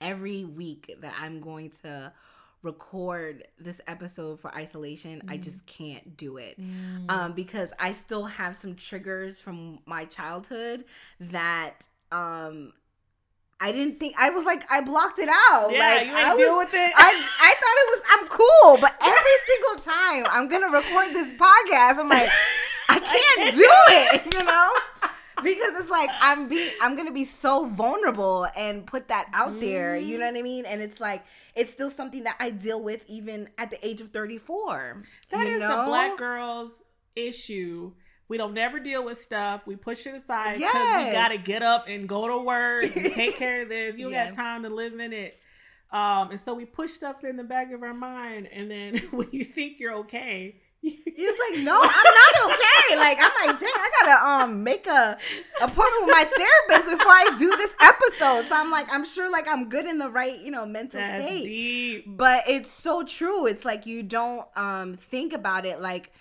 every 0.00 0.44
week 0.44 0.94
that 1.00 1.14
i'm 1.20 1.40
going 1.40 1.70
to 1.70 2.12
record 2.66 3.46
this 3.58 3.80
episode 3.86 4.38
for 4.40 4.54
isolation 4.54 5.22
i 5.28 5.36
Mm. 5.38 5.42
just 5.42 5.64
can't 5.66 6.16
do 6.16 6.36
it 6.36 6.60
Mm. 6.60 7.10
um, 7.10 7.32
because 7.32 7.72
I 7.78 7.92
still 7.92 8.24
have 8.26 8.54
some 8.56 8.74
triggers 8.74 9.40
from 9.40 9.78
my 9.86 10.04
childhood 10.06 10.84
that 11.20 11.86
um, 12.12 12.72
I 13.60 13.72
didn't 13.72 13.98
think 14.00 14.14
I 14.18 14.28
was 14.30 14.44
like 14.44 14.62
I 14.70 14.80
blocked 14.82 15.18
it 15.18 15.30
out. 15.50 15.70
yeah, 15.72 15.78
like, 15.78 16.06
you 16.08 16.14
I 16.14 16.28
ain't 16.30 16.38
deal 16.38 16.56
was, 16.56 16.66
with 16.66 16.74
it. 16.74 16.92
I 16.94 17.08
I 17.48 17.52
thought 17.60 17.76
it 17.82 17.88
was 17.94 18.02
I'm 18.12 18.24
cool, 18.28 18.78
but 18.82 18.92
every 19.00 19.38
single 19.48 19.76
time 19.92 20.26
I'm 20.34 20.46
gonna 20.48 20.68
record 20.80 21.08
this 21.14 21.32
podcast, 21.32 21.98
I'm 21.98 22.08
like 22.10 22.28
I 22.88 22.98
can't 23.14 23.54
do 23.54 23.70
it, 23.96 24.34
you 24.34 24.44
know. 24.44 24.68
Because 25.42 25.78
it's 25.80 25.90
like 25.90 26.08
I'm 26.20 26.48
be 26.48 26.70
I'm 26.80 26.96
gonna 26.96 27.12
be 27.12 27.24
so 27.24 27.66
vulnerable 27.68 28.46
and 28.56 28.86
put 28.86 29.08
that 29.08 29.28
out 29.34 29.60
there, 29.60 29.96
you 29.96 30.18
know 30.18 30.26
what 30.26 30.38
I 30.38 30.42
mean? 30.42 30.64
And 30.66 30.80
it's 30.80 31.00
like 31.00 31.24
it's 31.54 31.70
still 31.70 31.90
something 31.90 32.24
that 32.24 32.36
I 32.40 32.50
deal 32.50 32.82
with 32.82 33.04
even 33.08 33.48
at 33.58 33.70
the 33.70 33.86
age 33.86 34.00
of 34.00 34.08
34. 34.10 34.98
That 35.30 35.46
is 35.46 35.60
the 35.60 35.82
black 35.86 36.16
girl's 36.16 36.80
issue. 37.14 37.92
We 38.28 38.38
don't 38.38 38.54
never 38.54 38.80
deal 38.80 39.04
with 39.04 39.18
stuff. 39.18 39.66
We 39.66 39.76
push 39.76 40.06
it 40.06 40.14
aside 40.14 40.56
because 40.56 40.72
Yes. 40.74 41.06
we 41.06 41.12
gotta 41.12 41.38
get 41.38 41.62
up 41.62 41.86
and 41.88 42.08
go 42.08 42.26
to 42.28 42.44
work 42.44 42.96
and 42.96 43.12
take 43.12 43.36
care 43.38 43.62
of 43.62 43.68
this. 43.68 43.96
You 43.96 44.04
don't 44.04 44.12
Yeah. 44.12 44.26
got 44.28 44.34
time 44.34 44.62
to 44.64 44.68
live 44.68 44.98
in 44.98 45.12
it. 45.12 45.34
Um, 45.92 46.30
and 46.30 46.40
so 46.40 46.52
we 46.54 46.64
push 46.64 46.90
stuff 46.90 47.22
in 47.22 47.36
the 47.36 47.44
back 47.44 47.70
of 47.72 47.82
our 47.84 47.94
mind, 47.94 48.48
and 48.52 48.68
then 48.70 48.96
when 49.12 49.28
you 49.30 49.44
think 49.44 49.78
you're 49.78 49.94
okay, 49.98 50.60
He's 50.90 51.38
like, 51.50 51.64
no, 51.64 51.80
I'm 51.82 51.90
not 52.04 52.52
okay. 52.52 52.96
Like, 52.96 53.18
I'm 53.20 53.46
like, 53.48 53.58
dang, 53.60 53.68
I 53.74 53.90
gotta 54.00 54.26
um 54.44 54.62
make 54.62 54.86
a 54.86 55.16
appointment 55.62 56.06
with 56.06 56.10
my 56.14 56.24
therapist 56.24 56.90
before 56.90 57.10
I 57.12 57.34
do 57.38 57.48
this 57.56 57.74
episode. 57.80 58.46
So 58.48 58.54
I'm 58.56 58.70
like, 58.70 58.86
I'm 58.92 59.04
sure 59.04 59.30
like 59.30 59.48
I'm 59.48 59.68
good 59.68 59.86
in 59.86 59.98
the 59.98 60.10
right, 60.10 60.38
you 60.40 60.50
know, 60.50 60.64
mental 60.66 61.00
that's 61.00 61.22
state. 61.22 61.44
deep. 61.46 62.04
But 62.06 62.44
it's 62.48 62.70
so 62.70 63.02
true. 63.02 63.46
It's 63.46 63.64
like 63.64 63.86
you 63.86 64.02
don't 64.02 64.46
um 64.56 64.94
think 64.94 65.32
about 65.32 65.64
it 65.66 65.80
like 65.80 66.12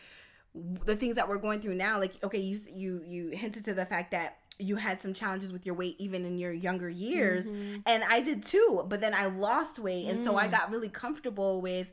the 0.86 0.96
things 0.96 1.18
that 1.18 1.28
we're 1.28 1.38
going 1.38 1.60
through 1.60 1.76
now. 1.76 2.00
Like, 2.00 2.14
okay, 2.24 2.40
you 2.40 2.58
you 2.74 3.02
you 3.06 3.30
hinted 3.30 3.66
to 3.66 3.74
the 3.74 3.86
fact 3.86 4.12
that 4.12 4.38
you 4.58 4.78
had 4.78 5.02
some 5.02 5.14
challenges 5.14 5.52
with 5.52 5.66
your 5.66 5.76
weight 5.76 5.96
even 6.00 6.24
in 6.26 6.38
your 6.38 6.54
younger 6.54 6.88
years 6.90 7.46
Mhm. 7.46 7.84
and 7.86 8.04
I 8.10 8.22
did 8.22 8.42
too. 8.42 8.86
But 8.88 9.02
then 9.02 9.14
I 9.14 9.26
lost 9.26 9.80
weight, 9.80 10.08
and 10.08 10.24
so 10.24 10.38
I 10.38 10.48
Mm. 10.48 10.52
got 10.52 10.72
really 10.72 10.90
comfortable 10.90 11.62
with. 11.62 11.92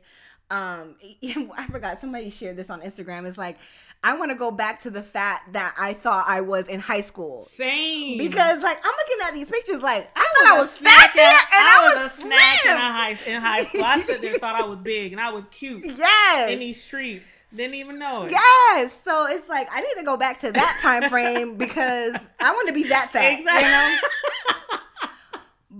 Um, 0.53 0.95
I 1.57 1.65
forgot 1.65 1.99
somebody 1.99 2.29
shared 2.29 2.55
this 2.57 2.69
on 2.69 2.81
Instagram. 2.81 3.27
It's 3.27 3.37
like 3.37 3.57
I 4.03 4.17
want 4.17 4.31
to 4.31 4.37
go 4.37 4.51
back 4.51 4.81
to 4.81 4.89
the 4.89 5.01
fat 5.01 5.41
that 5.53 5.73
I 5.79 5.93
thought 5.93 6.25
I 6.27 6.41
was 6.41 6.67
in 6.67 6.81
high 6.81 6.99
school 7.01 7.45
Same. 7.45 8.17
because, 8.17 8.61
like, 8.61 8.77
I'm 8.83 8.91
looking 8.97 9.17
at 9.25 9.33
these 9.33 9.49
pictures, 9.49 9.81
like 9.81 10.09
I 10.15 10.19
thought 10.19 10.51
i 10.51 10.59
was 10.59 10.77
fat 10.77 11.11
there, 11.15 11.25
and 11.25 11.37
I, 11.51 11.87
was, 11.87 11.95
was, 12.03 12.05
a 12.05 12.09
snack 12.21 12.53
in, 12.53 12.59
slim. 12.59 12.75
a 12.75 12.79
high, 12.79 13.15
in 13.25 13.41
high 13.41 13.63
school. 13.63 13.83
I 13.83 14.01
stood 14.01 14.21
there 14.21 14.33
thought 14.33 14.61
I 14.61 14.65
was 14.65 14.79
big 14.83 15.13
and 15.13 15.21
I 15.21 15.31
was 15.31 15.45
cute 15.47 15.85
Yes, 15.85 16.51
in 16.51 16.59
these 16.59 16.83
streets. 16.83 17.25
Didn't 17.55 17.75
even 17.75 17.97
know 17.99 18.23
it. 18.23 18.31
Yes. 18.31 18.91
So 18.93 19.27
it's 19.29 19.47
like 19.47 19.67
I 19.71 19.79
need 19.79 19.93
to 19.99 20.03
go 20.03 20.17
back 20.17 20.39
to 20.39 20.51
that 20.51 20.79
time 20.81 21.07
frame 21.09 21.55
because 21.57 22.15
I 22.39 22.51
want 22.51 22.67
to 22.67 22.73
be 22.73 22.83
that 22.89 23.11
fat. 23.11 23.39
Exactly. 23.39 23.63
You 23.63 23.69
know? 23.69 23.97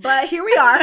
But 0.02 0.30
here 0.30 0.46
we 0.46 0.56
are. 0.56 0.80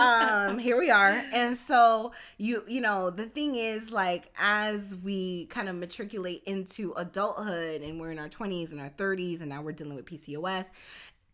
Um 0.00 0.58
here 0.58 0.78
we 0.78 0.90
are 0.90 1.22
and 1.32 1.56
so 1.58 2.12
you 2.38 2.64
you 2.66 2.80
know 2.80 3.10
the 3.10 3.26
thing 3.26 3.54
is 3.56 3.90
like 3.92 4.32
as 4.38 4.96
we 4.96 5.46
kind 5.46 5.68
of 5.68 5.76
matriculate 5.76 6.42
into 6.46 6.92
adulthood 6.96 7.82
and 7.82 8.00
we're 8.00 8.10
in 8.10 8.18
our 8.18 8.28
20s 8.28 8.72
and 8.72 8.80
our 8.80 8.90
30s 8.90 9.40
and 9.40 9.48
now 9.50 9.60
we're 9.62 9.72
dealing 9.72 9.94
with 9.96 10.06
pcos 10.06 10.70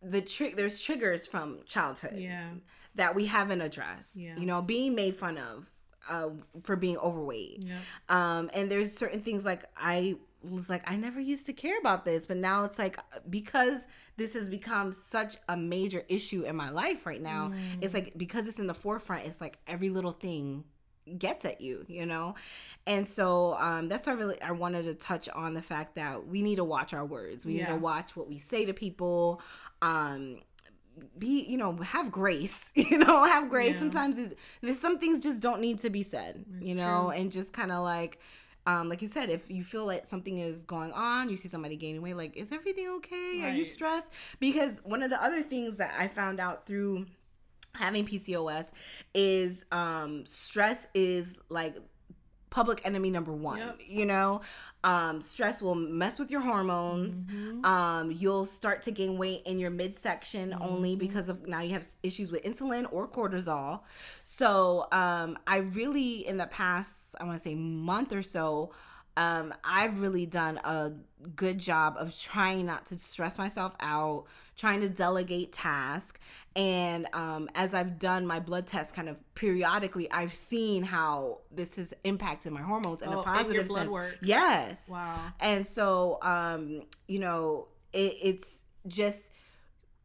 the 0.01 0.21
trick 0.21 0.55
there's 0.55 0.79
triggers 0.79 1.25
from 1.25 1.59
childhood 1.65 2.17
Yeah. 2.17 2.49
that 2.95 3.15
we 3.15 3.25
haven't 3.25 3.61
addressed. 3.61 4.15
Yeah. 4.15 4.35
You 4.37 4.45
know, 4.45 4.61
being 4.61 4.93
made 4.95 5.15
fun 5.15 5.37
of 5.39 5.69
uh, 6.09 6.29
for 6.63 6.75
being 6.75 6.97
overweight. 6.97 7.63
Yeah. 7.65 7.77
Um, 8.07 8.49
and 8.53 8.69
there's 8.71 8.93
certain 8.93 9.19
things 9.21 9.43
like 9.43 9.65
I 9.75 10.15
was 10.43 10.69
like, 10.69 10.89
I 10.89 10.95
never 10.97 11.19
used 11.19 11.47
to 11.47 11.53
care 11.53 11.77
about 11.79 12.05
this, 12.05 12.27
but 12.27 12.37
now 12.37 12.63
it's 12.63 12.77
like 12.77 12.97
because 13.29 13.87
this 14.17 14.33
has 14.33 14.49
become 14.49 14.93
such 14.93 15.37
a 15.47 15.55
major 15.55 16.03
issue 16.09 16.43
in 16.43 16.55
my 16.55 16.69
life 16.69 17.05
right 17.05 17.21
now, 17.21 17.51
it's 17.81 17.93
like 17.93 18.13
because 18.17 18.47
it's 18.47 18.59
in 18.59 18.67
the 18.67 18.73
forefront, 18.73 19.25
it's 19.25 19.39
like 19.41 19.57
every 19.67 19.89
little 19.89 20.11
thing 20.11 20.63
gets 21.17 21.45
at 21.45 21.61
you, 21.61 21.85
you 21.87 22.05
know? 22.05 22.35
And 22.85 23.07
so 23.07 23.55
um 23.59 23.87
that's 23.87 24.05
why 24.07 24.13
I 24.13 24.15
really 24.15 24.41
I 24.41 24.51
wanted 24.51 24.83
to 24.83 24.93
touch 24.93 25.29
on 25.29 25.53
the 25.53 25.61
fact 25.61 25.95
that 25.95 26.27
we 26.27 26.41
need 26.41 26.57
to 26.57 26.63
watch 26.65 26.93
our 26.93 27.05
words. 27.05 27.45
We 27.45 27.53
need 27.53 27.67
to 27.67 27.75
watch 27.77 28.15
what 28.17 28.27
we 28.27 28.37
say 28.37 28.65
to 28.65 28.73
people. 28.73 29.41
Um 29.81 30.39
be 31.19 31.45
you 31.47 31.57
know 31.59 31.75
have 31.77 32.11
grace 32.11 32.71
you 32.75 32.97
know 32.97 33.23
have 33.23 33.49
grace 33.49 33.73
Yeah. 33.73 33.79
sometimes 33.79 34.33
there's 34.61 34.79
some 34.79 34.97
things 34.97 35.19
just 35.19 35.39
don't 35.41 35.61
need 35.61 35.77
to 35.79 35.91
be 35.91 36.01
said 36.01 36.43
It's 36.57 36.67
you 36.67 36.73
know 36.73 37.09
true. 37.11 37.21
and 37.21 37.31
just 37.31 37.53
kind 37.53 37.71
of 37.71 37.83
like 37.83 38.19
um 38.67 38.89
like 38.89 39.01
you 39.01 39.07
said 39.07 39.29
if 39.29 39.49
you 39.49 39.63
feel 39.63 39.85
like 39.85 40.05
something 40.05 40.37
is 40.37 40.63
going 40.63 40.91
on 40.91 41.29
you 41.29 41.35
see 41.35 41.47
somebody 41.47 41.75
gaining 41.75 42.01
weight 42.01 42.15
like 42.15 42.37
is 42.37 42.51
everything 42.51 42.87
okay? 42.97 43.41
Are 43.43 43.49
you 43.49 43.65
stressed? 43.65 44.11
Because 44.39 44.81
one 44.83 45.01
of 45.01 45.09
the 45.09 45.23
other 45.23 45.41
things 45.41 45.77
that 45.77 45.95
i 45.97 46.07
found 46.07 46.39
out 46.39 46.67
through 46.67 47.05
having 47.73 48.05
pcos 48.05 48.69
is 49.13 49.65
um 49.71 50.25
stress 50.25 50.87
is 50.93 51.39
like 51.49 51.75
public 52.49 52.81
enemy 52.85 53.09
number 53.09 53.31
one 53.33 53.57
Yep. 53.57 53.79
you 53.87 54.05
know 54.05 54.41
um 54.83 55.21
stress 55.21 55.61
will 55.61 55.75
mess 55.75 56.17
with 56.19 56.31
your 56.31 56.41
hormones 56.41 57.23
Mm-hmm. 57.25 57.65
um 57.65 58.11
you'll 58.11 58.45
start 58.45 58.81
to 58.83 58.91
gain 58.91 59.17
weight 59.17 59.41
in 59.45 59.59
your 59.59 59.69
midsection 59.71 60.55
only 60.59 60.91
Mm-hmm. 60.91 60.99
because 60.99 61.29
of 61.29 61.47
now 61.47 61.61
you 61.61 61.73
have 61.73 61.85
issues 62.03 62.31
with 62.31 62.43
insulin 62.43 62.85
or 62.91 63.07
cortisol 63.07 63.81
so 64.23 64.87
um 64.91 65.37
i 65.45 65.57
really 65.57 66.25
in 66.27 66.37
the 66.37 66.47
past 66.47 67.15
i 67.19 67.23
want 67.23 67.37
to 67.37 67.43
say 67.43 67.55
month 67.55 68.13
or 68.13 68.21
so 68.23 68.71
um 69.17 69.53
i've 69.63 69.99
really 69.99 70.25
done 70.25 70.57
a 70.63 70.91
good 71.35 71.57
job 71.57 71.95
of 71.97 72.17
trying 72.17 72.65
not 72.65 72.85
to 72.85 72.97
stress 72.97 73.37
myself 73.37 73.73
out 73.81 74.25
trying 74.57 74.81
to 74.81 74.89
delegate 74.89 75.51
tasks 75.53 76.19
and 76.55 77.07
um, 77.13 77.47
as 77.55 77.73
i've 77.73 77.99
done 77.99 78.25
my 78.25 78.39
blood 78.39 78.65
test 78.67 78.93
kind 78.95 79.07
of 79.07 79.17
periodically 79.35 80.09
i've 80.11 80.33
seen 80.33 80.81
how 80.83 81.39
this 81.51 81.75
has 81.75 81.93
impacted 82.03 82.51
my 82.51 82.61
hormones 82.61 83.01
in 83.01 83.09
Oh, 83.09 83.21
a 83.21 83.23
positive 83.23 83.67
blood 83.67 83.81
sense 83.83 83.91
work. 83.91 84.17
yes 84.21 84.89
Wow. 84.89 85.19
and 85.39 85.65
so 85.65 86.17
um 86.21 86.81
you 87.07 87.19
know 87.19 87.67
it, 87.93 88.13
it's 88.23 88.63
just 88.87 89.29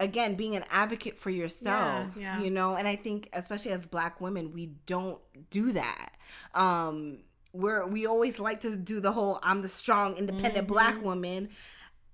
again 0.01 0.35
being 0.35 0.57
an 0.57 0.65
advocate 0.71 1.17
for 1.17 1.31
yourself 1.31 2.15
Yeah, 2.17 2.37
yeah. 2.39 2.41
you 2.43 2.51
know 2.51 2.75
and 2.75 2.87
i 2.87 2.97
think 2.97 3.29
especially 3.33 3.71
as 3.73 3.87
black 3.87 4.21
women 4.21 4.53
we 4.53 4.67
don't 4.87 5.21
do 5.51 5.73
that 5.73 6.11
um 6.55 7.19
we're 7.55 7.87
we 7.87 8.07
always 8.07 8.39
like 8.41 8.61
to 8.63 8.77
do 8.77 9.01
the 9.01 9.13
whole 9.13 9.39
i'm 9.43 9.63
the 9.63 9.69
strong 9.69 10.17
independent 10.17 10.55
Mm-hmm. 10.67 10.73
black 10.73 11.03
woman 11.03 11.49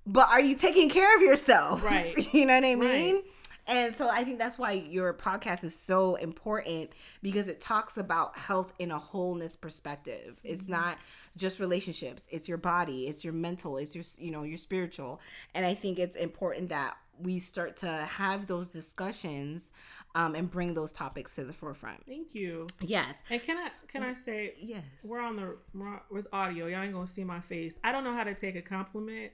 but 0.08 0.28
are 0.30 0.40
you 0.40 0.56
taking 0.56 0.88
care 0.88 1.14
of 1.16 1.22
yourself 1.22 1.84
Right. 1.84 2.16
you 2.34 2.46
know 2.46 2.54
what 2.54 2.64
i 2.64 2.74
mean 2.74 3.14
Right. 3.16 3.22
and 3.66 3.94
so 3.94 4.08
I 4.08 4.24
think 4.24 4.38
that's 4.38 4.58
why 4.58 4.72
your 4.72 5.12
podcast 5.12 5.62
is 5.64 5.74
so 5.78 6.14
important 6.16 6.90
because 7.22 7.48
it 7.48 7.60
talks 7.60 7.96
about 7.98 8.36
health 8.36 8.72
in 8.78 8.90
a 8.90 8.98
wholeness 8.98 9.56
perspective. 9.56 10.40
It's 10.42 10.62
Mm-hmm. 10.62 10.72
not 10.72 10.98
just 11.36 11.60
relationships, 11.60 12.26
it's 12.30 12.48
your 12.48 12.56
body, 12.58 13.06
it's 13.06 13.22
your 13.24 13.34
mental, 13.34 13.76
it's 13.76 13.94
your 13.94 14.04
you 14.18 14.30
know, 14.32 14.42
your 14.42 14.56
spiritual. 14.58 15.20
And 15.54 15.66
I 15.66 15.74
think 15.74 15.98
it's 15.98 16.16
important 16.16 16.70
that 16.70 16.96
we 17.20 17.38
start 17.38 17.76
to 17.78 17.88
have 18.22 18.46
those 18.46 18.68
discussions 18.70 19.70
um, 20.14 20.34
and 20.34 20.50
bring 20.50 20.72
those 20.74 20.92
topics 20.92 21.34
to 21.34 21.44
the 21.44 21.52
forefront. 21.52 22.04
Thank 22.06 22.34
you. 22.34 22.66
Yes. 22.80 23.22
And 23.28 23.42
can 23.42 23.58
I 23.58 23.68
can 23.86 24.02
I 24.02 24.14
say 24.14 24.54
Yes. 24.58 24.82
we're 25.04 25.20
on 25.20 25.36
the 25.36 25.56
we're- 25.74 26.00
with 26.10 26.26
audio. 26.32 26.66
Y'all 26.68 26.82
ain't 26.82 26.94
gonna 26.94 27.06
see 27.06 27.24
my 27.24 27.40
face. 27.40 27.78
I 27.84 27.92
don't 27.92 28.04
know 28.04 28.14
how 28.14 28.24
to 28.24 28.34
take 28.34 28.56
a 28.56 28.62
compliment. 28.62 29.32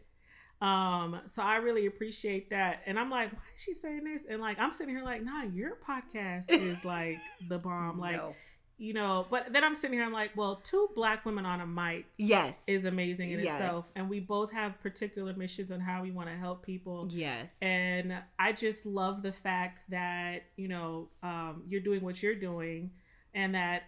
Um, 0.65 1.21
so 1.27 1.43
I 1.43 1.57
really 1.57 1.87
appreciate 1.87 2.51
that. 2.51 2.83
And 2.87 2.99
I'm 2.99 3.11
like, 3.11 3.31
why 3.33 3.39
is 3.55 3.63
she 3.63 3.73
saying 3.75 4.05
this? 4.05 4.25
And 4.29 4.41
like 4.41 4.59
I'm 4.59 4.73
sitting 4.73 4.95
here 4.95 5.05
like, 5.05 5.23
nah, 5.23 5.43
your 5.43 5.77
podcast 5.87 6.51
is 6.51 6.85
like 6.85 7.17
the 7.49 7.59
bomb. 7.59 7.99
Like, 8.05 8.17
No. 8.17 8.35
you 8.79 8.93
know, 8.95 9.27
but 9.31 9.53
then 9.53 9.63
I'm 9.63 9.75
sitting 9.75 9.97
here, 9.99 10.07
I'm 10.07 10.13
like, 10.13 10.33
well, 10.37 10.57
two 10.57 10.89
black 10.97 11.25
women 11.27 11.45
on 11.47 11.61
a 11.61 11.67
mic 11.67 12.07
Yes. 12.17 12.57
is 12.67 12.87
amazing 12.87 13.31
in 13.31 13.41
Yes. 13.41 13.53
itself. 13.61 13.91
And 13.95 14.09
we 14.09 14.21
both 14.21 14.53
have 14.53 14.81
particular 14.81 15.33
missions 15.35 15.71
on 15.71 15.81
how 15.81 16.03
we 16.03 16.11
want 16.11 16.29
to 16.31 16.35
help 16.35 16.65
people. 16.65 17.09
yes. 17.11 17.57
And 17.63 18.15
I 18.39 18.53
just 18.53 18.87
love 18.87 19.23
the 19.23 19.33
fact 19.33 19.81
that, 19.91 20.45
you 20.57 20.69
know, 20.69 21.09
um, 21.23 21.63
you're 21.69 21.81
doing 21.83 22.01
what 22.03 22.23
you're 22.23 22.35
doing 22.35 22.91
and 23.35 23.55
that 23.55 23.83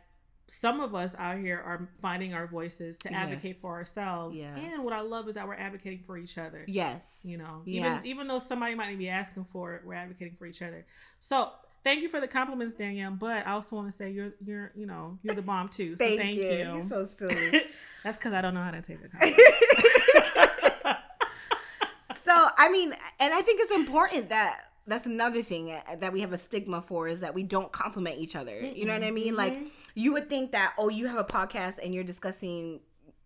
some 0.49 0.81
of 0.81 0.95
us 0.95 1.17
out 1.19 1.39
here 1.39 1.61
are 1.65 1.89
finding 2.01 2.33
our 2.33 2.47
voices 2.47 2.99
to 2.99 3.13
advocate 3.13 3.53
Yes. 3.53 3.61
for 3.61 3.73
ourselves. 3.73 4.37
Yes. 4.37 4.57
And 4.63 4.85
what 4.85 4.93
I 4.93 5.01
love 5.01 5.29
is 5.29 5.35
that 5.35 5.47
we're 5.49 5.55
advocating 5.55 6.05
for 6.07 6.17
each 6.17 6.39
other. 6.39 6.65
yes. 6.69 7.21
You 7.25 7.39
know, 7.39 7.63
Yeah. 7.65 7.97
even 7.97 8.07
even 8.07 8.27
though 8.29 8.39
somebody 8.39 8.75
might 8.77 8.97
be 8.97 9.09
asking 9.09 9.47
for 9.53 9.75
it, 9.75 9.83
we're 9.85 9.95
advocating 9.95 10.37
for 10.39 10.47
each 10.47 10.63
other. 10.63 10.87
So 11.19 11.51
thank 11.83 12.03
you 12.03 12.09
for 12.09 12.21
the 12.21 12.29
compliments, 12.29 12.75
Danielle. 12.75 13.11
But 13.13 13.47
I 13.47 13.53
also 13.53 13.75
want 13.77 13.91
to 13.91 13.97
say 13.97 14.11
you're 14.11 14.35
you're 14.45 14.71
you 14.77 14.87
know 14.87 15.19
you're 15.23 15.35
the 15.35 15.43
bomb 15.43 15.69
too. 15.69 15.97
So 15.97 16.05
Thank, 16.05 16.21
thank, 16.21 16.37
you. 16.37 16.43
you. 16.45 16.59
You're 16.59 16.87
so 16.87 17.07
silly. 17.19 17.63
That's 18.05 18.17
because 18.17 18.33
I 18.33 18.41
don't 18.41 18.55
know 18.55 18.63
how 18.63 18.71
to 18.71 18.83
take 18.83 18.99
a 19.05 19.09
compliment. 19.09 20.97
so 22.23 22.49
i 22.59 22.69
mean 22.71 22.93
and 23.21 23.33
i 23.35 23.41
think 23.41 23.61
it's 23.63 23.73
important 23.75 24.29
that 24.31 24.61
that's 24.89 25.07
another 25.07 25.43
thing 25.43 25.73
that 26.01 26.13
we 26.13 26.21
have 26.21 26.33
a 26.33 26.39
stigma 26.39 26.81
for 26.83 27.09
is 27.09 27.21
that 27.21 27.35
we 27.35 27.43
don't 27.43 27.71
compliment 27.73 28.19
each 28.19 28.35
other 28.37 28.59
you 28.61 28.85
know 28.85 28.93
what 28.95 29.05
i 29.05 29.11
mean 29.11 29.35
like 29.37 29.53
mm-hmm. 29.55 29.69
You 29.97 30.13
would 30.13 30.29
think 30.29 30.53
that 30.53 30.75
oh 30.79 30.89
you 30.89 31.09
have 31.09 31.19
a 31.19 31.25
podcast 31.25 31.79
and 31.83 31.93
you're 31.95 32.05
discussing 32.05 32.79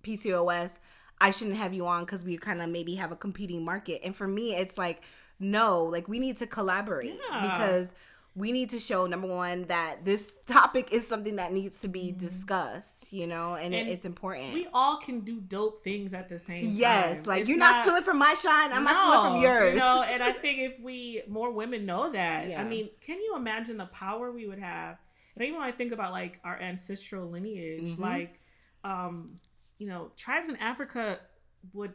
pcos 0.02 0.78
i 1.20 1.30
shouldn't 1.30 1.56
have 1.56 1.74
you 1.74 1.86
on 1.86 2.04
because 2.04 2.24
we 2.24 2.38
kind 2.38 2.62
of 2.62 2.70
maybe 2.70 2.94
have 2.94 3.12
a 3.12 3.16
competing 3.16 3.62
market 3.64 4.00
and 4.02 4.16
for 4.16 4.26
me 4.26 4.54
it's 4.54 4.78
like 4.78 5.02
no 5.38 5.84
like 5.84 6.08
we 6.08 6.18
need 6.18 6.36
to 6.38 6.46
collaborate 6.46 7.18
Yeah. 7.30 7.42
because 7.42 7.92
we 8.36 8.52
need 8.52 8.70
to 8.70 8.78
show 8.78 9.06
number 9.06 9.26
one 9.26 9.64
that 9.64 10.04
this 10.04 10.32
topic 10.46 10.92
is 10.92 11.04
something 11.06 11.36
that 11.36 11.52
needs 11.52 11.80
to 11.80 11.88
be 11.88 12.08
mm-hmm. 12.10 12.18
discussed 12.18 13.12
you 13.12 13.26
know 13.26 13.54
and, 13.54 13.74
And 13.74 13.88
it's 13.88 14.04
important 14.04 14.54
we 14.54 14.68
all 14.72 14.98
can 14.98 15.20
do 15.20 15.40
dope 15.40 15.82
things 15.82 16.14
at 16.14 16.28
the 16.28 16.38
same 16.38 16.66
time. 16.66 16.74
yes 16.76 17.26
like 17.26 17.40
It's 17.40 17.48
you're 17.48 17.58
not, 17.58 17.84
stealing 17.84 18.04
from 18.04 18.18
my 18.18 18.34
shine 18.34 18.72
i'm 18.72 18.84
not 18.84 18.94
stealing 18.94 19.32
from 19.32 19.42
yours 19.42 19.72
You 19.74 19.78
know, 19.80 20.04
and 20.08 20.22
I 20.22 20.30
think 20.32 20.58
if 20.60 20.80
we 20.80 21.22
more 21.28 21.50
women 21.50 21.84
know 21.84 22.12
that, 22.12 22.48
Yeah. 22.48 22.60
I 22.60 22.64
mean, 22.64 22.88
can 23.00 23.18
you 23.18 23.34
imagine 23.36 23.76
the 23.76 23.86
power 23.86 24.30
we 24.30 24.46
would 24.46 24.60
have? 24.60 24.98
And 25.41 25.49
even 25.49 25.59
when 25.61 25.66
I 25.68 25.72
think 25.72 25.93
about 25.93 26.12
like 26.12 26.38
our 26.45 26.61
ancestral 26.61 27.28
lineage, 27.30 27.93
Mm-hmm. 27.93 28.03
like 28.03 28.41
um, 28.84 29.41
you 29.78 29.86
know, 29.88 30.11
tribes 30.16 30.51
in 30.51 30.57
Africa 30.57 31.18
would 31.72 31.95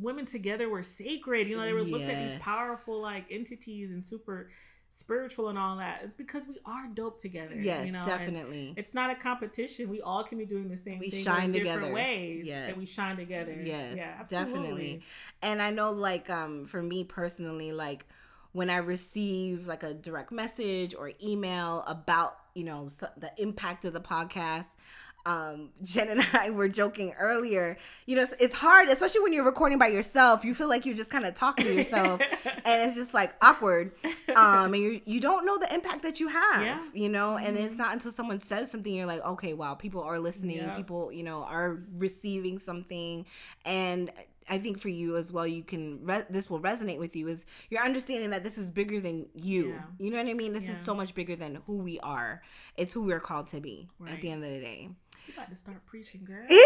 women 0.00 0.24
together 0.24 0.68
were 0.68 0.82
sacred. 0.82 1.48
You 1.48 1.56
know, 1.56 1.62
they 1.64 1.72
were 1.72 1.82
looked 1.82 2.04
at 2.04 2.30
these 2.30 2.38
powerful 2.40 3.02
like 3.02 3.26
entities 3.30 3.90
and 3.90 4.02
super 4.02 4.50
spiritual 4.88 5.48
and 5.48 5.58
all 5.58 5.76
that. 5.78 6.00
It's 6.04 6.14
because 6.14 6.46
we 6.46 6.58
are 6.64 6.88
dope 6.94 7.18
together. 7.20 7.56
Yes, 7.56 7.86
you 7.86 7.92
know? 7.92 7.98
and 8.00 8.08
definitely. 8.08 8.74
It's 8.76 8.94
not 8.94 9.10
a 9.10 9.14
competition. 9.16 9.88
We 9.88 10.00
all 10.00 10.22
can 10.24 10.38
be 10.38 10.46
doing 10.46 10.68
the 10.68 10.76
same 10.76 10.98
We 11.00 11.10
thing 11.10 11.24
shine 11.24 11.44
in 11.46 11.52
different 11.52 11.80
together. 11.80 11.94
ways. 11.94 12.48
Yes. 12.48 12.68
And 12.70 12.76
we 12.78 12.86
shine 12.86 13.16
together. 13.16 13.60
Yes, 13.64 13.94
yeah, 13.96 14.16
absolutely. 14.20 14.52
definitely. 14.52 15.02
And 15.42 15.60
I 15.62 15.70
know, 15.70 15.90
like, 15.90 16.30
um, 16.30 16.66
for 16.66 16.82
me 16.82 17.02
personally, 17.04 17.72
like, 17.72 18.06
when 18.52 18.68
I 18.68 18.78
receive 18.78 19.68
like 19.68 19.84
a 19.84 19.94
direct 19.94 20.32
message 20.32 20.92
or 20.96 21.12
email 21.22 21.84
about, 21.86 22.36
you 22.54 22.64
know, 22.64 22.88
the 23.16 23.30
impact 23.38 23.84
of 23.84 23.92
the 23.92 24.00
podcast, 24.00 24.66
um, 25.26 25.70
Jen 25.82 26.08
and 26.08 26.26
I 26.32 26.50
were 26.50 26.68
joking 26.68 27.12
earlier. 27.18 27.76
You 28.06 28.16
know, 28.16 28.22
it's, 28.22 28.34
it's 28.40 28.54
hard, 28.54 28.88
especially 28.88 29.20
when 29.20 29.32
you're 29.32 29.44
recording 29.44 29.78
by 29.78 29.88
yourself. 29.88 30.44
You 30.44 30.54
feel 30.54 30.68
like 30.68 30.86
you're 30.86 30.96
just 30.96 31.10
kind 31.10 31.26
of 31.26 31.34
talking 31.34 31.66
to 31.66 31.74
yourself, 31.74 32.20
and 32.64 32.82
it's 32.82 32.94
just 32.94 33.12
like 33.12 33.34
awkward. 33.42 33.92
Um, 34.34 34.72
and 34.74 34.82
you 34.82 35.00
you 35.04 35.20
don't 35.20 35.44
know 35.44 35.58
the 35.58 35.72
impact 35.72 36.02
that 36.02 36.20
you 36.20 36.28
have. 36.28 36.62
Yeah. 36.62 36.78
Mm-hmm. 36.78 36.96
You 36.96 37.08
know, 37.10 37.36
and 37.36 37.56
it's 37.56 37.76
not 37.76 37.92
until 37.92 38.12
someone 38.12 38.40
says 38.40 38.70
something 38.70 38.92
you're 38.92 39.06
like, 39.06 39.24
okay, 39.24 39.54
wow, 39.54 39.74
people 39.74 40.02
are 40.02 40.18
listening. 40.18 40.58
Yeah. 40.58 40.76
People, 40.76 41.12
you 41.12 41.22
know, 41.22 41.42
are 41.44 41.80
receiving 41.96 42.58
something, 42.58 43.26
and 43.64 44.10
I 44.48 44.58
think 44.58 44.78
for 44.80 44.88
you 44.88 45.16
as 45.16 45.32
well, 45.32 45.46
you 45.46 45.62
can 45.62 46.04
re- 46.04 46.24
this 46.30 46.48
will 46.50 46.60
resonate 46.60 46.98
with 46.98 47.14
you 47.14 47.28
is 47.28 47.46
you're 47.68 47.82
understanding 47.84 48.30
that 48.30 48.42
this 48.42 48.58
is 48.58 48.70
bigger 48.70 48.98
than 49.00 49.28
you. 49.34 49.68
Yeah. 49.68 49.82
You 49.98 50.10
know 50.10 50.16
what 50.16 50.26
I 50.28 50.32
mean? 50.34 50.52
This 50.54 50.64
Yeah. 50.64 50.72
is 50.72 50.78
so 50.78 50.94
much 50.94 51.14
bigger 51.14 51.36
than 51.36 51.56
who 51.66 51.78
we 51.78 52.00
are. 52.00 52.42
It's 52.76 52.92
who 52.92 53.02
we're 53.04 53.20
called 53.20 53.46
to 53.48 53.60
be 53.60 53.88
at 54.08 54.20
the 54.20 54.30
end 54.30 54.42
of 54.44 54.50
the 54.50 54.60
day. 54.60 54.88
You 55.26 55.34
about 55.34 55.50
to 55.50 55.56
start 55.56 55.84
preaching, 55.86 56.24
girl. 56.24 56.44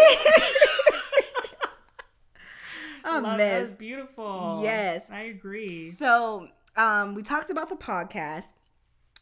Oh, 3.06 3.20
Love. 3.22 3.36
That's 3.36 3.74
beautiful. 3.74 4.60
Yes. 4.62 5.02
I 5.10 5.22
agree. 5.24 5.90
So, 5.90 6.48
um, 6.74 7.14
we 7.14 7.22
talked 7.22 7.50
about 7.50 7.68
the 7.68 7.76
podcast. 7.76 8.54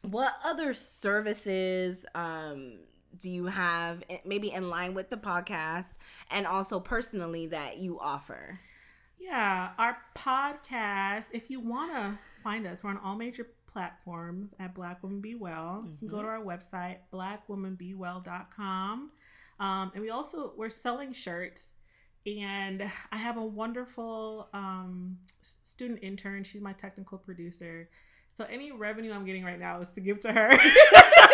What 0.02 0.32
other 0.44 0.72
services 0.72 2.06
um, 2.14 2.78
do 3.16 3.30
you 3.30 3.46
have, 3.46 4.02
eh, 4.08 4.18
maybe 4.24 4.50
in 4.52 4.68
line 4.68 4.94
with 4.94 5.10
the 5.10 5.16
podcast, 5.16 5.92
and 6.30 6.46
also 6.46 6.80
personally 6.80 7.46
that 7.46 7.78
you 7.78 7.98
offer? 8.00 8.58
Yeah, 9.18 9.70
our 9.78 9.98
podcast, 10.16 11.30
if 11.32 11.48
you 11.48 11.60
want 11.60 11.92
to 11.92 12.18
find 12.42 12.66
us, 12.66 12.82
we're 12.82 12.90
on 12.90 12.98
all 12.98 13.14
major 13.14 13.46
platforms 13.66 14.54
at 14.58 14.74
Black 14.74 15.02
Woman 15.02 15.20
Be 15.20 15.34
Well. 15.34 15.80
Mm-hmm. 15.80 15.90
You 15.90 15.96
can 15.98 16.08
go 16.08 16.22
to 16.22 16.28
our 16.28 16.42
website, 16.42 16.98
blackwomanbewell.com. 17.12 19.10
Um, 19.60 19.92
and 19.94 20.02
we 20.02 20.10
also, 20.10 20.52
we're 20.56 20.70
selling 20.70 21.12
shirts. 21.12 21.74
And 22.26 22.82
I 23.10 23.16
have 23.16 23.36
a 23.36 23.44
wonderful 23.44 24.48
um, 24.52 25.18
student 25.40 26.00
intern. 26.02 26.44
She's 26.44 26.60
my 26.60 26.72
technical 26.72 27.18
producer. 27.18 27.88
So 28.30 28.46
any 28.48 28.72
revenue 28.72 29.12
I'm 29.12 29.24
getting 29.24 29.44
right 29.44 29.58
now 29.58 29.80
is 29.80 29.92
to 29.92 30.00
give 30.00 30.20
to 30.20 30.32
her. 30.32 30.50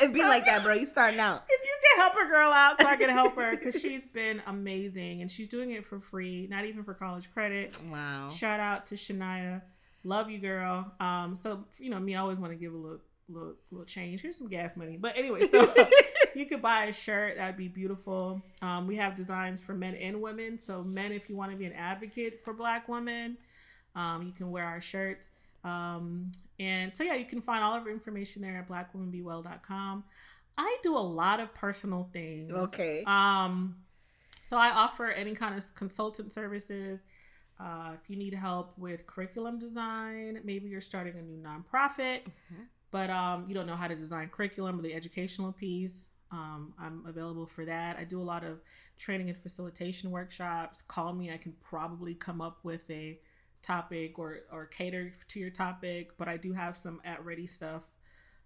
It'd 0.00 0.14
be 0.14 0.22
like 0.22 0.44
that, 0.46 0.62
bro. 0.62 0.74
You 0.74 0.86
starting 0.86 1.20
out. 1.20 1.44
If 1.48 1.64
you 1.64 1.76
can 1.88 2.02
help 2.02 2.14
a 2.14 2.28
girl 2.28 2.52
out, 2.52 2.80
so 2.80 2.86
I 2.86 2.96
can 2.96 3.10
help 3.10 3.34
her 3.36 3.50
because 3.50 3.80
she's 3.80 4.06
been 4.06 4.42
amazing 4.46 5.20
and 5.20 5.30
she's 5.30 5.48
doing 5.48 5.72
it 5.72 5.84
for 5.84 6.00
free, 6.00 6.46
not 6.50 6.64
even 6.64 6.84
for 6.84 6.94
college 6.94 7.32
credit. 7.32 7.80
Wow. 7.90 8.28
Shout 8.28 8.60
out 8.60 8.86
to 8.86 8.94
Shania. 8.94 9.62
Love 10.04 10.30
you, 10.30 10.38
girl. 10.38 10.92
Um, 11.00 11.34
so 11.34 11.64
you 11.78 11.90
know 11.90 11.98
me, 11.98 12.14
I 12.14 12.20
always 12.20 12.38
want 12.38 12.52
to 12.52 12.58
give 12.58 12.72
a 12.72 12.76
little, 12.76 13.00
little, 13.28 13.54
little 13.70 13.86
change. 13.86 14.22
Here's 14.22 14.38
some 14.38 14.48
gas 14.48 14.76
money. 14.76 14.96
But 14.96 15.16
anyway, 15.16 15.46
so 15.46 15.72
you 16.34 16.46
could 16.46 16.62
buy 16.62 16.84
a 16.84 16.92
shirt, 16.92 17.36
that'd 17.36 17.56
be 17.56 17.68
beautiful. 17.68 18.40
Um, 18.62 18.86
we 18.86 18.96
have 18.96 19.14
designs 19.14 19.60
for 19.60 19.74
men 19.74 19.94
and 19.96 20.22
women. 20.22 20.58
So 20.58 20.82
men, 20.82 21.12
if 21.12 21.28
you 21.28 21.36
want 21.36 21.50
to 21.50 21.56
be 21.56 21.64
an 21.66 21.72
advocate 21.72 22.40
for 22.42 22.52
Black 22.52 22.88
women, 22.88 23.36
um, 23.94 24.22
you 24.22 24.32
can 24.32 24.50
wear 24.50 24.64
our 24.64 24.80
shirts. 24.80 25.30
Um, 25.64 26.32
and 26.58 26.96
so 26.96 27.04
yeah, 27.04 27.14
you 27.14 27.24
can 27.24 27.40
find 27.40 27.62
all 27.62 27.74
of 27.74 27.84
our 27.84 27.90
information 27.90 28.42
there 28.42 28.56
at 28.56 28.68
blackwomanbewell.com. 28.68 30.04
I 30.56 30.76
do 30.82 30.96
a 30.96 30.98
lot 30.98 31.40
of 31.40 31.54
personal 31.54 32.08
things. 32.12 32.52
Okay. 32.52 33.04
Um, 33.06 33.76
so 34.42 34.56
I 34.56 34.70
offer 34.70 35.06
any 35.06 35.34
kind 35.34 35.56
of 35.56 35.74
consultant 35.74 36.32
services. 36.32 37.04
Uh, 37.60 37.90
if 37.94 38.08
you 38.08 38.16
need 38.16 38.34
help 38.34 38.76
with 38.78 39.06
curriculum 39.06 39.58
design, 39.58 40.40
maybe 40.44 40.68
you're 40.68 40.80
starting 40.80 41.14
a 41.18 41.22
new 41.22 41.36
nonprofit, 41.36 42.22
mm-hmm. 42.22 42.62
but 42.90 43.10
um, 43.10 43.44
you 43.48 43.54
don't 43.54 43.66
know 43.66 43.76
how 43.76 43.88
to 43.88 43.96
design 43.96 44.28
curriculum 44.28 44.78
or 44.78 44.82
the 44.82 44.94
educational 44.94 45.52
piece. 45.52 46.06
Um, 46.30 46.74
I'm 46.78 47.04
available 47.06 47.46
for 47.46 47.64
that. 47.64 47.96
I 47.98 48.04
do 48.04 48.20
a 48.20 48.22
lot 48.22 48.44
of 48.44 48.60
training 48.96 49.28
and 49.28 49.38
facilitation 49.38 50.10
workshops. 50.10 50.82
Call 50.82 51.12
me. 51.12 51.32
I 51.32 51.36
can 51.36 51.54
probably 51.62 52.14
come 52.14 52.40
up 52.40 52.58
with 52.62 52.88
a 52.90 53.18
topic 53.62 54.18
or 54.18 54.40
or 54.52 54.66
cater 54.66 55.12
to 55.28 55.38
your 55.38 55.50
topic 55.50 56.16
but 56.16 56.28
i 56.28 56.36
do 56.36 56.52
have 56.52 56.76
some 56.76 57.00
at 57.04 57.24
ready 57.24 57.46
stuff. 57.46 57.82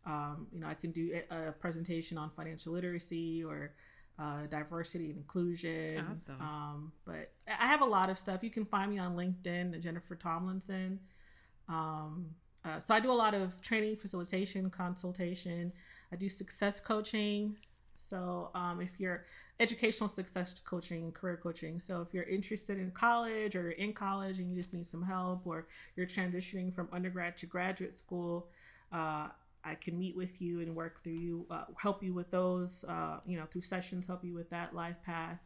Um, 0.04 0.48
you 0.52 0.58
know 0.60 0.66
i 0.66 0.74
can 0.74 0.90
do 0.90 1.20
a, 1.30 1.52
presentation 1.52 2.18
on 2.18 2.30
financial 2.30 2.72
literacy 2.72 3.44
or 3.44 3.74
uh, 4.18 4.46
diversity 4.48 5.08
and 5.08 5.16
inclusion. 5.16 6.04
Awesome. 6.12 6.40
um, 6.40 6.92
but 7.04 7.32
i 7.48 7.66
have 7.66 7.82
a 7.82 7.86
lot 7.86 8.10
of 8.10 8.18
stuff. 8.18 8.42
You 8.42 8.50
can 8.50 8.64
find 8.64 8.90
me 8.90 8.98
on 8.98 9.16
linkedin 9.16 9.78
jennifer 9.80 10.16
tomlinson. 10.16 11.00
Um, 11.68 12.26
uh, 12.64 12.78
so 12.78 12.94
i 12.94 13.00
do 13.00 13.10
a 13.10 13.14
lot 13.14 13.34
of 13.34 13.60
training 13.60 13.96
facilitation 13.96 14.70
consultation. 14.70 15.72
I 16.12 16.16
do 16.16 16.28
success 16.28 16.80
coaching 16.80 17.56
so 18.02 18.50
um, 18.54 18.80
if 18.80 18.98
you're 18.98 19.24
educational 19.60 20.08
success 20.08 20.54
coaching, 20.64 21.12
career 21.12 21.36
coaching. 21.36 21.78
So 21.78 22.02
if 22.02 22.12
you're 22.12 22.24
interested 22.24 22.78
in 22.78 22.90
college 22.90 23.54
or 23.54 23.70
in 23.70 23.92
college 23.92 24.38
and 24.38 24.50
you 24.50 24.56
just 24.56 24.72
need 24.72 24.86
some 24.86 25.02
help 25.02 25.46
or 25.46 25.68
you're 25.96 26.06
transitioning 26.06 26.74
from 26.74 26.88
undergrad 26.92 27.36
to 27.38 27.46
graduate 27.46 27.94
school, 27.94 28.48
uh, 28.90 29.28
I 29.64 29.76
can 29.76 29.98
meet 29.98 30.16
with 30.16 30.42
you 30.42 30.60
and 30.60 30.74
work 30.74 31.02
through 31.02 31.12
you, 31.12 31.46
uh, 31.50 31.64
help 31.80 32.02
you 32.02 32.12
with 32.12 32.30
those, 32.30 32.84
uh, 32.88 33.20
you 33.24 33.38
know, 33.38 33.46
through 33.46 33.60
sessions, 33.60 34.06
help 34.06 34.24
you 34.24 34.34
with 34.34 34.50
that 34.50 34.74
life 34.74 34.96
path. 35.04 35.38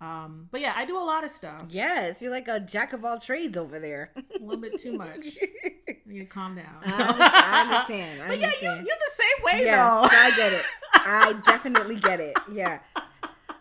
Um, 0.00 0.48
but 0.50 0.60
yeah, 0.60 0.72
I 0.74 0.84
do 0.84 0.98
a 0.98 1.06
lot 1.06 1.22
of 1.22 1.30
stuff. 1.30 1.66
Yes, 1.68 2.20
you're 2.20 2.32
like 2.32 2.48
a 2.48 2.58
jack 2.58 2.92
of 2.92 3.04
all 3.04 3.20
trades 3.20 3.56
over 3.56 3.78
there. 3.78 4.10
a 4.16 4.42
little 4.42 4.60
bit 4.60 4.78
too 4.78 4.96
much. 4.96 5.28
You 6.04 6.18
need 6.18 6.24
to 6.24 6.26
calm 6.26 6.56
down. 6.56 6.66
I 6.84 7.62
understand. 7.62 8.22
I 8.22 8.24
understand. 8.24 8.28
But 8.28 8.38
yeah, 8.38 8.50
you, 8.60 8.68
you're 8.68 8.84
the 8.84 9.12
same 9.14 9.44
way 9.44 9.64
yeah, 9.64 9.76
though. 9.76 10.08
I 10.10 10.32
get 10.36 10.52
it. 10.52 10.62
I 11.04 11.34
definitely 11.44 11.96
get 11.96 12.20
it. 12.20 12.36
Yeah. 12.50 12.78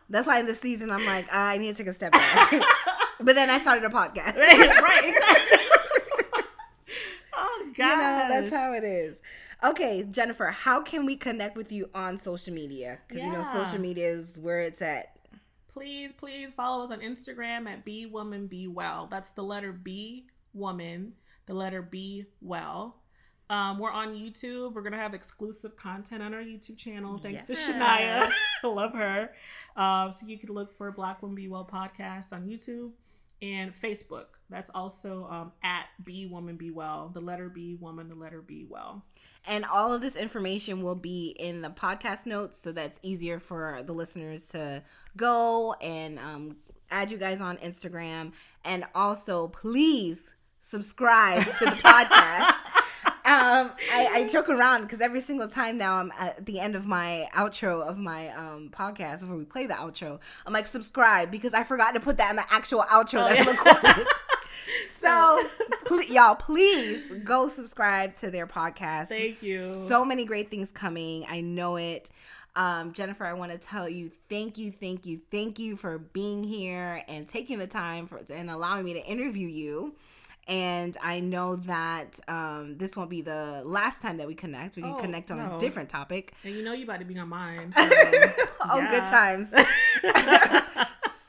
That's 0.09 0.27
why 0.27 0.39
in 0.39 0.45
this 0.45 0.59
season 0.59 0.91
I'm 0.91 1.05
like, 1.05 1.27
I 1.31 1.57
need 1.57 1.75
to 1.75 1.83
take 1.83 1.87
a 1.87 1.93
step 1.93 2.11
back. 2.11 2.51
but 3.21 3.35
then 3.35 3.49
I 3.49 3.59
started 3.59 3.85
a 3.85 3.89
podcast. 3.89 4.35
right, 4.35 5.03
exactly. 5.05 5.57
oh 7.33 7.71
God. 7.75 8.29
You 8.29 8.35
know, 8.35 8.41
that's 8.41 8.53
how 8.53 8.73
it 8.73 8.83
is. 8.83 9.21
Okay, 9.63 10.03
Jennifer, 10.09 10.47
how 10.47 10.81
can 10.81 11.05
we 11.05 11.15
connect 11.15 11.55
with 11.55 11.71
you 11.71 11.89
on 11.93 12.17
social 12.17 12.53
media? 12.53 12.99
Because 13.07 13.23
yeah. 13.23 13.31
you 13.31 13.37
know 13.37 13.43
social 13.43 13.79
media 13.79 14.07
is 14.07 14.37
where 14.39 14.59
it's 14.59 14.81
at. 14.81 15.15
Please, 15.69 16.11
please 16.11 16.53
follow 16.53 16.83
us 16.83 16.91
on 16.91 16.99
Instagram 16.99 17.69
at 17.69 17.85
Be 17.85 18.05
Woman 18.05 18.47
Be 18.47 18.67
Well. 18.67 19.07
That's 19.09 19.31
the 19.31 19.43
letter 19.43 19.71
B 19.71 20.25
woman, 20.53 21.13
the 21.45 21.53
letter 21.53 21.81
B 21.81 22.25
well. 22.41 23.00
Um, 23.51 23.79
we're 23.79 23.91
on 23.91 24.15
YouTube. 24.15 24.73
We're 24.73 24.81
gonna 24.81 24.95
have 24.95 25.13
exclusive 25.13 25.75
content 25.75 26.23
on 26.23 26.33
our 26.33 26.39
YouTube 26.39 26.77
channel. 26.77 27.17
Thanks 27.17 27.43
to 27.43 27.53
Shania, 27.53 28.31
I 28.31 28.33
love 28.67 28.93
her. 28.93 29.33
Um, 29.75 30.13
so 30.13 30.25
you 30.25 30.37
can 30.37 30.53
look 30.53 30.71
for 30.77 30.89
Black 30.93 31.21
Woman 31.21 31.35
Be 31.35 31.49
Well 31.49 31.67
podcast 31.69 32.31
on 32.31 32.47
YouTube 32.47 32.91
and 33.41 33.73
Facebook. 33.73 34.27
That's 34.49 34.69
also 34.73 35.27
um, 35.29 35.51
at 35.63 35.87
Be 36.01 36.27
Woman 36.27 36.55
Be 36.55 36.71
Well. 36.71 37.09
The 37.13 37.19
letter 37.19 37.49
B 37.49 37.75
Woman, 37.75 38.07
the 38.07 38.15
letter 38.15 38.41
B 38.41 38.65
Well. 38.69 39.03
And 39.45 39.65
all 39.65 39.93
of 39.93 39.99
this 39.99 40.15
information 40.15 40.81
will 40.81 40.95
be 40.95 41.35
in 41.37 41.61
the 41.61 41.71
podcast 41.71 42.25
notes, 42.25 42.57
so 42.57 42.71
that's 42.71 43.01
easier 43.03 43.41
for 43.41 43.83
the 43.85 43.91
listeners 43.91 44.45
to 44.51 44.81
go 45.17 45.73
and 45.81 46.19
um, 46.19 46.55
add 46.89 47.11
you 47.11 47.17
guys 47.17 47.41
on 47.41 47.57
Instagram. 47.57 48.31
And 48.63 48.85
also, 48.95 49.49
please 49.49 50.29
subscribe 50.61 51.43
to 51.43 51.65
the 51.65 51.71
podcast 51.83 52.53
um, 53.31 53.71
I, 53.93 54.09
I 54.11 54.27
joke 54.27 54.49
around 54.49 54.81
because 54.81 54.99
every 54.99 55.21
single 55.21 55.47
time 55.47 55.77
now 55.77 55.97
I'm 55.97 56.11
at 56.19 56.45
the 56.45 56.59
end 56.59 56.75
of 56.75 56.85
my 56.85 57.27
outro 57.33 57.81
of 57.81 57.97
my 57.97 58.27
um, 58.29 58.69
podcast 58.71 59.21
before 59.21 59.37
we 59.37 59.45
play 59.45 59.67
the 59.67 59.73
outro, 59.73 60.19
I'm 60.45 60.53
like 60.53 60.65
subscribe 60.65 61.31
because 61.31 61.53
I 61.53 61.63
forgot 61.63 61.93
to 61.93 61.99
put 61.99 62.17
that 62.17 62.31
in 62.31 62.35
the 62.35 62.45
actual 62.49 62.81
outro 62.81 63.21
oh, 63.21 63.33
that 63.33 63.37
yeah. 63.37 63.51
recorded. 63.51 64.07
so 64.99 65.43
pl- 65.85 66.03
y'all 66.03 66.35
please 66.35 67.09
go 67.23 67.47
subscribe 67.47 68.15
to 68.15 68.31
their 68.31 68.47
podcast. 68.47 69.07
Thank 69.07 69.41
you. 69.41 69.59
So 69.59 70.03
many 70.03 70.25
great 70.25 70.51
things 70.51 70.69
coming. 70.71 71.25
I 71.29 71.41
know 71.41 71.77
it. 71.77 72.09
Um, 72.53 72.91
jennifer 72.91 73.23
i 73.23 73.31
want 73.31 73.53
to 73.53 73.57
tell 73.57 73.87
you 73.87 74.11
thank 74.29 74.57
you 74.57 74.73
thank 74.73 75.05
you 75.05 75.17
thank 75.31 75.57
you 75.57 75.77
for 75.77 75.97
being 75.97 76.43
here 76.43 77.01
and 77.07 77.25
taking 77.25 77.59
the 77.59 77.65
time 77.65 78.07
for 78.07 78.19
and 78.29 78.49
allowing 78.49 78.83
me 78.83 78.93
to 78.93 79.05
interview 79.05 79.47
you 79.47 79.95
and 80.51 80.97
I 81.01 81.21
know 81.21 81.55
that 81.55 82.19
um, 82.27 82.77
this 82.77 82.97
won't 82.97 83.09
be 83.09 83.21
the 83.21 83.63
last 83.65 84.01
time 84.01 84.17
that 84.17 84.27
we 84.27 84.35
connect. 84.35 84.75
We 84.75 84.81
can 84.81 84.91
oh, 84.91 84.97
connect 84.97 85.31
on 85.31 85.37
no. 85.37 85.55
a 85.55 85.59
different 85.59 85.87
topic. 85.87 86.33
And 86.43 86.53
you 86.53 86.61
know 86.61 86.73
you 86.73 86.83
about 86.83 86.99
to 86.99 87.05
be 87.05 87.17
on 87.17 87.29
mine. 87.29 87.73
So, 88.61 88.69
oh, 88.69 88.87
good 88.91 89.07
times. 89.07 89.47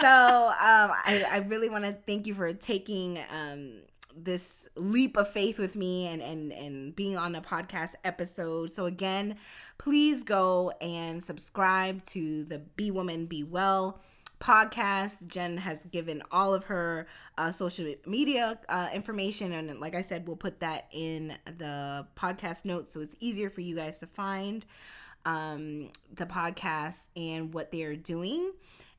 so 0.00 0.48
um, 0.48 0.90
I, 0.92 1.24
I, 1.30 1.44
really 1.48 1.70
want 1.70 1.84
to 1.84 1.92
thank 1.92 2.26
you 2.26 2.34
for 2.34 2.52
taking 2.52 3.18
um, 3.30 3.80
this 4.14 4.68
leap 4.76 5.16
of 5.16 5.30
faith 5.30 5.58
with 5.58 5.74
me 5.74 6.08
and, 6.08 6.20
and, 6.20 6.52
and 6.52 6.94
being 6.94 7.16
on 7.16 7.34
a 7.34 7.40
podcast 7.40 7.94
episode. 8.04 8.74
So 8.74 8.84
again, 8.84 9.38
please 9.78 10.24
go 10.24 10.72
and 10.82 11.22
subscribe 11.22 12.04
to 12.06 12.44
the 12.44 12.58
Be 12.58 12.90
Woman 12.90 13.24
Be 13.24 13.44
Well 13.44 13.98
podcast. 14.42 15.28
Jen 15.28 15.56
has 15.56 15.84
given 15.86 16.22
all 16.30 16.52
of 16.52 16.64
her 16.64 17.06
uh, 17.38 17.52
social 17.52 17.94
media 18.06 18.58
uh, 18.68 18.88
information. 18.92 19.52
And 19.52 19.80
like 19.80 19.94
I 19.94 20.02
said, 20.02 20.26
we'll 20.26 20.36
put 20.36 20.60
that 20.60 20.88
in 20.90 21.36
the 21.44 22.06
podcast 22.16 22.64
notes 22.64 22.92
so 22.92 23.00
it's 23.00 23.16
easier 23.20 23.48
for 23.48 23.60
you 23.60 23.76
guys 23.76 23.98
to 24.00 24.06
find 24.06 24.66
um, 25.24 25.90
the 26.14 26.26
podcast 26.26 27.06
and 27.16 27.54
what 27.54 27.70
they're 27.70 27.96
doing. 27.96 28.52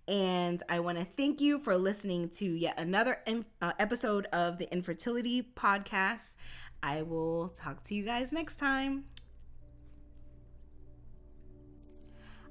And 0.07 0.63
I 0.67 0.79
want 0.79 0.97
to 0.97 1.05
thank 1.05 1.39
you 1.39 1.59
for 1.59 1.77
listening 1.77 2.29
to 2.29 2.45
yet 2.45 2.79
another 2.79 3.19
in, 3.25 3.45
uh, 3.61 3.73
episode 3.79 4.25
of 4.33 4.57
the 4.57 4.71
Infertility 4.71 5.47
Podcast. 5.55 6.35
I 6.81 7.01
will 7.03 7.49
talk 7.49 7.83
to 7.83 7.95
you 7.95 8.03
guys 8.03 8.31
next 8.31 8.57
time. 8.57 9.05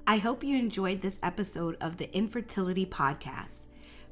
I 0.05 0.17
hope 0.17 0.43
you 0.43 0.57
enjoyed 0.57 1.01
this 1.01 1.17
episode 1.23 1.77
of 1.79 1.95
the 1.95 2.13
Infertility 2.13 2.85
Podcast. 2.85 3.67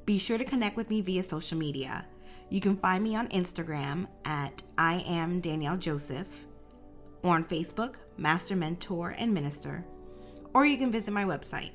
Be 0.06 0.18
sure 0.18 0.38
to 0.38 0.46
connect 0.46 0.78
with 0.78 0.90
me 0.90 1.02
via 1.02 1.22
social 1.22 1.58
media. 1.58 2.06
You 2.50 2.62
can 2.62 2.78
find 2.78 3.04
me 3.04 3.18
on 3.18 3.28
Instagram 3.28 4.08
at 4.24 4.64
I 4.78 5.04
am 5.06 5.42
Danielle 5.42 5.76
Joseph, 5.76 6.48
or 7.24 7.36
on 7.36 7.44
Facebook, 7.44 7.96
Master 8.18 8.56
Mentor 8.56 9.16
and 9.18 9.34
Minister, 9.34 9.84
or 10.54 10.66
you 10.66 10.78
can 10.78 10.94
visit 10.94 11.14
my 11.14 11.26
website, 11.26 11.72